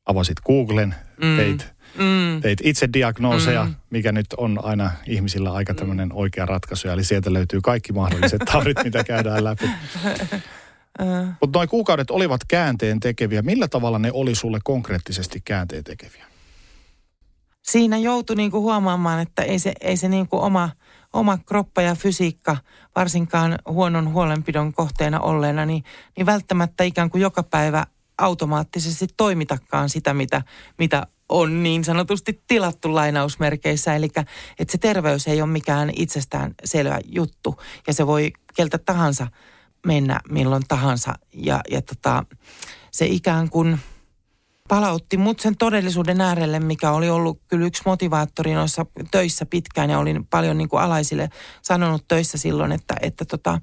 Avasit 0.06 0.40
Googlen, 0.40 0.94
mm. 1.22 1.36
teit, 1.36 1.66
mm. 1.98 2.40
teit 2.42 2.58
itse 2.62 2.88
diagnooseja, 2.92 3.64
mm. 3.64 3.74
mikä 3.90 4.12
nyt 4.12 4.26
on 4.36 4.58
aina 4.62 4.90
ihmisillä 5.06 5.52
aika 5.52 5.72
mm. 5.72 5.76
tämmöinen 5.76 6.12
oikea 6.12 6.46
ratkaisu. 6.46 6.88
Eli 6.88 7.04
sieltä 7.04 7.32
löytyy 7.32 7.60
kaikki 7.60 7.92
mahdolliset 7.92 8.42
taudit, 8.52 8.76
mitä 8.84 9.04
käydään 9.04 9.44
läpi. 9.44 9.70
Mutta 11.40 11.58
nuo 11.58 11.66
kuukaudet 11.66 12.10
olivat 12.10 12.40
käänteen 12.48 13.00
tekeviä. 13.00 13.42
Millä 13.42 13.68
tavalla 13.68 13.98
ne 13.98 14.10
oli 14.12 14.34
sulle 14.34 14.58
konkreettisesti 14.64 15.40
käänteen 15.44 15.84
tekeviä? 15.84 16.26
Siinä 17.64 17.98
joutui 17.98 18.36
niin 18.36 18.50
kuin 18.50 18.62
huomaamaan, 18.62 19.20
että 19.20 19.42
ei 19.42 19.58
se, 19.58 19.72
ei 19.80 19.96
se 19.96 20.08
niin 20.08 20.28
kuin 20.28 20.42
oma, 20.42 20.70
oma 21.12 21.38
kroppa 21.38 21.82
ja 21.82 21.94
fysiikka, 21.94 22.56
varsinkaan 22.96 23.58
huonon 23.68 24.12
huolenpidon 24.12 24.72
kohteena 24.72 25.20
olleena, 25.20 25.66
niin, 25.66 25.84
niin 26.16 26.26
välttämättä 26.26 26.84
ikään 26.84 27.10
kuin 27.10 27.22
joka 27.22 27.42
päivä 27.42 27.86
automaattisesti 28.18 29.06
toimitakaan 29.16 29.88
sitä, 29.88 30.14
mitä, 30.14 30.42
mitä 30.78 31.06
on 31.28 31.62
niin 31.62 31.84
sanotusti 31.84 32.42
tilattu 32.46 32.94
lainausmerkeissä. 32.94 33.94
Eli 33.94 34.08
että 34.58 34.72
se 34.72 34.78
terveys 34.78 35.28
ei 35.28 35.42
ole 35.42 35.50
mikään 35.50 35.90
itsestään 35.96 36.54
selvä 36.64 37.00
juttu 37.04 37.60
ja 37.86 37.92
se 37.94 38.06
voi 38.06 38.32
keltä 38.56 38.78
tahansa 38.78 39.26
mennä 39.86 40.20
milloin 40.30 40.62
tahansa. 40.68 41.14
Ja, 41.32 41.60
ja 41.70 41.82
tota, 41.82 42.24
se 42.90 43.06
ikään 43.06 43.50
kuin 43.50 43.78
palautti 44.68 45.16
mut 45.16 45.40
sen 45.40 45.56
todellisuuden 45.56 46.20
äärelle, 46.20 46.60
mikä 46.60 46.90
oli 46.90 47.10
ollut 47.10 47.40
kyllä 47.48 47.66
yksi 47.66 47.82
motivaattori 47.86 48.54
noissa 48.54 48.86
töissä 49.10 49.46
pitkään. 49.46 49.90
Ja 49.90 49.98
olin 49.98 50.26
paljon 50.26 50.58
niin 50.58 50.68
kuin 50.68 50.82
alaisille 50.82 51.28
sanonut 51.62 52.04
töissä 52.08 52.38
silloin, 52.38 52.72
että, 52.72 52.94
että 53.00 53.24
tota, 53.24 53.60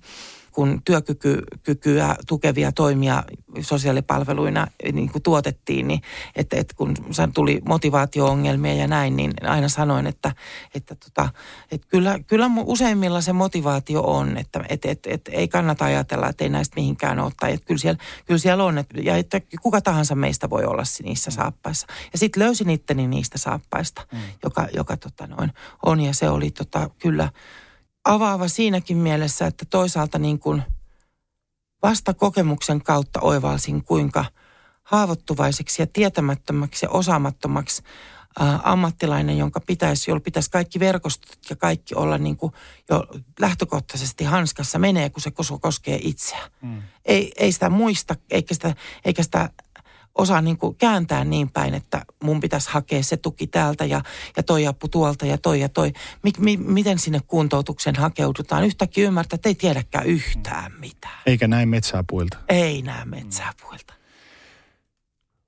kun 0.52 0.82
työkykyä 0.86 2.16
tukevia 2.28 2.72
toimia 2.72 3.24
sosiaalipalveluina 3.62 4.68
niin 4.91 5.12
kuin 5.12 5.24
tuotettiin, 5.24 5.88
niin 5.88 6.02
että, 6.36 6.58
että 6.58 6.74
kun 6.78 6.95
tuli 7.34 7.62
motivaatio-ongelmia 7.66 8.74
ja 8.74 8.88
näin, 8.88 9.16
niin 9.16 9.32
aina 9.41 9.70
sanoin, 9.70 10.08
että, 10.08 10.32
että, 10.76 10.95
tota, 10.95 11.30
että 11.72 11.88
kyllä, 11.89 12.20
kyllä 12.20 12.49
useimmilla 12.66 13.22
se 13.22 13.34
motivaatio 13.34 14.02
on, 14.02 14.38
että 14.38 14.64
että 14.70 14.91
että 14.91 15.10
että 15.10 15.32
ei 15.32 15.47
kannata 15.47 15.86
ajatella, 15.86 16.30
että 16.30 16.43
ei 16.43 16.49
näistä 16.49 16.76
mihinkään 16.76 17.20
ole, 17.20 17.32
tai 17.39 17.54
että 17.54 17.66
kyllä 17.66 17.80
siellä, 17.80 17.99
kyllä 18.26 18.39
siellä 18.39 18.64
on, 18.64 18.78
että, 18.78 19.02
ja 19.02 19.18
että 19.18 19.41
kuka 19.62 19.82
tahansa 19.82 20.16
meistä 20.16 20.49
voi 20.49 20.66
olla 20.66 20.84
niissä 21.04 21.32
saappaissa. 21.32 21.88
Ja 22.14 22.20
sitten 22.20 22.43
löysin 22.43 22.70
itteni 22.70 23.08
niistä 23.08 23.38
saappaista, 23.38 24.08
mm. 24.12 24.20
joka, 24.43 24.68
joka 24.74 24.97
tota 24.97 25.28
noin 25.28 25.52
on, 25.86 26.02
ja 26.02 26.14
se 26.14 26.30
oli 26.30 26.52
tota, 26.52 26.89
kyllä 26.99 27.30
avaava 28.06 28.47
siinäkin 28.47 28.97
mielessä, 28.97 29.47
että 29.47 29.66
toisaalta 29.70 30.20
niin 30.20 30.39
kuin 30.39 30.64
vasta 31.84 32.14
kokemuksen 32.14 32.82
kautta 32.84 33.20
oivalsin, 33.20 33.84
kuinka 33.84 34.26
haavoittuvaiseksi 34.84 35.82
ja 35.82 35.88
tietämättömäksi 35.88 36.86
ja 36.86 36.89
osaamattomaksi 36.89 37.84
ammattilainen, 38.64 39.38
jonka 39.38 39.60
pitäisi, 39.60 40.12
jolla 40.12 40.22
pitäisi 40.22 40.52
kaikki 40.52 40.80
verkostot 40.80 41.38
ja 41.49 41.56
kaikki 41.56 41.95
olla 41.95 42.18
niin 42.18 42.38
kuin 42.38 42.54
jo 42.89 43.08
lähtökohtaisesti 43.39 44.24
hanskassa 44.24 44.80
menee, 44.80 45.10
kun 45.10 45.22
se 45.22 45.32
koskee 45.62 45.99
itseä. 46.04 46.39
Mm. 46.62 46.82
Ei, 47.06 47.32
ei 47.38 47.52
sitä 47.52 47.70
muista, 47.70 48.16
eikä 48.30 48.54
sitä, 48.54 48.76
eikä 49.06 49.24
sitä 49.24 49.49
osaa 50.16 50.41
niin 50.41 50.57
kuin 50.57 50.76
kääntää 50.76 51.24
niin 51.24 51.49
päin, 51.49 51.74
että 51.74 52.05
mun 52.24 52.39
pitäisi 52.39 52.70
hakea 52.70 53.03
se 53.03 53.18
tuki 53.18 53.47
täältä 53.47 53.86
ja, 53.86 54.01
ja 54.38 54.43
toi 54.43 54.68
apu 54.68 54.88
tuolta 54.88 55.26
ja 55.26 55.38
toi 55.38 55.59
ja 55.59 55.70
toi. 55.70 55.93
Mi, 56.24 56.32
mi, 56.39 56.57
miten 56.57 56.99
sinne 56.99 57.20
kuntoutukseen 57.28 57.95
hakeudutaan? 57.95 58.64
Yhtäkkiä 58.64 59.07
ymmärtää, 59.07 59.36
että 59.36 59.49
ei 59.49 59.55
tiedäkään 59.55 60.05
yhtään 60.05 60.72
mitään. 60.80 61.20
Eikä 61.26 61.47
näe 61.47 61.66
metsäpuilta. 61.66 62.38
Ei 62.49 62.82
näe 62.82 63.05
metsäpuilta. 63.05 63.93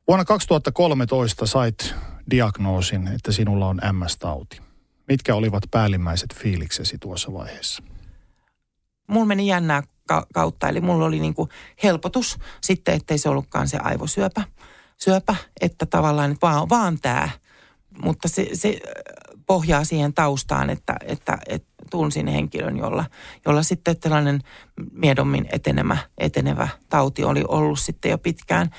Vuonna 0.07 0.25
2013 0.25 1.45
sait 1.45 1.95
diagnoosin, 2.31 3.07
että 3.07 3.31
sinulla 3.31 3.67
on 3.67 3.81
MS-tauti. 3.91 4.61
Mitkä 5.07 5.35
olivat 5.35 5.63
päällimmäiset 5.71 6.35
fiiliksesi 6.35 6.97
tuossa 6.97 7.33
vaiheessa? 7.33 7.83
Mulla 9.07 9.25
meni 9.25 9.47
jännää 9.47 9.83
kautta. 10.33 10.69
Eli 10.69 10.81
mulla 10.81 11.05
oli 11.05 11.19
niin 11.19 11.33
kuin 11.33 11.49
helpotus 11.83 12.39
sitten, 12.61 12.95
ettei 12.95 13.17
se 13.17 13.29
ollutkaan 13.29 13.67
se 13.67 13.77
aivosyöpä, 13.77 14.43
syöpä, 15.03 15.35
että 15.61 15.85
tavallaan 15.85 16.37
vaan, 16.41 16.69
vaan 16.69 16.99
tämä. 17.01 17.29
Mutta 18.03 18.27
se, 18.27 18.49
se 18.53 18.79
pohjaa 19.45 19.83
siihen 19.83 20.13
taustaan, 20.13 20.69
että, 20.69 20.95
että, 21.05 21.37
että 21.47 21.67
tunsin 21.91 22.27
henkilön, 22.27 22.77
jolla, 22.77 23.05
jolla 23.45 23.63
sitten 23.63 23.97
tällainen 23.97 24.39
miedommin 24.91 25.47
etenemä, 25.51 25.97
etenevä 26.17 26.67
tauti 26.89 27.23
oli 27.23 27.43
ollut 27.47 27.79
sitten 27.79 28.11
jo 28.11 28.17
pitkään. 28.17 28.69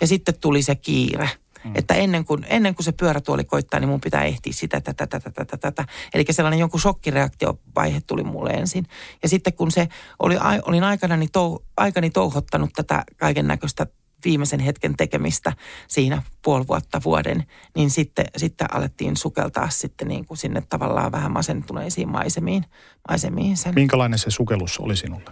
Ja 0.00 0.06
sitten 0.06 0.34
tuli 0.40 0.62
se 0.62 0.74
kiire– 0.74 1.30
Mm. 1.66 1.72
Että 1.74 1.94
ennen 1.94 2.24
kuin, 2.24 2.46
ennen 2.48 2.74
kuin 2.74 2.84
se 2.84 2.92
pyörätuoli 2.92 3.44
koittaa, 3.44 3.80
niin 3.80 3.88
mun 3.88 4.00
pitää 4.00 4.24
ehtiä 4.24 4.52
sitä, 4.52 4.80
tätä, 4.80 5.06
tätä, 5.06 5.30
tätä, 5.30 5.56
tätä. 5.56 5.84
Eli 6.14 6.24
sellainen 6.30 6.60
jonkun 6.60 6.80
shokkireaktiovaihe 6.80 8.00
tuli 8.06 8.24
mulle 8.24 8.50
ensin. 8.50 8.86
Ja 9.22 9.28
sitten 9.28 9.52
kun 9.52 9.70
se 9.70 9.88
oli, 10.18 10.36
olin 10.62 10.84
aikana 10.84 11.14
tou, 11.32 11.58
aikani 11.76 12.10
touhottanut 12.10 12.70
tätä 12.72 13.04
kaiken 13.16 13.46
näköistä 13.46 13.86
viimeisen 14.24 14.60
hetken 14.60 14.96
tekemistä 14.96 15.52
siinä 15.88 16.22
puoli 16.42 16.68
vuotta 16.68 17.00
vuoden, 17.04 17.44
niin 17.76 17.90
sitten, 17.90 18.26
sitten 18.36 18.74
alettiin 18.74 19.16
sukeltaa 19.16 19.70
sitten 19.70 20.08
niin 20.08 20.26
kuin 20.26 20.38
sinne 20.38 20.62
tavallaan 20.68 21.12
vähän 21.12 21.32
masentuneisiin 21.32 22.08
maisemiin, 22.08 22.64
maisemiin 23.08 23.56
sen. 23.56 23.74
Minkälainen 23.74 24.18
se 24.18 24.30
sukellus 24.30 24.78
oli 24.78 24.96
sinulle? 24.96 25.30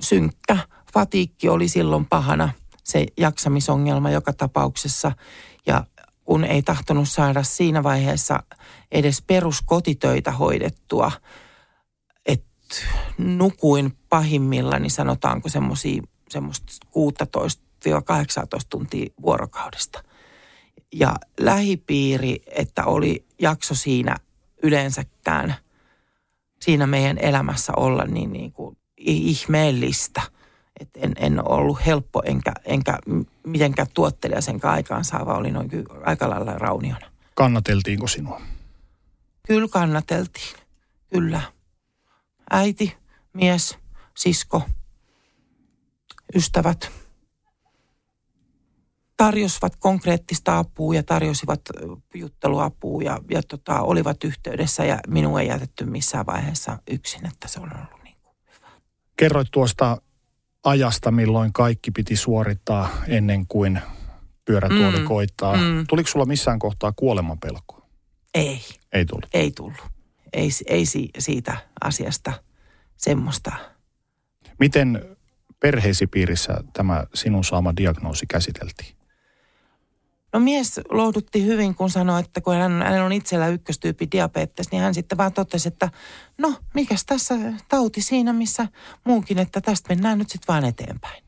Synkkä. 0.00 0.58
Fatiikki 0.92 1.48
oli 1.48 1.68
silloin 1.68 2.06
pahana– 2.06 2.50
se 2.84 3.06
jaksamisongelma 3.16 4.10
joka 4.10 4.32
tapauksessa. 4.32 5.12
Ja 5.66 5.84
kun 6.24 6.44
ei 6.44 6.62
tahtonut 6.62 7.08
saada 7.08 7.42
siinä 7.42 7.82
vaiheessa 7.82 8.42
edes 8.92 9.22
peruskotitöitä 9.26 10.30
hoidettua, 10.30 11.12
että 12.26 12.76
nukuin 13.18 13.98
pahimmillani 14.08 14.90
sanotaanko 14.90 15.48
semmoisia 15.48 16.02
semmoista 16.28 16.86
16-18 16.86 16.88
tuntia 18.68 19.06
vuorokaudesta. 19.22 20.04
Ja 20.92 21.14
lähipiiri, 21.40 22.42
että 22.46 22.84
oli 22.84 23.24
jakso 23.38 23.74
siinä 23.74 24.16
yleensäkään 24.62 25.54
siinä 26.60 26.86
meidän 26.86 27.18
elämässä 27.18 27.72
olla 27.76 28.04
niin, 28.04 28.32
niin 28.32 28.52
kuin 28.52 28.76
ihmeellistä– 28.96 30.22
et 30.80 30.88
en, 30.96 31.12
en 31.16 31.48
ollut 31.48 31.86
helppo 31.86 32.22
enkä, 32.24 32.52
enkä 32.64 32.98
mitenkään 33.46 33.88
tuottelija 33.94 34.40
sen 34.40 34.60
aikaan 34.62 35.04
saava. 35.04 35.34
Oli 35.34 35.50
noin 35.50 35.70
aika 36.04 36.30
lailla 36.30 36.52
rauniona. 36.52 37.10
Kannateltiinko 37.34 38.06
sinua? 38.06 38.40
Kyllä 39.46 39.68
kannateltiin. 39.68 40.56
Kyllä. 41.12 41.40
Äiti, 42.50 42.96
mies, 43.32 43.78
sisko, 44.16 44.62
ystävät 46.34 46.90
tarjosivat 49.16 49.76
konkreettista 49.76 50.58
apua 50.58 50.94
ja 50.94 51.02
tarjosivat 51.02 51.60
jutteluapua 52.14 53.02
ja, 53.02 53.20
ja 53.30 53.42
tota, 53.42 53.80
olivat 53.80 54.24
yhteydessä 54.24 54.84
ja 54.84 54.98
minua 55.08 55.40
ei 55.40 55.48
jätetty 55.48 55.84
missään 55.84 56.26
vaiheessa 56.26 56.78
yksin, 56.90 57.26
että 57.26 57.48
se 57.48 57.60
on 57.60 57.76
ollut 57.76 58.04
niin 58.04 58.16
kuin 58.22 58.36
hyvä. 58.56 58.68
Kerroit 59.16 59.48
tuosta 59.52 60.02
ajasta, 60.64 61.10
milloin 61.10 61.52
kaikki 61.52 61.90
piti 61.90 62.16
suorittaa 62.16 62.88
ennen 63.08 63.46
kuin 63.46 63.80
pyörätuoli 64.44 64.98
mm. 64.98 65.04
koittaa. 65.04 65.56
Mm. 65.56 65.86
Tuliko 65.88 66.08
sulla 66.08 66.26
missään 66.26 66.58
kohtaa 66.58 66.92
kuolemanpelkoa? 66.96 67.86
Ei. 68.34 68.60
Ei 68.92 69.04
tullut? 69.04 69.28
Ei 69.34 69.50
tullut. 69.50 69.94
Ei, 70.32 70.48
ei 70.66 70.84
siitä 71.18 71.56
asiasta 71.84 72.32
semmoista. 72.96 73.52
Miten 74.58 75.13
perheesi 75.64 76.06
piirissä 76.06 76.54
tämä 76.72 77.04
sinun 77.14 77.44
saama 77.44 77.76
diagnoosi 77.76 78.26
käsiteltiin? 78.26 78.94
No 80.32 80.40
mies 80.40 80.80
lohdutti 80.90 81.44
hyvin, 81.44 81.74
kun 81.74 81.90
sanoi, 81.90 82.20
että 82.20 82.40
kun 82.40 82.54
hän, 82.54 82.82
hänellä 82.82 83.04
on 83.04 83.12
itsellä 83.12 83.48
ykköstyyppi 83.48 84.08
diabetes, 84.12 84.70
niin 84.70 84.82
hän 84.82 84.94
sitten 84.94 85.18
vaan 85.18 85.32
totesi, 85.32 85.68
että 85.68 85.90
no, 86.38 86.54
mikäs 86.74 87.04
tässä 87.06 87.34
tauti 87.68 88.00
siinä, 88.00 88.32
missä 88.32 88.68
muunkin, 89.04 89.38
että 89.38 89.60
tästä 89.60 89.94
mennään 89.94 90.18
nyt 90.18 90.30
sitten 90.30 90.52
vaan 90.52 90.64
eteenpäin. 90.64 91.24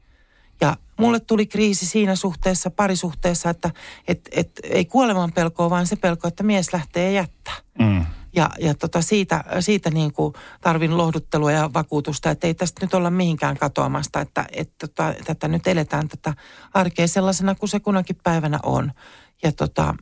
Ja 0.60 0.76
mulle 0.98 1.20
tuli 1.20 1.46
kriisi 1.46 1.86
siinä 1.86 2.14
suhteessa, 2.14 2.70
parisuhteessa, 2.70 3.50
että 3.50 3.70
et, 4.08 4.28
et, 4.32 4.60
ei 4.62 4.84
kuoleman 4.84 5.32
pelkoa, 5.32 5.70
vaan 5.70 5.86
se 5.86 5.96
pelko, 5.96 6.28
että 6.28 6.42
mies 6.42 6.72
lähtee 6.72 7.12
jättää. 7.12 7.54
Mm. 7.78 8.06
Ja, 8.36 8.50
ja 8.58 8.74
tota 8.74 9.02
siitä, 9.02 9.44
siitä 9.60 9.90
niin 9.90 10.12
kuin 10.12 10.34
tarvin 10.60 10.96
lohduttelua 10.96 11.52
ja 11.52 11.70
vakuutusta, 11.74 12.30
että 12.30 12.46
ei 12.46 12.54
tästä 12.54 12.84
nyt 12.86 12.94
olla 12.94 13.10
mihinkään 13.10 13.56
katoamasta, 13.56 14.20
että, 14.20 14.46
että 14.52 14.88
tota, 14.88 15.14
tätä 15.24 15.48
nyt 15.48 15.66
eletään 15.66 16.08
tätä 16.08 16.34
arkea 16.74 17.08
sellaisena 17.08 17.54
kuin 17.54 17.68
se 17.68 17.80
kunakin 17.80 18.16
päivänä 18.22 18.58
on. 18.62 18.92
Ja 19.42 19.52
tota, 19.52 19.94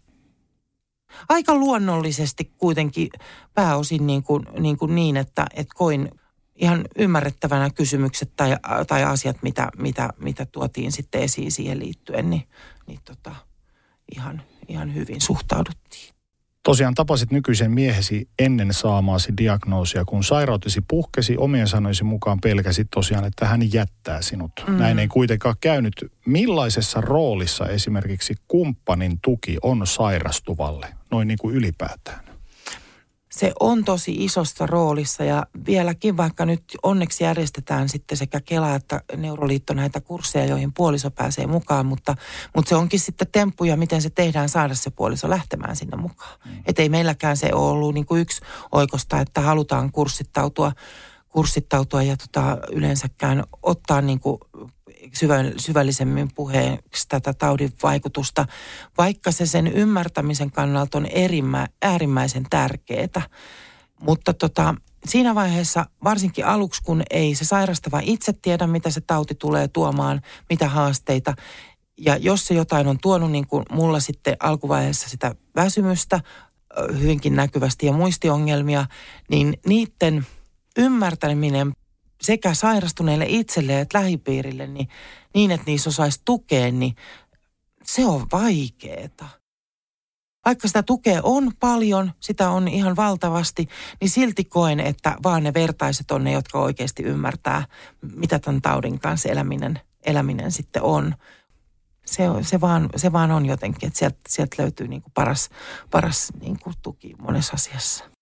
aika 1.29 1.55
luonnollisesti 1.55 2.53
kuitenkin 2.59 3.09
pääosin 3.55 4.07
niin, 4.07 4.23
kuin, 4.23 4.47
niin, 4.59 4.77
kuin 4.77 4.95
niin 4.95 5.17
että, 5.17 5.47
että 5.55 5.75
koin 5.77 6.11
ihan 6.55 6.85
ymmärrettävänä 6.99 7.71
kysymykset 7.71 8.33
tai, 8.37 8.57
tai 8.87 9.05
asiat, 9.05 9.37
mitä, 9.43 9.69
mitä, 9.79 10.11
mitä 10.19 10.47
tuotiin 10.47 10.93
sitten 10.93 11.23
esiin 11.23 11.53
siihen 11.53 11.79
liittyen, 11.79 12.31
niin, 12.31 12.49
niin 12.87 13.01
tota, 13.05 13.35
ihan, 14.17 14.43
ihan 14.69 14.95
hyvin 14.95 15.21
suhtauduttiin. 15.21 16.14
Tosiaan 16.65 16.95
tapasit 16.95 17.31
nykyisen 17.31 17.71
miehesi 17.71 18.29
ennen 18.39 18.73
saamaasi 18.73 19.33
diagnoosia, 19.39 20.05
kun 20.05 20.25
sairautesi 20.25 20.81
puhkesi, 20.89 21.37
omien 21.37 21.69
sanoisi 21.69 22.05
mukaan 22.05 22.41
pelkäsit 22.41 22.87
tosiaan, 22.91 23.25
että 23.25 23.47
hän 23.47 23.73
jättää 23.73 24.23
sinut. 24.23 24.53
Mm. 24.69 24.79
Näin 24.79 24.99
ei 24.99 25.09
kuitenkaan 25.09 25.55
käynyt. 25.61 26.13
Millaisessa 26.27 27.01
roolissa 27.01 27.67
esimerkiksi 27.67 28.35
kumppanin 28.49 29.19
tuki 29.23 29.57
on 29.63 29.87
sairastuvalle? 29.87 30.87
noin 31.15 31.29
niin 31.29 31.39
kuin 31.39 31.55
ylipäätään? 31.55 32.34
Se 33.39 33.53
on 33.61 33.85
tosi 33.85 34.25
isossa 34.25 34.67
roolissa 34.67 35.25
ja 35.25 35.47
vieläkin 35.67 36.17
vaikka 36.17 36.47
nyt 36.47 36.65
onneksi 36.83 37.25
järjestetään 37.25 37.89
sitten 37.89 38.19
sekä 38.19 38.41
Kela 38.41 38.75
että 38.75 39.01
Neuroliitto 39.17 39.75
näitä 39.75 40.01
kursseja, 40.01 40.47
joihin 40.47 40.73
puoliso 40.73 41.11
pääsee 41.11 41.47
mukaan, 41.47 41.87
mutta, 41.87 42.15
mutta 42.55 42.69
se 42.69 42.77
onkin 42.77 43.01
sitten 43.01 43.29
temppuja, 43.33 43.77
miten 43.77 44.03
se 44.03 44.11
tehdään 44.11 44.49
saada 44.49 44.75
se 44.75 44.91
puoliso 44.91 45.31
lähtemään 45.31 45.77
sinne 45.77 45.97
mukaan. 45.97 46.39
Mm. 46.45 46.63
Että 46.67 46.83
ei 46.83 46.89
meilläkään 46.89 47.37
se 47.37 47.51
ole 47.53 47.71
ollut 47.71 47.95
niin 47.95 48.07
kuin 48.07 48.21
yksi 48.21 48.41
oikosta, 48.73 49.21
että 49.21 49.41
halutaan 49.41 49.93
kurssittautua, 49.93 50.73
kurssittautua 51.29 52.03
ja 52.03 52.17
tota, 52.17 52.59
yleensäkään 52.73 53.45
ottaa 53.63 54.01
niin 54.01 54.21
kuin 54.21 54.39
syvällisemmin 55.57 56.29
puheeksi 56.35 57.09
tätä 57.09 57.35
taudin 57.35 57.73
vaikutusta, 57.83 58.47
vaikka 58.99 59.31
se 59.31 59.47
sen 59.47 59.67
ymmärtämisen 59.67 60.51
kannalta 60.51 60.99
on 60.99 61.07
erimä, 61.07 61.67
äärimmäisen 61.83 62.47
tärkeää. 62.51 63.23
Mutta 64.01 64.35
tota, 64.35 64.75
siinä 65.05 65.35
vaiheessa, 65.35 65.87
varsinkin 66.05 66.47
aluksi, 66.47 66.83
kun 66.83 67.03
ei 67.11 67.35
se 67.35 67.45
sairastava 67.45 68.01
itse 68.03 68.33
tiedä, 68.33 68.67
mitä 68.67 68.91
se 68.91 69.01
tauti 69.01 69.35
tulee 69.35 69.69
tuomaan, 69.69 70.21
mitä 70.51 70.69
haasteita, 70.69 71.35
ja 71.99 72.17
jos 72.17 72.47
se 72.47 72.55
jotain 72.55 72.87
on 72.87 72.99
tuonut, 73.03 73.31
niin 73.31 73.47
kuin 73.47 73.65
mulla 73.71 74.01
sitten 74.01 74.37
alkuvaiheessa 74.41 75.09
sitä 75.09 75.35
väsymystä 75.57 76.21
hyvinkin 77.01 77.37
näkyvästi 77.37 77.87
ja 77.87 77.93
muistiongelmia, 77.93 78.87
niin 79.31 79.55
niiden 79.67 80.27
ymmärtäminen 80.79 81.73
sekä 82.25 82.55
sairastuneille 82.55 83.27
itselleen 83.29 83.81
että 83.81 83.99
lähipiirille 83.99 84.67
niin, 84.67 84.89
niin, 85.35 85.51
että 85.51 85.67
niissä 85.67 85.91
osaisi 85.91 86.23
tukea, 86.25 86.73
niin 86.73 86.97
se 87.85 88.07
on 88.07 88.27
vaikeeta. 88.33 89.25
Vaikka 90.45 90.69
sitä 90.69 90.83
tukea 90.83 91.21
on 91.23 91.53
paljon, 91.61 92.13
sitä 92.21 92.51
on 92.51 92.69
ihan 92.69 92.97
valtavasti, 92.97 93.69
niin 94.01 94.11
silti 94.11 94.45
koen, 94.45 94.81
että 94.81 95.17
vaan 95.23 95.43
ne 95.43 95.55
vertaiset 95.55 96.11
on 96.11 96.25
ne, 96.25 96.33
jotka 96.33 96.59
oikeasti 96.59 97.03
ymmärtää, 97.03 97.67
mitä 98.15 98.39
tämän 98.39 98.63
taudin 98.63 98.99
kanssa 98.99 99.29
eläminen, 99.29 99.81
eläminen 100.03 100.53
sitten 100.53 100.83
on. 100.83 101.15
Se, 102.07 102.25
se, 102.43 102.61
vaan, 102.61 102.89
se 102.97 103.13
vaan 103.13 103.31
on 103.31 103.47
jotenkin, 103.47 103.87
että 103.87 103.99
sieltä, 103.99 104.19
sieltä 104.29 104.63
löytyy 104.63 104.89
niin 104.89 105.03
kuin 105.03 105.13
paras, 105.13 105.51
paras 105.91 106.33
niin 106.41 106.59
kuin 106.63 106.75
tuki 106.83 107.15
monessa 107.19 107.55
asiassa. 107.55 108.14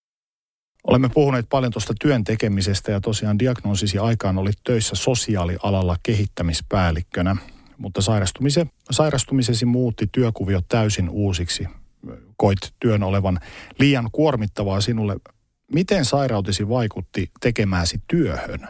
Olemme 0.87 1.09
puhuneet 1.09 1.47
paljon 1.49 1.73
tuosta 1.73 1.95
työn 2.01 2.25
tekemisestä 2.25 2.93
ja 2.93 3.01
tosiaan 3.01 3.39
diagnoosisi 3.39 3.99
aikaan 3.99 4.39
olit 4.39 4.59
töissä 4.65 4.97
sosiaalialalla 4.97 5.97
kehittämispäällikkönä, 6.03 7.37
mutta 7.79 8.01
sairastumise, 8.03 8.67
sairastumisesi 8.91 9.65
muutti 9.65 10.09
työkuvio 10.13 10.61
täysin 10.69 11.09
uusiksi. 11.09 11.67
Koit 12.37 12.59
työn 12.81 13.03
olevan 13.03 13.41
liian 13.79 14.09
kuormittavaa 14.13 14.81
sinulle. 14.81 15.17
Miten 15.73 16.05
sairautesi 16.05 16.69
vaikutti 16.69 17.31
tekemääsi 17.41 18.03
työhön? 18.09 18.69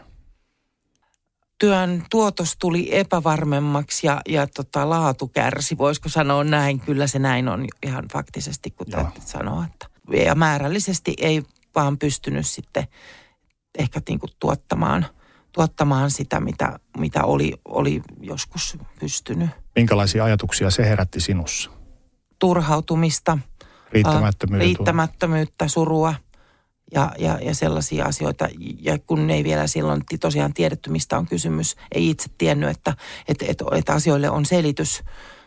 työn 1.62 2.02
tuotos 2.10 2.56
tuli 2.58 2.88
epävarmemmaksi 2.98 4.06
ja, 4.06 4.20
ja 4.28 4.46
tota, 4.46 4.90
laatu 4.90 5.28
kärsi, 5.28 5.78
voisiko 5.78 6.08
sanoa 6.08 6.44
näin. 6.44 6.80
Kyllä 6.80 7.06
se 7.06 7.18
näin 7.18 7.48
on 7.48 7.66
ihan 7.86 8.04
faktisesti, 8.12 8.70
kun 8.70 8.86
täytyy 8.86 9.22
sanoa. 9.26 9.64
Että, 9.64 9.86
ja 10.24 10.34
määrällisesti 10.34 11.14
ei 11.18 11.42
vaan 11.74 11.98
pystynyt 11.98 12.46
sitten 12.46 12.86
ehkä 13.78 14.00
niin 14.08 14.18
kuin 14.18 14.30
tuottamaan, 14.40 15.06
tuottamaan 15.52 16.10
sitä, 16.10 16.40
mitä, 16.40 16.78
mitä 16.98 17.24
oli, 17.24 17.52
oli 17.64 18.02
joskus 18.20 18.78
pystynyt. 19.00 19.50
Minkälaisia 19.76 20.24
ajatuksia 20.24 20.70
se 20.70 20.88
herätti 20.88 21.20
sinussa? 21.20 21.70
Turhautumista, 22.38 23.38
riittämättömyyttä, 23.92 24.64
riittämättömyyttä 24.64 25.68
surua 25.68 26.14
ja, 26.94 27.12
ja, 27.18 27.38
ja 27.42 27.54
sellaisia 27.54 28.04
asioita. 28.04 28.48
Ja 28.80 28.98
kun 28.98 29.30
ei 29.30 29.44
vielä 29.44 29.66
silloin 29.66 30.02
tosiaan 30.20 30.54
tiedetty, 30.54 30.90
mistä 30.90 31.18
on 31.18 31.26
kysymys, 31.26 31.76
ei 31.92 32.10
itse 32.10 32.30
tiennyt, 32.38 32.70
että, 32.70 32.96
että, 33.28 33.44
että, 33.48 33.64
että 33.72 33.92
asioille 33.92 34.30
on 34.30 34.44
selitys, 34.44 35.02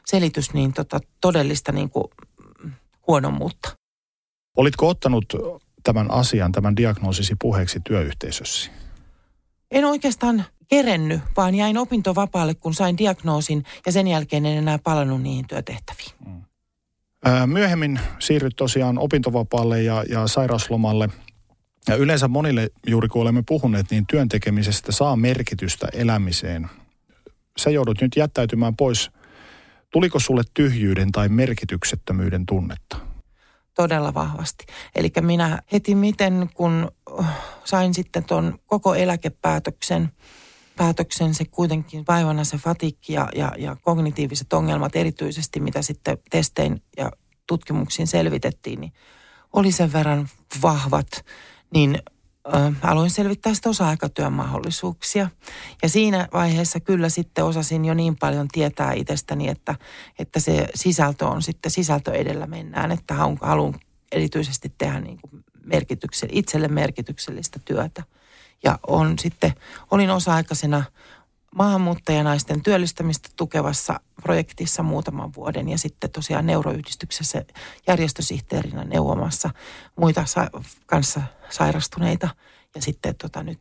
selitys 0.05 0.53
niin 0.53 0.73
tota, 0.73 0.99
todellista 1.21 1.71
niin 1.71 1.89
kuin 1.89 2.05
huonommuutta. 3.07 3.69
Olitko 4.57 4.89
ottanut 4.89 5.25
tämän 5.85 6.11
asian, 6.11 6.51
tämän 6.51 6.75
diagnoosisi 6.75 7.35
puheeksi 7.41 7.79
työyhteisössä? 7.79 8.71
En 9.71 9.85
oikeastaan 9.85 10.45
kerennyt, 10.67 11.21
vaan 11.37 11.55
jäin 11.55 11.77
opintovapaalle, 11.77 12.53
kun 12.53 12.73
sain 12.73 12.97
diagnoosin 12.97 13.63
ja 13.85 13.91
sen 13.91 14.07
jälkeen 14.07 14.45
en 14.45 14.57
enää 14.57 14.79
palannut 14.83 15.21
niihin 15.21 15.47
työtehtäviin. 15.47 16.11
Mm. 16.25 16.41
Myöhemmin 17.45 17.99
siirryt 18.19 18.55
tosiaan 18.55 18.99
opintovapaalle 18.99 19.81
ja, 19.81 20.03
ja 20.09 20.27
sairauslomalle. 20.27 21.09
Ja 21.87 21.95
yleensä 21.95 22.27
monille, 22.27 22.69
juuri 22.87 23.07
kun 23.07 23.21
olemme 23.21 23.43
puhuneet, 23.47 23.85
niin 23.91 24.05
työntekemisestä 24.07 24.91
saa 24.91 25.15
merkitystä 25.15 25.87
elämiseen. 25.93 26.69
Sä 27.57 27.69
joudut 27.69 28.01
nyt 28.01 28.11
jättäytymään 28.15 28.75
pois. 28.75 29.11
Tuliko 29.91 30.19
sulle 30.19 30.43
tyhjyyden 30.53 31.11
tai 31.11 31.29
merkityksettömyyden 31.29 32.45
tunnetta? 32.45 32.97
Todella 33.75 34.13
vahvasti. 34.13 34.65
Eli 34.95 35.11
minä 35.21 35.61
heti 35.71 35.95
miten, 35.95 36.49
kun 36.53 36.91
uh, 37.09 37.25
sain 37.63 37.93
sitten 37.93 38.23
tuon 38.23 38.59
koko 38.65 38.95
eläkepäätöksen, 38.95 40.11
päätöksen 40.75 41.33
se 41.33 41.45
kuitenkin 41.45 42.03
vaivana 42.07 42.43
se 42.43 42.57
fatikki 42.57 43.13
ja, 43.13 43.29
ja, 43.35 43.51
ja 43.57 43.77
kognitiiviset 43.81 44.53
ongelmat 44.53 44.95
erityisesti, 44.95 45.59
mitä 45.59 45.81
sitten 45.81 46.17
testein 46.29 46.81
ja 46.97 47.11
tutkimuksiin 47.47 48.07
selvitettiin, 48.07 48.81
niin 48.81 48.93
oli 49.53 49.71
sen 49.71 49.93
verran 49.93 50.29
vahvat, 50.61 51.07
niin 51.73 51.99
aloin 52.81 53.09
selvittää 53.09 53.53
sitä 53.53 53.69
osa-aikatyön 53.69 54.33
mahdollisuuksia. 54.33 55.29
Ja 55.83 55.89
siinä 55.89 56.27
vaiheessa 56.33 56.79
kyllä 56.79 57.09
sitten 57.09 57.45
osasin 57.45 57.85
jo 57.85 57.93
niin 57.93 58.15
paljon 58.15 58.47
tietää 58.47 58.93
itsestäni, 58.93 59.47
että, 59.47 59.75
että 60.19 60.39
se 60.39 60.67
sisältö 60.75 61.27
on 61.27 61.41
sitten 61.41 61.71
sisältö 61.71 62.11
edellä 62.13 62.47
mennään, 62.47 62.91
että 62.91 63.13
haluan 63.41 63.79
erityisesti 64.11 64.73
tehdä 64.77 64.99
niin 64.99 65.19
kuin 65.21 65.43
merkityksell- 65.65 66.29
itselle 66.31 66.67
merkityksellistä 66.67 67.59
työtä. 67.65 68.03
Ja 68.63 68.79
on 68.87 69.19
sitten, 69.19 69.53
olin 69.91 70.09
osa-aikaisena 70.09 70.83
maahanmuuttajanaisten 71.55 72.61
työllistämistä 72.61 73.29
tukevassa 73.35 73.99
projektissa 74.21 74.83
muutaman 74.83 75.33
vuoden 75.35 75.69
ja 75.69 75.77
sitten 75.77 76.11
tosiaan 76.11 76.45
neuroyhdistyksessä 76.45 77.45
järjestösihteerinä 77.87 78.83
neuvomassa 78.83 79.49
muita 79.95 80.25
sa- 80.25 80.49
kanssa 80.85 81.21
sairastuneita 81.49 82.29
ja 82.75 82.81
sitten 82.81 83.15
tota 83.15 83.43
nyt 83.43 83.59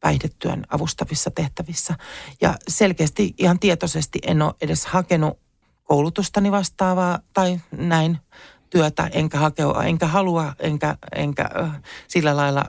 päihdetyön 0.00 0.64
avustavissa 0.68 1.30
tehtävissä. 1.30 1.94
Ja 2.40 2.54
selkeästi 2.68 3.34
ihan 3.38 3.58
tietoisesti 3.58 4.18
en 4.22 4.42
ole 4.42 4.54
edes 4.60 4.86
hakenut 4.86 5.38
koulutustani 5.84 6.52
vastaavaa 6.52 7.18
tai 7.32 7.60
näin 7.70 8.18
työtä, 8.70 9.10
enkä, 9.12 9.38
hakea, 9.38 9.82
enkä 9.84 10.06
halua, 10.06 10.54
enkä, 10.58 10.96
enkä 11.12 11.50
sillä 12.08 12.36
lailla 12.36 12.64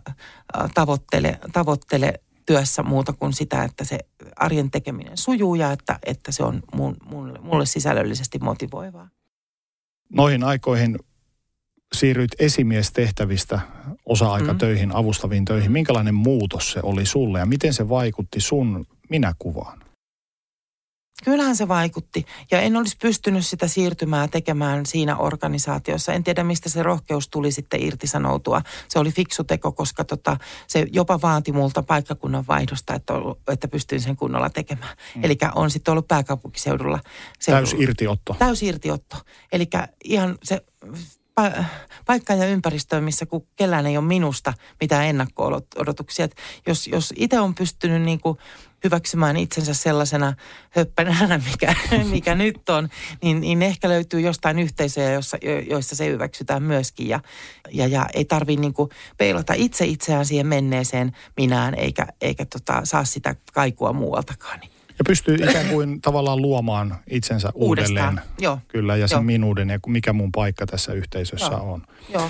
tavoittele, 0.74 1.40
tavoittele 1.54 2.22
työssä 2.46 2.84
muuta 2.84 3.14
kuin 3.14 3.34
sitä, 3.34 3.64
että 3.64 3.84
se 3.84 4.00
arjen 4.36 4.72
tekeminen 4.72 5.18
sujuu 5.18 5.56
ja 5.56 5.72
että, 5.72 6.00
että 6.06 6.32
se 6.32 6.44
on 6.44 6.64
mun, 6.76 6.96
mulle, 7.10 7.40
mulle 7.40 7.66
sisällöllisesti 7.66 8.40
motivoivaa. 8.40 9.10
Noihin 10.14 10.44
aikoihin 10.44 11.00
siirryit 11.96 12.32
esimiestehtävistä 12.40 13.60
osa-aikatöihin, 14.06 14.90
mm. 14.90 14.96
avustaviin 14.96 15.46
töihin. 15.46 15.72
Minkälainen 15.72 16.16
muutos 16.16 16.72
se 16.72 16.80
oli 16.84 17.06
sulle 17.06 17.40
ja 17.40 17.46
miten 17.46 17.74
se 17.74 17.90
vaikutti 17.90 18.40
sun 18.42 18.86
minäkuvaan? 19.10 19.85
Kyllähän 21.24 21.56
se 21.56 21.68
vaikutti 21.68 22.26
ja 22.52 22.62
en 22.62 22.76
olisi 22.78 22.98
pystynyt 23.02 23.46
sitä 23.46 23.68
siirtymää 23.68 24.28
tekemään 24.28 24.86
siinä 24.86 25.18
organisaatiossa. 25.18 26.14
En 26.14 26.24
tiedä, 26.24 26.44
mistä 26.44 26.70
se 26.70 26.84
rohkeus 26.84 27.30
tuli 27.30 27.52
sitten 27.52 27.84
irtisanoutua. 27.84 28.62
Se 28.88 29.00
oli 29.00 29.12
fiksu 29.12 29.44
teko, 29.44 29.72
koska 29.72 30.04
tota, 30.04 30.38
se 30.68 30.86
jopa 30.92 31.22
vaati 31.22 31.52
multa 31.52 31.84
paikkakunnan 31.84 32.48
vaihdosta, 32.48 32.94
että, 32.94 33.14
ollut, 33.14 33.40
että 33.48 33.68
pystyin 33.68 34.02
sen 34.02 34.16
kunnolla 34.16 34.50
tekemään. 34.50 34.98
Mm. 35.16 35.24
Eli 35.24 35.38
on 35.56 35.72
sitten 35.72 35.92
ollut 35.92 36.08
pääkaupunkiseudulla. 36.08 37.00
Täys 37.46 37.76
irtiotto. 37.80 38.36
Täys 38.40 38.64
irtiotto. 38.64 39.18
Eli 39.52 39.70
ihan 40.04 40.38
se 40.44 40.62
pa- 41.42 41.64
paikka 42.06 42.34
ja 42.34 42.46
ympäristö, 42.46 43.02
missä 43.02 43.26
kun 43.26 43.48
kellään 43.56 43.86
ei 43.86 43.98
ole 43.98 44.06
minusta 44.06 44.54
mitään 44.82 45.06
ennakko-odotuksia. 45.06 46.28
jos, 46.68 46.88
jos 46.88 47.14
itse 47.18 47.40
on 47.40 47.56
pystynyt 47.56 48.02
niin 48.02 48.20
kuin 48.20 48.38
hyväksymään 48.86 49.38
itsensä 49.38 49.74
sellaisena 49.74 50.34
höppänänä, 50.70 51.40
mikä, 51.52 51.76
mikä 52.12 52.36
nyt 52.36 52.70
on, 52.70 52.90
niin, 53.24 53.42
niin 53.42 53.62
ehkä 53.62 53.90
löytyy 53.90 54.22
jostain 54.22 54.60
yhteisöjä, 54.60 55.12
jossa, 55.12 55.38
joissa 55.70 55.96
se 55.96 56.06
hyväksytään 56.06 56.64
myöskin. 56.64 57.08
Ja, 57.08 57.20
ja, 57.72 57.88
ja 57.88 58.06
ei 58.14 58.26
tarvitse 58.26 58.62
niin 58.62 58.74
peilata 59.18 59.54
itse 59.54 59.86
itseään 59.86 60.26
siihen 60.26 60.48
menneeseen 60.48 61.12
minään, 61.38 61.76
eikä, 61.76 62.08
eikä 62.22 62.46
tota, 62.46 62.82
saa 62.84 63.06
sitä 63.06 63.36
kaikua 63.54 63.94
muualtakaan. 63.94 64.60
Ja 64.98 65.06
pystyy 65.08 65.36
ikään 65.36 65.68
kuin 65.68 66.02
tavallaan 66.02 66.42
luomaan 66.42 66.96
itsensä 67.10 67.50
Uudestaan. 67.54 68.10
uudelleen. 68.10 68.32
Joo. 68.40 68.60
Kyllä, 68.68 68.96
ja 68.96 69.08
sen 69.08 69.16
Joo. 69.16 69.24
minuuden 69.24 69.70
ja 69.70 69.80
mikä 69.88 70.14
mun 70.14 70.32
paikka 70.32 70.66
tässä 70.66 70.94
yhteisössä 70.94 71.52
Joo. 71.52 71.74
on. 71.74 71.82
Joo. 72.14 72.30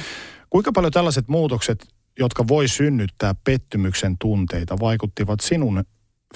Kuinka 0.50 0.72
paljon 0.72 0.94
tällaiset 0.94 1.28
muutokset, 1.28 1.88
jotka 2.20 2.48
voi 2.48 2.68
synnyttää 2.68 3.36
pettymyksen 3.44 4.18
tunteita, 4.18 4.80
vaikuttivat 4.80 5.40
sinun 5.40 5.84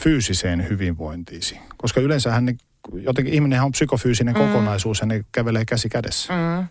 fyysiseen 0.02 0.70
hyvinvointiisi? 0.70 1.60
Koska 1.78 2.02
yleensähän 2.02 2.46
ne, 2.46 2.56
jotenkin 2.94 3.34
ihminenhän 3.34 3.66
on 3.66 3.72
psykofyysinen 3.72 4.36
mm. 4.36 4.42
kokonaisuus 4.42 5.00
ja 5.00 5.06
ne 5.06 5.26
kävelee 5.32 5.66
käsi 5.66 5.90
kädessä. 5.90 6.34
Mm. 6.34 6.68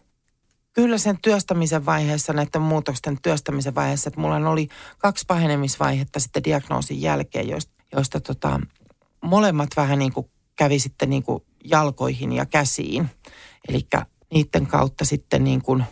Kyllä 0.72 0.98
sen 0.98 1.18
työstämisen 1.22 1.86
vaiheessa, 1.86 2.32
näiden 2.32 2.62
muutosten 2.62 3.18
työstämisen 3.22 3.74
vaiheessa, 3.74 4.08
että 4.08 4.20
mulla 4.20 4.50
oli 4.50 4.68
kaksi 4.98 5.24
pahenemisvaihetta 5.28 6.20
sitten 6.20 6.44
diagnoosin 6.44 7.02
jälkeen, 7.02 7.48
joista, 7.48 7.72
joista 7.92 8.20
tota, 8.20 8.60
molemmat 9.22 9.70
vähän 9.76 9.98
niin 9.98 10.12
kuin 10.12 10.30
kävi 10.56 10.78
sitten 10.78 11.10
niin 11.10 11.22
kuin 11.22 11.42
jalkoihin 11.64 12.32
ja 12.32 12.46
käsiin. 12.46 13.08
Eli 13.68 13.86
niiden 14.32 14.66
kautta 14.66 15.04
sitten 15.04 15.44
niin 15.44 15.62
kuin, 15.62 15.84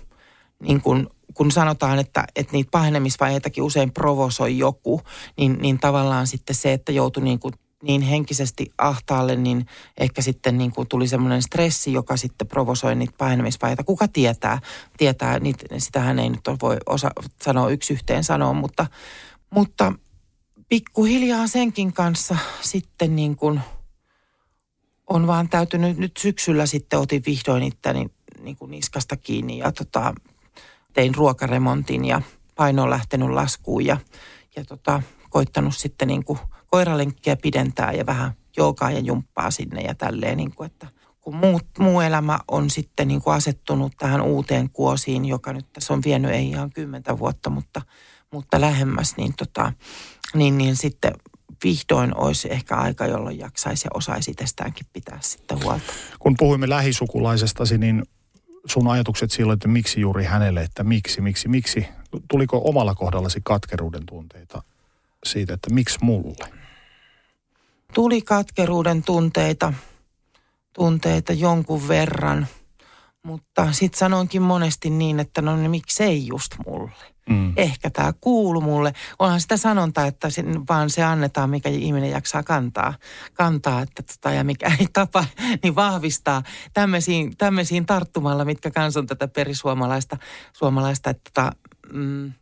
niin 0.61 0.81
kuin 0.81 1.09
kun 1.35 1.51
sanotaan, 1.51 1.99
että, 1.99 2.25
että 2.37 2.53
niitä 2.53 2.71
pahenemisvaiheitakin 2.71 3.65
usein 3.65 3.93
provosoi 3.93 4.59
joku, 4.59 5.01
niin, 5.39 5.59
niin 5.61 5.79
tavallaan 5.79 6.27
sitten 6.27 6.57
se, 6.57 6.73
että 6.73 6.93
joutui 6.93 7.23
niin, 7.23 7.39
kuin 7.39 7.55
niin 7.83 8.03
henkisesti 8.03 8.73
ahtaalle, 8.79 9.37
niin 9.37 9.67
ehkä 9.99 10.23
sitten 10.23 10.59
niin 10.59 10.73
kuin 10.73 10.89
tuli 10.89 11.09
semmoinen 11.09 11.43
stressi, 11.43 11.93
joka 11.93 12.17
sitten 12.17 12.49
provosoi 12.49 12.95
niitä 12.95 13.15
pahenemisvaiheita. 13.19 13.85
Kuka 13.85 14.09
tietää? 14.09 14.59
Tietää, 14.97 15.39
niitä, 15.39 15.79
sitähän 15.79 16.19
ei 16.19 16.31
nyt 16.31 16.41
voi 16.63 16.77
osa 16.87 17.11
sanoa 17.43 17.71
yksi 17.71 17.93
yhteen 17.93 18.25
sanoa, 18.25 18.53
mutta, 18.53 18.87
mutta 19.51 19.93
pikkuhiljaa 20.69 21.47
senkin 21.47 21.93
kanssa 21.93 22.37
sitten 22.61 23.17
niin 23.17 23.37
kuin 23.37 23.61
on 25.07 25.27
vaan 25.27 25.49
täytynyt, 25.49 25.99
nyt 25.99 26.17
syksyllä 26.17 26.67
sitten 26.67 26.99
otin 26.99 27.23
vihdoin 27.27 27.63
itteni 27.63 28.07
niin 28.41 28.57
kuin 28.57 28.71
niskasta 28.71 29.17
kiinni 29.17 29.59
ja 29.59 29.73
tota, 29.73 30.15
tein 30.97 31.15
ruokaremontin 31.15 32.05
ja 32.05 32.23
paino 32.55 32.83
on 32.83 32.91
lähtenyt 32.91 33.31
laskuun 33.31 33.87
ja, 33.87 33.97
ja 34.57 34.65
tota, 34.65 35.03
koittanut 35.31 35.77
sitten 35.77 36.09
niin 36.09 36.25
kuin 36.25 36.39
koiralenkkiä 36.67 37.37
pidentää 37.37 37.93
ja 37.93 38.07
vähän 38.07 38.33
joogaa 38.57 38.91
ja 38.91 38.99
jumppaa 38.99 39.51
sinne 39.51 39.81
ja 39.81 39.95
tälleen, 39.95 40.37
niin 40.37 40.55
kuin, 40.55 40.67
että 40.67 40.87
kun 41.21 41.37
muu, 41.37 41.61
muu 41.79 42.01
elämä 42.01 42.39
on 42.49 42.71
sitten 42.71 43.09
niin 43.09 43.23
kuin 43.23 43.35
asettunut 43.35 43.93
tähän 43.99 44.21
uuteen 44.21 44.71
kuosiin, 44.71 45.25
joka 45.25 45.53
nyt 45.53 45.73
tässä 45.73 45.95
on 45.95 46.03
vienyt 46.05 46.31
ei 46.31 46.49
ihan 46.49 46.71
kymmentä 46.71 47.19
vuotta, 47.19 47.51
mutta, 47.51 47.83
mutta 48.33 48.61
lähemmäs, 48.61 49.17
niin, 49.17 49.35
tota, 49.37 49.73
niin, 50.35 50.59
niin 50.59 50.77
sitten 50.77 51.13
vihdoin 51.65 52.17
olisi 52.17 52.53
ehkä 52.53 52.77
aika, 52.77 53.07
jolloin 53.07 53.39
jaksaisi 53.39 53.87
ja 53.87 53.91
osaisi 53.95 54.31
itsestäänkin 54.31 54.87
pitää 54.93 55.19
sitten 55.21 55.65
huolta. 55.65 55.93
Kun 56.19 56.35
puhuimme 56.39 56.69
lähisukulaisestasi, 56.69 57.79
niin 57.79 58.03
sun 58.67 58.89
ajatukset 58.89 59.31
silloin, 59.31 59.57
että 59.57 59.69
miksi 59.69 60.01
juuri 60.01 60.25
hänelle, 60.25 60.63
että 60.63 60.85
miksi, 60.85 61.21
miksi, 61.21 61.49
miksi. 61.49 61.87
Tuliko 62.29 62.61
omalla 62.65 62.95
kohdallasi 62.95 63.41
katkeruuden 63.45 64.07
tunteita 64.07 64.63
siitä, 65.25 65.55
että 65.55 65.71
miksi 65.71 65.99
mulle? 66.03 66.51
Tuli 67.95 68.23
katkeruuden 68.23 69.03
tunteita, 69.03 69.73
tunteita 70.73 71.33
jonkun 71.33 71.89
verran, 71.89 72.47
mutta 73.27 73.73
sitten 73.73 73.99
sanoinkin 73.99 74.43
monesti 74.43 74.91
niin, 74.91 75.21
että 75.21 75.43
no 75.43 75.57
niin, 75.57 75.71
miksei 75.71 76.27
just 76.27 76.53
mulle. 76.67 76.91
Mm. 77.29 77.53
Ehkä 77.57 77.91
tämä 77.91 78.13
kuulu 78.21 78.61
mulle. 78.61 78.93
Onhan 79.19 79.41
sitä 79.41 79.57
sanonta, 79.57 80.07
että 80.07 80.31
sen, 80.31 80.63
vaan 80.69 80.91
se 80.91 81.03
annetaan, 81.03 81.51
mikä 81.51 81.69
ihminen 81.69 82.11
jaksaa 82.11 82.43
kantaa. 82.43 82.95
Kantaa, 83.33 83.83
että 83.83 84.03
tota, 84.03 84.35
ja 84.35 84.45
mikä 84.45 84.77
ei 84.81 84.87
tapa, 84.93 85.25
niin 85.63 85.75
vahvistaa 85.75 86.43
tämmöisiin, 86.75 87.37
tämmöisiin 87.37 87.87
tarttumalla, 87.87 88.45
mitkä 88.45 88.71
kans 88.71 88.97
on 88.97 89.07
tätä 89.07 89.29
perisuomalaista, 89.29 90.17
suomalaista, 90.53 91.11
että 91.11 91.31
tota, 91.35 91.53
mm, 91.93 92.33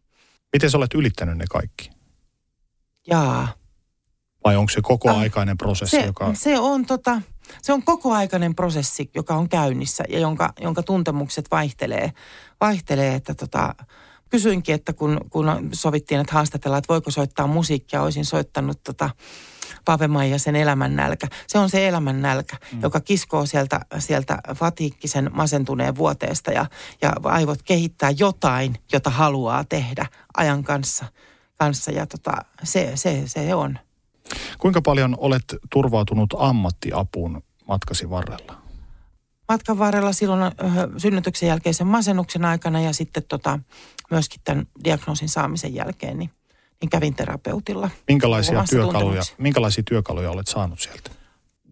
Miten 0.53 0.71
sä 0.71 0.79
olet 0.79 0.95
ylittänyt 0.95 1.39
ne 1.39 1.45
kaikki? 1.51 1.91
jaa. 3.07 3.49
Vai 4.45 4.57
onko 4.57 4.73
se 4.73 4.81
kokoaikainen 4.83 5.59
prosessi, 5.59 5.97
Se, 5.97 6.07
joka... 6.07 6.35
se 6.35 6.59
on 6.59 6.87
tota, 6.87 7.23
se 7.63 7.73
on 7.73 7.83
kokoaikainen 7.83 8.55
prosessi, 8.55 9.11
joka 9.15 9.35
on 9.35 9.49
käynnissä 9.49 10.05
ja 10.09 10.19
jonka, 10.19 10.53
jonka 10.61 10.83
tuntemukset 10.83 11.51
vaihtelee. 11.51 12.13
Vaihtelee, 12.61 13.15
että 13.15 13.35
tota, 13.35 13.75
kysyinkin, 14.31 14.75
että 14.75 14.93
kun, 14.93 15.21
kun 15.31 15.47
sovittiin, 15.73 16.21
että 16.21 16.33
haastatellaan, 16.33 16.79
että 16.79 16.93
voiko 16.93 17.11
soittaa 17.11 17.47
musiikkia, 17.47 18.03
olisin 18.03 18.25
soittanut 18.25 18.81
tota 18.85 19.11
Pave 19.85 20.09
Maijasen 20.09 20.57
elämän 20.57 20.97
nälkä. 20.97 21.27
Se 21.47 21.59
on 21.59 21.71
se 21.71 21.89
elämän 21.89 22.23
nälkä, 22.23 22.57
mm. 22.73 22.83
joka 22.83 23.01
kiskoo 23.01 23.47
sieltä, 23.47 23.81
sieltä 23.99 24.39
fatiikkisen 24.55 25.31
masentuneen 25.35 25.97
vuoteesta 25.97 26.53
ja, 26.53 26.67
ja 27.03 27.13
aivot 27.23 27.63
kehittää 27.63 28.11
jotain, 28.19 28.75
jota 28.93 29.11
haluaa 29.11 29.65
tehdä 29.65 30.07
ajan 30.37 30.65
kanssa. 30.65 31.05
kanssa 31.59 31.91
ja 31.91 32.07
tota, 32.07 32.33
se, 32.63 32.93
se, 32.95 33.23
se 33.27 33.55
on. 33.55 33.79
Kuinka 34.59 34.83
paljon 34.83 35.17
olet 35.19 35.45
turvautunut 35.71 36.35
ammattiapuun 36.39 37.43
matkasi 37.69 38.11
varrella? 38.11 38.65
matkan 39.49 39.79
varrella 39.79 40.13
silloin 40.13 40.53
synnytyksen 40.97 41.47
jälkeisen 41.47 41.87
masennuksen 41.87 42.45
aikana 42.45 42.81
ja 42.81 42.93
sitten 42.93 43.23
tota, 43.29 43.59
myöskin 44.11 44.41
tämän 44.45 44.67
diagnoosin 44.85 45.29
saamisen 45.29 45.75
jälkeen, 45.75 46.19
niin, 46.19 46.31
niin 46.81 46.91
kävin 46.91 47.15
terapeutilla. 47.15 47.91
Minkälaisia 48.09 48.65
työkaluja, 48.71 49.23
minkälaisia 49.39 49.83
työkaluja 49.89 50.31
olet 50.31 50.49
saanut 50.49 50.81
sieltä? 50.81 51.11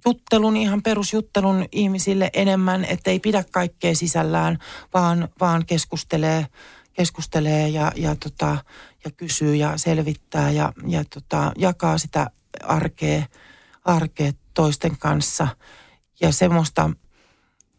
Juttelun, 0.06 0.56
ihan 0.56 0.82
perusjuttelun 0.82 1.66
ihmisille 1.72 2.30
enemmän, 2.32 2.84
että 2.84 3.10
ei 3.10 3.20
pidä 3.20 3.44
kaikkea 3.50 3.94
sisällään, 3.94 4.58
vaan, 4.94 5.28
vaan 5.40 5.66
keskustelee, 5.66 6.46
keskustelee 6.92 7.68
ja, 7.68 7.92
ja, 7.96 8.16
tota, 8.16 8.58
ja 9.04 9.10
kysyy 9.10 9.54
ja 9.54 9.76
selvittää 9.76 10.50
ja, 10.50 10.72
ja 10.86 11.04
tota, 11.14 11.52
jakaa 11.58 11.98
sitä 11.98 12.30
arkea, 12.62 13.22
arkea 13.84 14.32
toisten 14.54 14.98
kanssa. 14.98 15.48
Ja 16.20 16.32
semmoista 16.32 16.90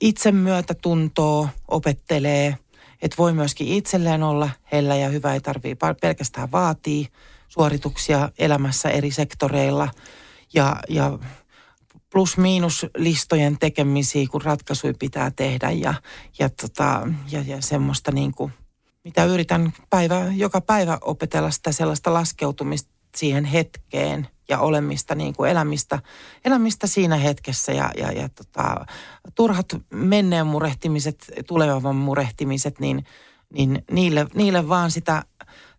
itsemyötätuntoa 0.02 1.50
opettelee, 1.68 2.58
että 3.02 3.18
voi 3.18 3.34
myöskin 3.34 3.68
itselleen 3.68 4.24
olla 4.24 4.50
hellä 4.72 4.96
ja 4.96 5.10
hyvä, 5.10 5.34
ei 5.34 5.42
tarvitse 5.42 5.86
pelkästään 6.02 6.52
vaatii 6.52 7.08
suorituksia 7.48 8.30
elämässä 8.40 8.90
eri 8.90 9.12
sektoreilla 9.12 9.90
ja, 10.54 10.76
ja 10.90 11.20
plus-miinus 12.10 12.86
listojen 12.98 13.60
tekemisiä, 13.60 14.28
kun 14.32 14.42
ratkaisuja 14.42 14.94
pitää 15.00 15.32
tehdä 15.32 15.72
ja, 15.72 15.94
ja, 16.40 16.50
tota, 16.50 17.08
ja, 17.32 17.42
ja 17.48 17.62
semmoista 17.62 18.12
niin 18.12 18.34
kuin, 18.34 18.54
mitä 19.04 19.26
yritän 19.26 19.74
päivä, 19.90 20.26
joka 20.36 20.62
päivä 20.62 20.98
opetella 21.02 21.52
sitä 21.52 21.72
sellaista 21.72 22.14
laskeutumista 22.14 22.92
siihen 23.16 23.46
hetkeen 23.46 24.28
ja 24.50 24.60
olemista, 24.60 25.16
niin 25.16 25.34
kuin 25.34 25.52
elämistä, 25.52 26.00
elämistä 26.46 26.88
siinä 26.88 27.16
hetkessä 27.16 27.72
ja, 27.72 27.92
ja, 27.98 28.12
ja 28.12 28.30
tota, 28.30 28.86
turhat 29.36 29.66
menneen 29.90 30.48
murehtimiset, 30.48 31.32
tulevan 31.48 31.96
murehtimiset, 31.96 32.80
niin, 32.80 33.06
niin 33.54 33.84
niille, 33.92 34.28
niille 34.36 34.70
vaan 34.70 34.92
sitä 34.92 35.24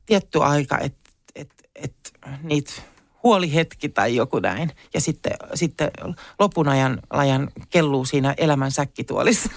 tietty 0.07 0.43
aika, 0.43 0.79
että 0.79 1.11
et, 1.35 1.51
et 1.75 1.95
niitä 2.43 2.73
huolihetki 3.23 3.89
tai 3.89 4.17
joku 4.17 4.39
näin. 4.39 4.71
Ja 4.95 5.01
sitten, 5.01 5.33
sitten 5.55 5.91
lopun 6.39 6.69
ajan, 6.69 7.01
ajan 7.11 7.51
kelluu 7.71 8.05
siinä 8.05 8.35
elämän 8.37 8.71
säkkituolissa. 8.71 9.51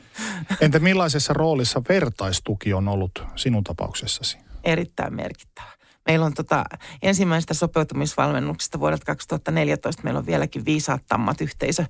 Entä 0.60 0.78
millaisessa 0.78 1.32
roolissa 1.32 1.82
vertaistuki 1.88 2.72
on 2.74 2.88
ollut 2.88 3.22
sinun 3.36 3.64
tapauksessasi? 3.64 4.38
Erittäin 4.64 5.14
merkittävä. 5.14 5.77
Meillä 6.08 6.26
on 6.26 6.34
tota, 6.34 6.64
ensimmäisestä 7.02 7.54
sopeutumisvalmennuksesta 7.54 8.80
vuodelta 8.80 9.04
2014, 9.04 10.02
meillä 10.02 10.18
on 10.18 10.26
vieläkin 10.26 10.64
viisaattammat 10.64 11.40
yhteisö, 11.40 11.84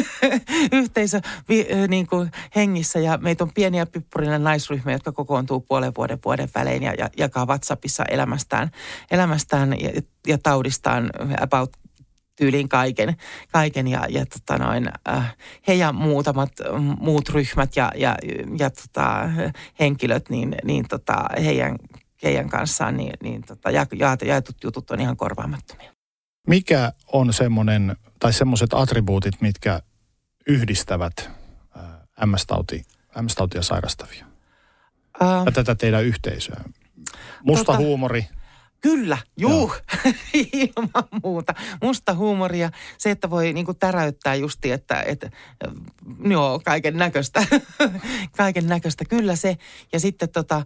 yhteisö 0.72 1.20
vi, 1.48 1.66
niin 1.88 2.06
kuin 2.06 2.30
hengissä. 2.56 2.98
Ja 2.98 3.18
meitä 3.18 3.44
on 3.44 3.50
pieniä 3.54 3.86
pippurinen 3.86 4.44
naisryhmä, 4.44 4.92
jotka 4.92 5.12
kokoontuu 5.12 5.60
puolen 5.60 5.92
vuoden 5.96 6.18
vuoden 6.24 6.48
välein 6.54 6.82
ja, 6.82 6.94
ja 6.98 7.10
jakaa 7.16 7.46
WhatsAppissa 7.46 8.04
elämästään, 8.10 8.70
elämästään 9.10 9.80
ja, 9.80 9.90
ja 10.26 10.38
taudistaan 10.42 11.10
about 11.40 11.70
tyyliin 12.36 12.68
kaiken, 12.68 13.16
kaiken. 13.52 13.88
Ja, 13.88 14.06
ja 14.08 14.26
tota 14.26 14.64
noin, 14.64 14.88
äh, 15.08 15.36
he 15.68 15.74
ja 15.74 15.92
muutamat 15.92 16.52
muut 16.98 17.28
ryhmät 17.28 17.76
ja, 17.76 17.92
ja, 17.94 18.16
ja 18.58 18.70
tota, 18.70 19.30
henkilöt, 19.80 20.30
niin, 20.30 20.56
niin 20.64 20.84
tota, 20.88 21.24
heidän 21.44 21.76
heidän 22.26 22.48
kanssaan, 22.48 22.96
niin, 22.96 23.12
niin 23.22 23.42
tota, 23.42 23.70
ja, 23.70 23.86
ja, 23.98 24.16
jaetut 24.24 24.56
jutut 24.64 24.90
on 24.90 25.00
ihan 25.00 25.16
korvaamattomia. 25.16 25.92
Mikä 26.46 26.92
on 27.12 27.32
semmoinen, 27.32 27.96
tai 28.20 28.32
semmoiset 28.32 28.74
attribuutit, 28.74 29.40
mitkä 29.40 29.80
yhdistävät 30.46 31.30
MS-tauti, 32.26 32.82
MS-tautia 33.22 33.62
sairastavia? 33.62 34.26
Ää, 35.20 35.42
Ja 35.46 35.52
tätä 35.52 35.74
teidän 35.74 36.04
yhteisöä. 36.04 36.64
Musta 37.44 37.72
Tota- 37.72 37.76
huumori, 37.76 38.26
Kyllä, 38.86 39.18
juu, 39.36 39.72
ilman 40.52 41.08
muuta. 41.24 41.54
Musta 41.82 42.14
huumoria, 42.14 42.70
se, 42.98 43.10
että 43.10 43.30
voi 43.30 43.52
niinku 43.52 43.74
täräyttää 43.74 44.34
justi, 44.34 44.70
että, 44.72 45.02
että 45.02 45.30
joo, 46.24 46.60
kaiken 46.64 46.96
näköistä. 46.96 47.46
kaiken 48.36 48.66
näköistä, 48.66 49.04
kyllä 49.04 49.36
se. 49.36 49.56
Ja 49.92 50.00
sitten 50.00 50.28
tota, 50.28 50.62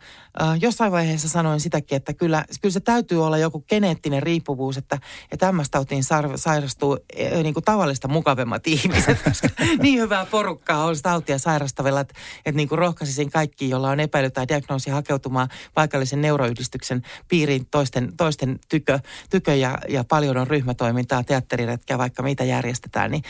jossain 0.60 0.92
vaiheessa 0.92 1.28
sanoin 1.28 1.60
sitäkin, 1.60 1.96
että 1.96 2.12
kyllä, 2.14 2.44
kyllä 2.60 2.72
se 2.72 2.80
täytyy 2.80 3.26
olla 3.26 3.38
joku 3.38 3.60
geneettinen 3.68 4.22
riippuvuus, 4.22 4.76
että, 4.76 4.98
että 5.32 5.52
MS-tautiin 5.52 6.04
sairastuu 6.36 6.98
e, 7.16 7.42
niin 7.42 7.54
kuin 7.54 7.64
tavallista 7.64 8.08
mukavemmat 8.08 8.66
ihmiset, 8.66 9.22
koska 9.28 9.48
niin 9.82 10.00
hyvää 10.00 10.26
porukkaa 10.26 10.84
on 10.84 10.96
tautia 11.02 11.38
sairastavilla, 11.38 12.00
että, 12.00 12.14
että 12.36 12.56
niin 12.56 12.68
kuin 12.68 12.78
rohkaisisin 12.78 13.30
kaikki, 13.30 13.70
joilla 13.70 13.90
on 13.90 14.00
epäily 14.00 14.30
tai 14.30 14.48
diagnoosi 14.48 14.90
hakeutumaan 14.90 15.48
paikallisen 15.74 16.20
neuroyhdistyksen 16.20 17.02
piiriin 17.28 17.66
toisten, 17.66 18.09
toisten 18.16 18.58
tykö, 18.68 18.98
tykö 19.30 19.54
ja, 19.54 19.78
ja 19.88 20.04
paljon 20.04 20.36
on 20.36 20.46
ryhmätoimintaa, 20.46 21.24
teatteriretkiä, 21.24 21.98
vaikka 21.98 22.22
mitä 22.22 22.44
järjestetään. 22.44 23.10
Niin, 23.10 23.22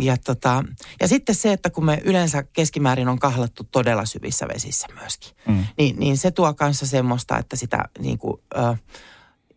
ja, 0.00 0.16
tota, 0.16 0.64
ja 1.00 1.08
sitten 1.08 1.34
se, 1.34 1.52
että 1.52 1.70
kun 1.70 1.84
me 1.84 2.02
yleensä 2.04 2.42
keskimäärin 2.42 3.08
on 3.08 3.18
kahlattu 3.18 3.64
todella 3.64 4.04
syvissä 4.04 4.48
vesissä 4.48 4.86
myöskin, 5.00 5.32
mm. 5.48 5.64
niin, 5.78 5.98
niin 5.98 6.18
se 6.18 6.30
tuo 6.30 6.54
kanssa 6.54 6.86
semmoista, 6.86 7.38
että 7.38 7.56
sitä 7.56 7.84
niin 7.98 8.18
kuin, 8.18 8.40
ö, 8.56 8.76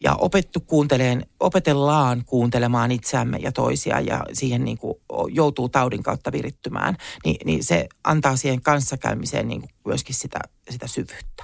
ja 0.04 0.16
opettu 0.16 0.60
kuunteleen, 0.60 1.26
opetellaan 1.40 2.24
kuuntelemaan 2.26 2.92
itseämme 2.92 3.38
ja 3.38 3.52
toisia 3.52 4.00
ja 4.00 4.24
siihen 4.34 4.66
niin 4.66 4.78
kuin 4.78 4.94
joutuu 5.32 5.70
taudin 5.70 6.04
kautta 6.04 6.32
virittymään, 6.32 6.98
niin, 7.26 7.38
niin 7.46 7.64
se 7.64 7.88
antaa 8.04 8.36
siihen 8.36 8.62
kanssakäymiseen 8.62 9.48
niin 9.48 9.62
kuin 9.62 9.72
myöskin 9.86 10.16
sitä, 10.16 10.40
sitä 10.70 10.88
syvyyttä. 10.88 11.39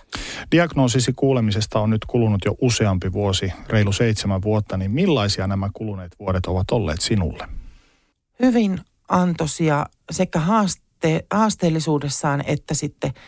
Diagnoosisi 0.52 1.14
kuulemisesta 1.14 1.80
on 1.80 1.90
nyt 1.90 2.06
kulunut 2.06 2.46
jo 2.46 2.56
useampi 2.62 3.14
vuosi, 3.14 3.54
reilu 3.70 3.92
seitsemän 3.92 4.42
vuotta, 4.42 4.78
niin 4.78 4.92
millaisia 4.92 5.48
nämä 5.48 5.70
kuluneet 5.74 6.16
vuodet 6.20 6.46
ovat 6.46 6.72
olleet 6.72 7.02
sinulle? 7.02 7.48
Hyvin 8.40 8.80
antoisia 9.10 9.86
sekä 10.12 10.40
haaste, 10.40 11.26
haasteellisuudessaan 11.32 12.44
että 12.48 12.74
sitten– 12.74 13.12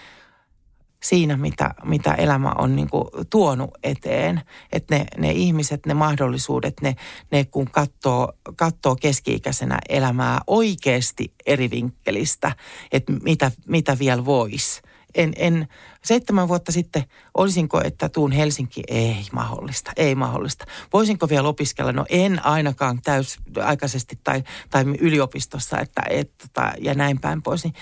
siinä, 1.04 1.38
mitä, 1.38 1.74
mitä 1.84 2.14
elämä 2.14 2.52
on 2.58 2.76
niin 2.76 2.90
kuin 2.90 3.08
tuonut 3.30 3.72
eteen. 3.84 4.42
Että 4.72 4.96
ne, 4.96 5.06
ne 5.18 5.32
ihmiset, 5.32 5.86
ne 5.86 5.94
mahdollisuudet, 5.94 6.82
ne, 6.82 6.96
ne 7.32 7.46
kun 7.46 7.68
katsoo, 7.72 8.34
katsoo 8.56 8.96
keski-ikäisenä 8.96 9.80
elämää 9.90 10.42
oikeasti 10.48 11.34
eri 11.46 11.70
vinkkelistä, 11.70 12.56
että 12.92 13.14
mitä, 13.24 13.52
mitä 13.68 14.00
vielä 14.00 14.26
voisi. 14.26 14.82
En, 15.18 15.34
en, 15.36 15.68
seitsemän 16.04 16.48
vuotta 16.48 16.72
sitten, 16.72 17.04
olisinko, 17.34 17.82
että 17.84 18.10
tuun 18.10 18.32
Helsinki? 18.32 18.84
Ei 18.88 19.26
mahdollista, 19.32 19.92
ei 19.96 20.16
mahdollista. 20.16 20.66
Voisinko 20.94 21.30
vielä 21.30 21.48
opiskella? 21.48 21.92
No 21.92 22.06
en 22.10 22.46
ainakaan 22.46 23.02
täysaikaisesti 23.02 24.20
tai, 24.24 24.44
tai 24.70 24.84
yliopistossa, 25.00 25.80
että, 25.80 26.02
et, 26.10 26.38
tota, 26.38 26.72
ja 26.82 26.94
näin 26.94 27.20
päin 27.20 27.42
pois. 27.42 27.64
Niin, 27.64 27.74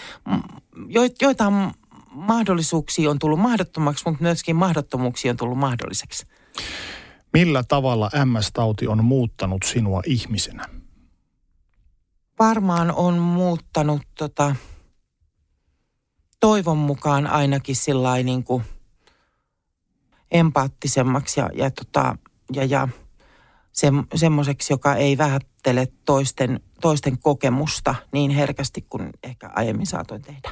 joitain 1.21 1.71
mahdollisuuksia 2.09 3.11
on 3.11 3.19
tullut 3.19 3.39
mahdottomaksi, 3.39 4.03
mutta 4.05 4.23
myöskin 4.23 4.55
mahdottomuuksia 4.55 5.31
on 5.31 5.37
tullut 5.37 5.57
mahdolliseksi. 5.57 6.25
Millä 7.33 7.63
tavalla 7.63 8.11
MS-tauti 8.25 8.87
on 8.87 9.05
muuttanut 9.05 9.63
sinua 9.63 10.01
ihmisenä? 10.05 10.65
Varmaan 12.39 12.91
on 12.91 13.17
muuttanut 13.17 14.01
tota, 14.17 14.55
toivon 16.45 16.77
mukaan 16.77 17.27
ainakin 17.27 17.75
sillä 17.75 18.17
niin 18.17 18.43
kuin 18.43 18.63
empaattisemmaksi 20.31 21.39
ja, 21.39 21.49
ja, 21.53 21.71
tota, 21.71 22.17
ja, 22.53 22.65
ja 22.65 22.87
se, 23.71 23.87
semmoiseksi, 24.15 24.73
joka 24.73 24.95
ei 24.95 25.17
vähättele 25.17 25.87
toisten, 26.05 26.59
toisten 26.81 27.17
kokemusta 27.17 27.95
niin 28.11 28.31
herkästi 28.31 28.81
kuin 28.89 29.09
ehkä 29.23 29.49
aiemmin 29.55 29.85
saatoin 29.85 30.21
tehdä 30.21 30.51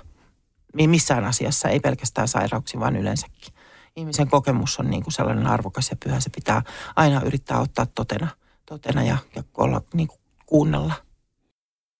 missään 0.88 1.26
asiassa, 1.26 1.70
ei 1.70 1.80
pelkästään 1.80 2.28
sairauksiin, 2.28 2.80
vaan 2.80 2.96
yleensäkin. 2.96 3.54
Ihmisen 3.96 4.28
kokemus 4.28 4.80
on 4.80 4.90
niin 4.90 5.04
kuin 5.04 5.14
sellainen 5.14 5.48
arvokas 5.48 5.90
ja 5.90 5.98
pyhä, 6.04 6.20
se 6.20 6.30
pitää 6.30 6.62
aina 6.96 7.22
yrittää 7.26 7.60
ottaa 7.60 7.86
totena, 7.86 8.28
totena 8.66 9.04
ja, 9.04 9.18
ja 9.36 9.44
olla, 9.58 9.82
niin 9.94 10.08
kuin 10.08 10.20
kuunnella. 10.46 10.94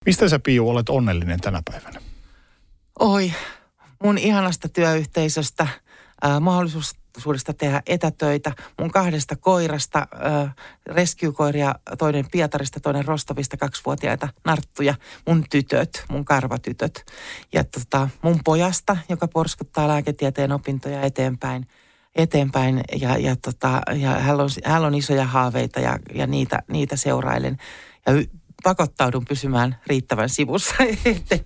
Mistä 0.06 0.30
sä 0.30 0.40
Piu 0.40 0.70
olet 0.70 0.90
onnellinen 0.90 1.42
tänä 1.42 1.62
päivänä? 1.72 2.02
Oi, 3.00 3.32
mun 4.04 4.18
ihanasta 4.18 4.70
työyhteisöstä, 4.70 5.68
mahdollisuus 6.40 6.96
mahdollisuudesta 7.14 7.54
tehdä 7.54 7.82
etätöitä. 7.88 8.52
Mun 8.80 8.92
kahdesta 8.92 9.36
koirasta, 9.36 10.08
äh, 10.26 10.56
rescue-koiria, 10.86 11.76
toinen 11.98 12.26
Pietarista, 12.32 12.80
toinen 12.80 13.06
Rostovista, 13.06 13.58
kaksivuotiaita 13.58 14.30
narttuja. 14.46 14.96
Mun 15.28 15.44
tytöt, 15.50 16.04
mun 16.10 16.26
karvatytöt. 16.26 17.06
Ja 17.54 17.64
tota, 17.64 18.10
mun 18.22 18.40
pojasta, 18.44 18.98
joka 19.10 19.28
porskuttaa 19.28 19.88
lääketieteen 19.88 20.52
opintoja 20.52 21.02
eteenpäin 21.02 21.68
eteenpäin 22.16 22.82
ja, 23.02 23.18
ja, 23.18 23.36
tota, 23.36 23.82
ja 23.96 24.10
hän, 24.10 24.42
on, 24.42 24.50
hän 24.66 24.86
on 24.86 24.96
isoja 24.96 25.26
haaveita 25.26 25.80
ja, 25.80 26.00
ja 26.14 26.28
niitä, 26.28 26.60
niitä 26.68 26.96
seurailen. 26.96 27.58
Ja 28.06 28.14
pakottaudun 28.64 29.26
pysymään 29.26 29.76
riittävän 29.88 30.30
sivussa, 30.30 30.76
etten, 31.06 31.40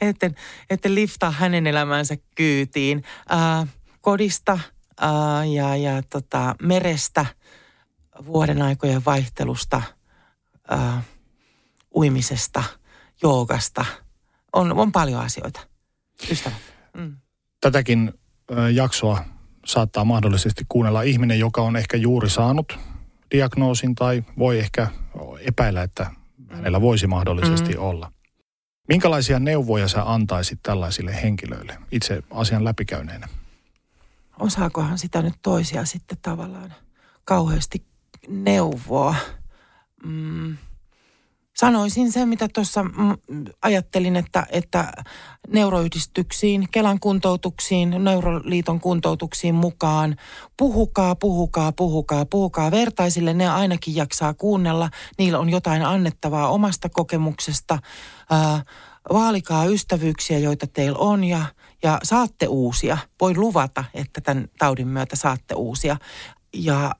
etten, 0.00 0.34
etten, 0.70 0.94
liftaa 0.94 1.30
hänen 1.30 1.66
elämänsä 1.66 2.16
kyytiin. 2.34 3.04
Äh, 3.32 3.68
kodista 4.00 4.58
ää, 5.00 5.44
ja, 5.44 5.76
ja 5.76 6.02
tota, 6.10 6.54
merestä, 6.62 7.26
vuoden 8.26 8.62
aikojen 8.62 9.04
vaihtelusta, 9.04 9.82
ää, 10.68 11.02
uimisesta, 11.94 12.64
joogasta. 13.22 13.84
On, 14.52 14.72
on 14.72 14.92
paljon 14.92 15.20
asioita. 15.20 15.60
Ystävät. 16.30 16.58
Mm. 16.96 17.16
Tätäkin 17.60 18.12
jaksoa 18.72 19.24
saattaa 19.66 20.04
mahdollisesti 20.04 20.64
kuunnella 20.68 21.02
ihminen, 21.02 21.38
joka 21.38 21.62
on 21.62 21.76
ehkä 21.76 21.96
juuri 21.96 22.30
saanut 22.30 22.78
diagnoosin 23.30 23.94
tai 23.94 24.24
voi 24.38 24.58
ehkä 24.58 24.88
epäillä, 25.40 25.82
että 25.82 26.10
hänellä 26.50 26.80
voisi 26.80 27.06
mahdollisesti 27.06 27.74
mm. 27.74 27.82
olla. 27.82 28.12
Minkälaisia 28.88 29.38
neuvoja 29.38 29.88
sä 29.88 30.12
antaisit 30.12 30.58
tällaisille 30.62 31.22
henkilöille 31.22 31.78
itse 31.92 32.22
asian 32.30 32.64
läpikäyneenä? 32.64 33.28
osaakohan 34.38 34.98
sitä 34.98 35.22
nyt 35.22 35.34
toisia 35.42 35.84
sitten 35.84 36.18
tavallaan 36.22 36.74
kauheasti 37.24 37.82
neuvoa. 38.28 39.14
Mm. 40.04 40.56
Sanoisin 41.60 42.12
sen, 42.12 42.28
mitä 42.28 42.48
tuossa 42.54 42.84
ajattelin, 43.62 44.16
että, 44.16 44.46
että 44.50 44.92
neuroyhdistyksiin, 45.48 46.68
Kelan 46.70 47.00
kuntoutuksiin, 47.00 48.04
Neuroliiton 48.04 48.80
kuntoutuksiin 48.80 49.54
mukaan. 49.54 50.16
Puhukaa, 50.56 51.14
puhukaa, 51.14 51.72
puhukaa, 51.72 52.24
puhukaa. 52.24 52.70
Vertaisille 52.70 53.34
ne 53.34 53.48
ainakin 53.48 53.96
jaksaa 53.96 54.34
kuunnella. 54.34 54.90
Niillä 55.18 55.38
on 55.38 55.50
jotain 55.50 55.82
annettavaa 55.82 56.48
omasta 56.48 56.88
kokemuksesta. 56.88 57.78
Ää, 58.30 58.62
vaalikaa 59.12 59.64
ystävyyksiä, 59.64 60.38
joita 60.38 60.66
teillä 60.66 60.98
on 60.98 61.24
ja– 61.24 61.44
ja 61.82 61.98
saatte 62.02 62.46
uusia. 62.46 62.98
Voin 63.20 63.40
luvata, 63.40 63.84
että 63.94 64.20
tämän 64.20 64.48
taudin 64.58 64.88
myötä 64.88 65.16
saatte 65.16 65.54
uusia. 65.54 65.96
Ja 66.54 66.92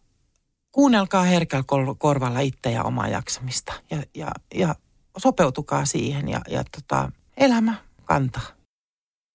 kuunnelkaa 0.72 1.22
herkällä 1.22 1.64
korvalla 1.98 2.40
itse 2.40 2.70
ja 2.70 2.84
omaa 2.84 3.08
jaksamista 3.08 3.72
ja, 3.90 4.02
ja, 4.14 4.30
ja 4.54 4.74
sopeutukaa 5.16 5.84
siihen 5.84 6.28
ja, 6.28 6.40
ja 6.48 6.64
tota, 6.64 7.12
elämä 7.36 7.74
kantaa. 8.04 8.46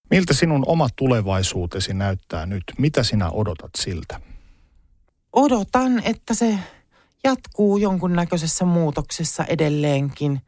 Miltä 0.09 0.33
sinun 0.33 0.63
oma 0.67 0.87
tulevaisuutesi 0.95 1.93
näyttää 1.93 2.45
nyt? 2.45 2.63
Mitä 2.77 3.03
sinä 3.03 3.29
odotat 3.29 3.71
siltä? 3.77 4.21
Odotan, 5.33 6.03
että 6.03 6.33
se 6.33 6.59
jatkuu 7.23 7.77
jonkunnäköisessä 7.77 8.65
muutoksessa 8.65 9.45
edelleenkin– 9.45 10.41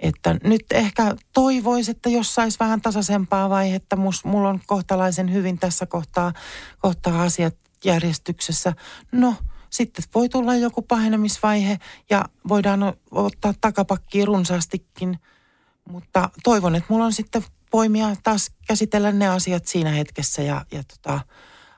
että 0.00 0.36
nyt 0.44 0.64
ehkä 0.70 1.16
toivoisi, 1.32 1.90
että 1.90 2.08
jos 2.08 2.34
saisi 2.34 2.58
vähän 2.60 2.80
tasaisempaa 2.80 3.50
vaihetta, 3.50 3.96
mus, 3.96 4.24
mulla 4.24 4.48
on 4.48 4.60
kohtalaisen 4.66 5.32
hyvin 5.32 5.58
tässä 5.58 5.86
kohtaa, 5.86 6.32
kohtaa 6.78 7.22
asiat 7.22 7.54
järjestyksessä. 7.84 8.72
No, 9.12 9.34
sitten 9.70 10.04
voi 10.14 10.28
tulla 10.28 10.56
joku 10.56 10.82
pahenemisvaihe 10.82 11.78
ja 12.10 12.24
voidaan 12.48 12.80
ottaa 13.10 13.54
takapakkiin 13.60 14.26
runsaastikin. 14.26 15.18
Mutta 15.90 16.30
toivon, 16.44 16.74
että 16.74 16.86
mulla 16.92 17.04
on 17.04 17.12
sitten 17.12 17.44
voimia 17.72 18.16
taas 18.22 18.50
käsitellä 18.66 19.12
ne 19.12 19.28
asiat 19.28 19.66
siinä 19.66 19.90
hetkessä 19.90 20.42
ja, 20.42 20.66
ja 20.72 20.82
tota, 20.84 21.20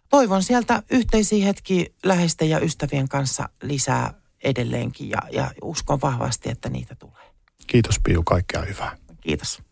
toivon 0.08 0.42
sieltä 0.42 0.82
yhteisiä 0.90 1.44
hetki 1.44 1.94
läheisten 2.04 2.50
ja 2.50 2.60
ystävien 2.60 3.08
kanssa 3.08 3.48
lisää 3.62 4.14
edelleenkin 4.44 5.10
ja, 5.10 5.22
ja 5.32 5.50
uskon 5.62 6.00
vahvasti, 6.00 6.50
että 6.50 6.68
niitä 6.68 6.94
tulee. 6.94 7.30
Kiitos 7.66 8.00
Piu, 8.04 8.22
kaikkea 8.22 8.62
hyvää. 8.62 8.96
Kiitos. 9.20 9.62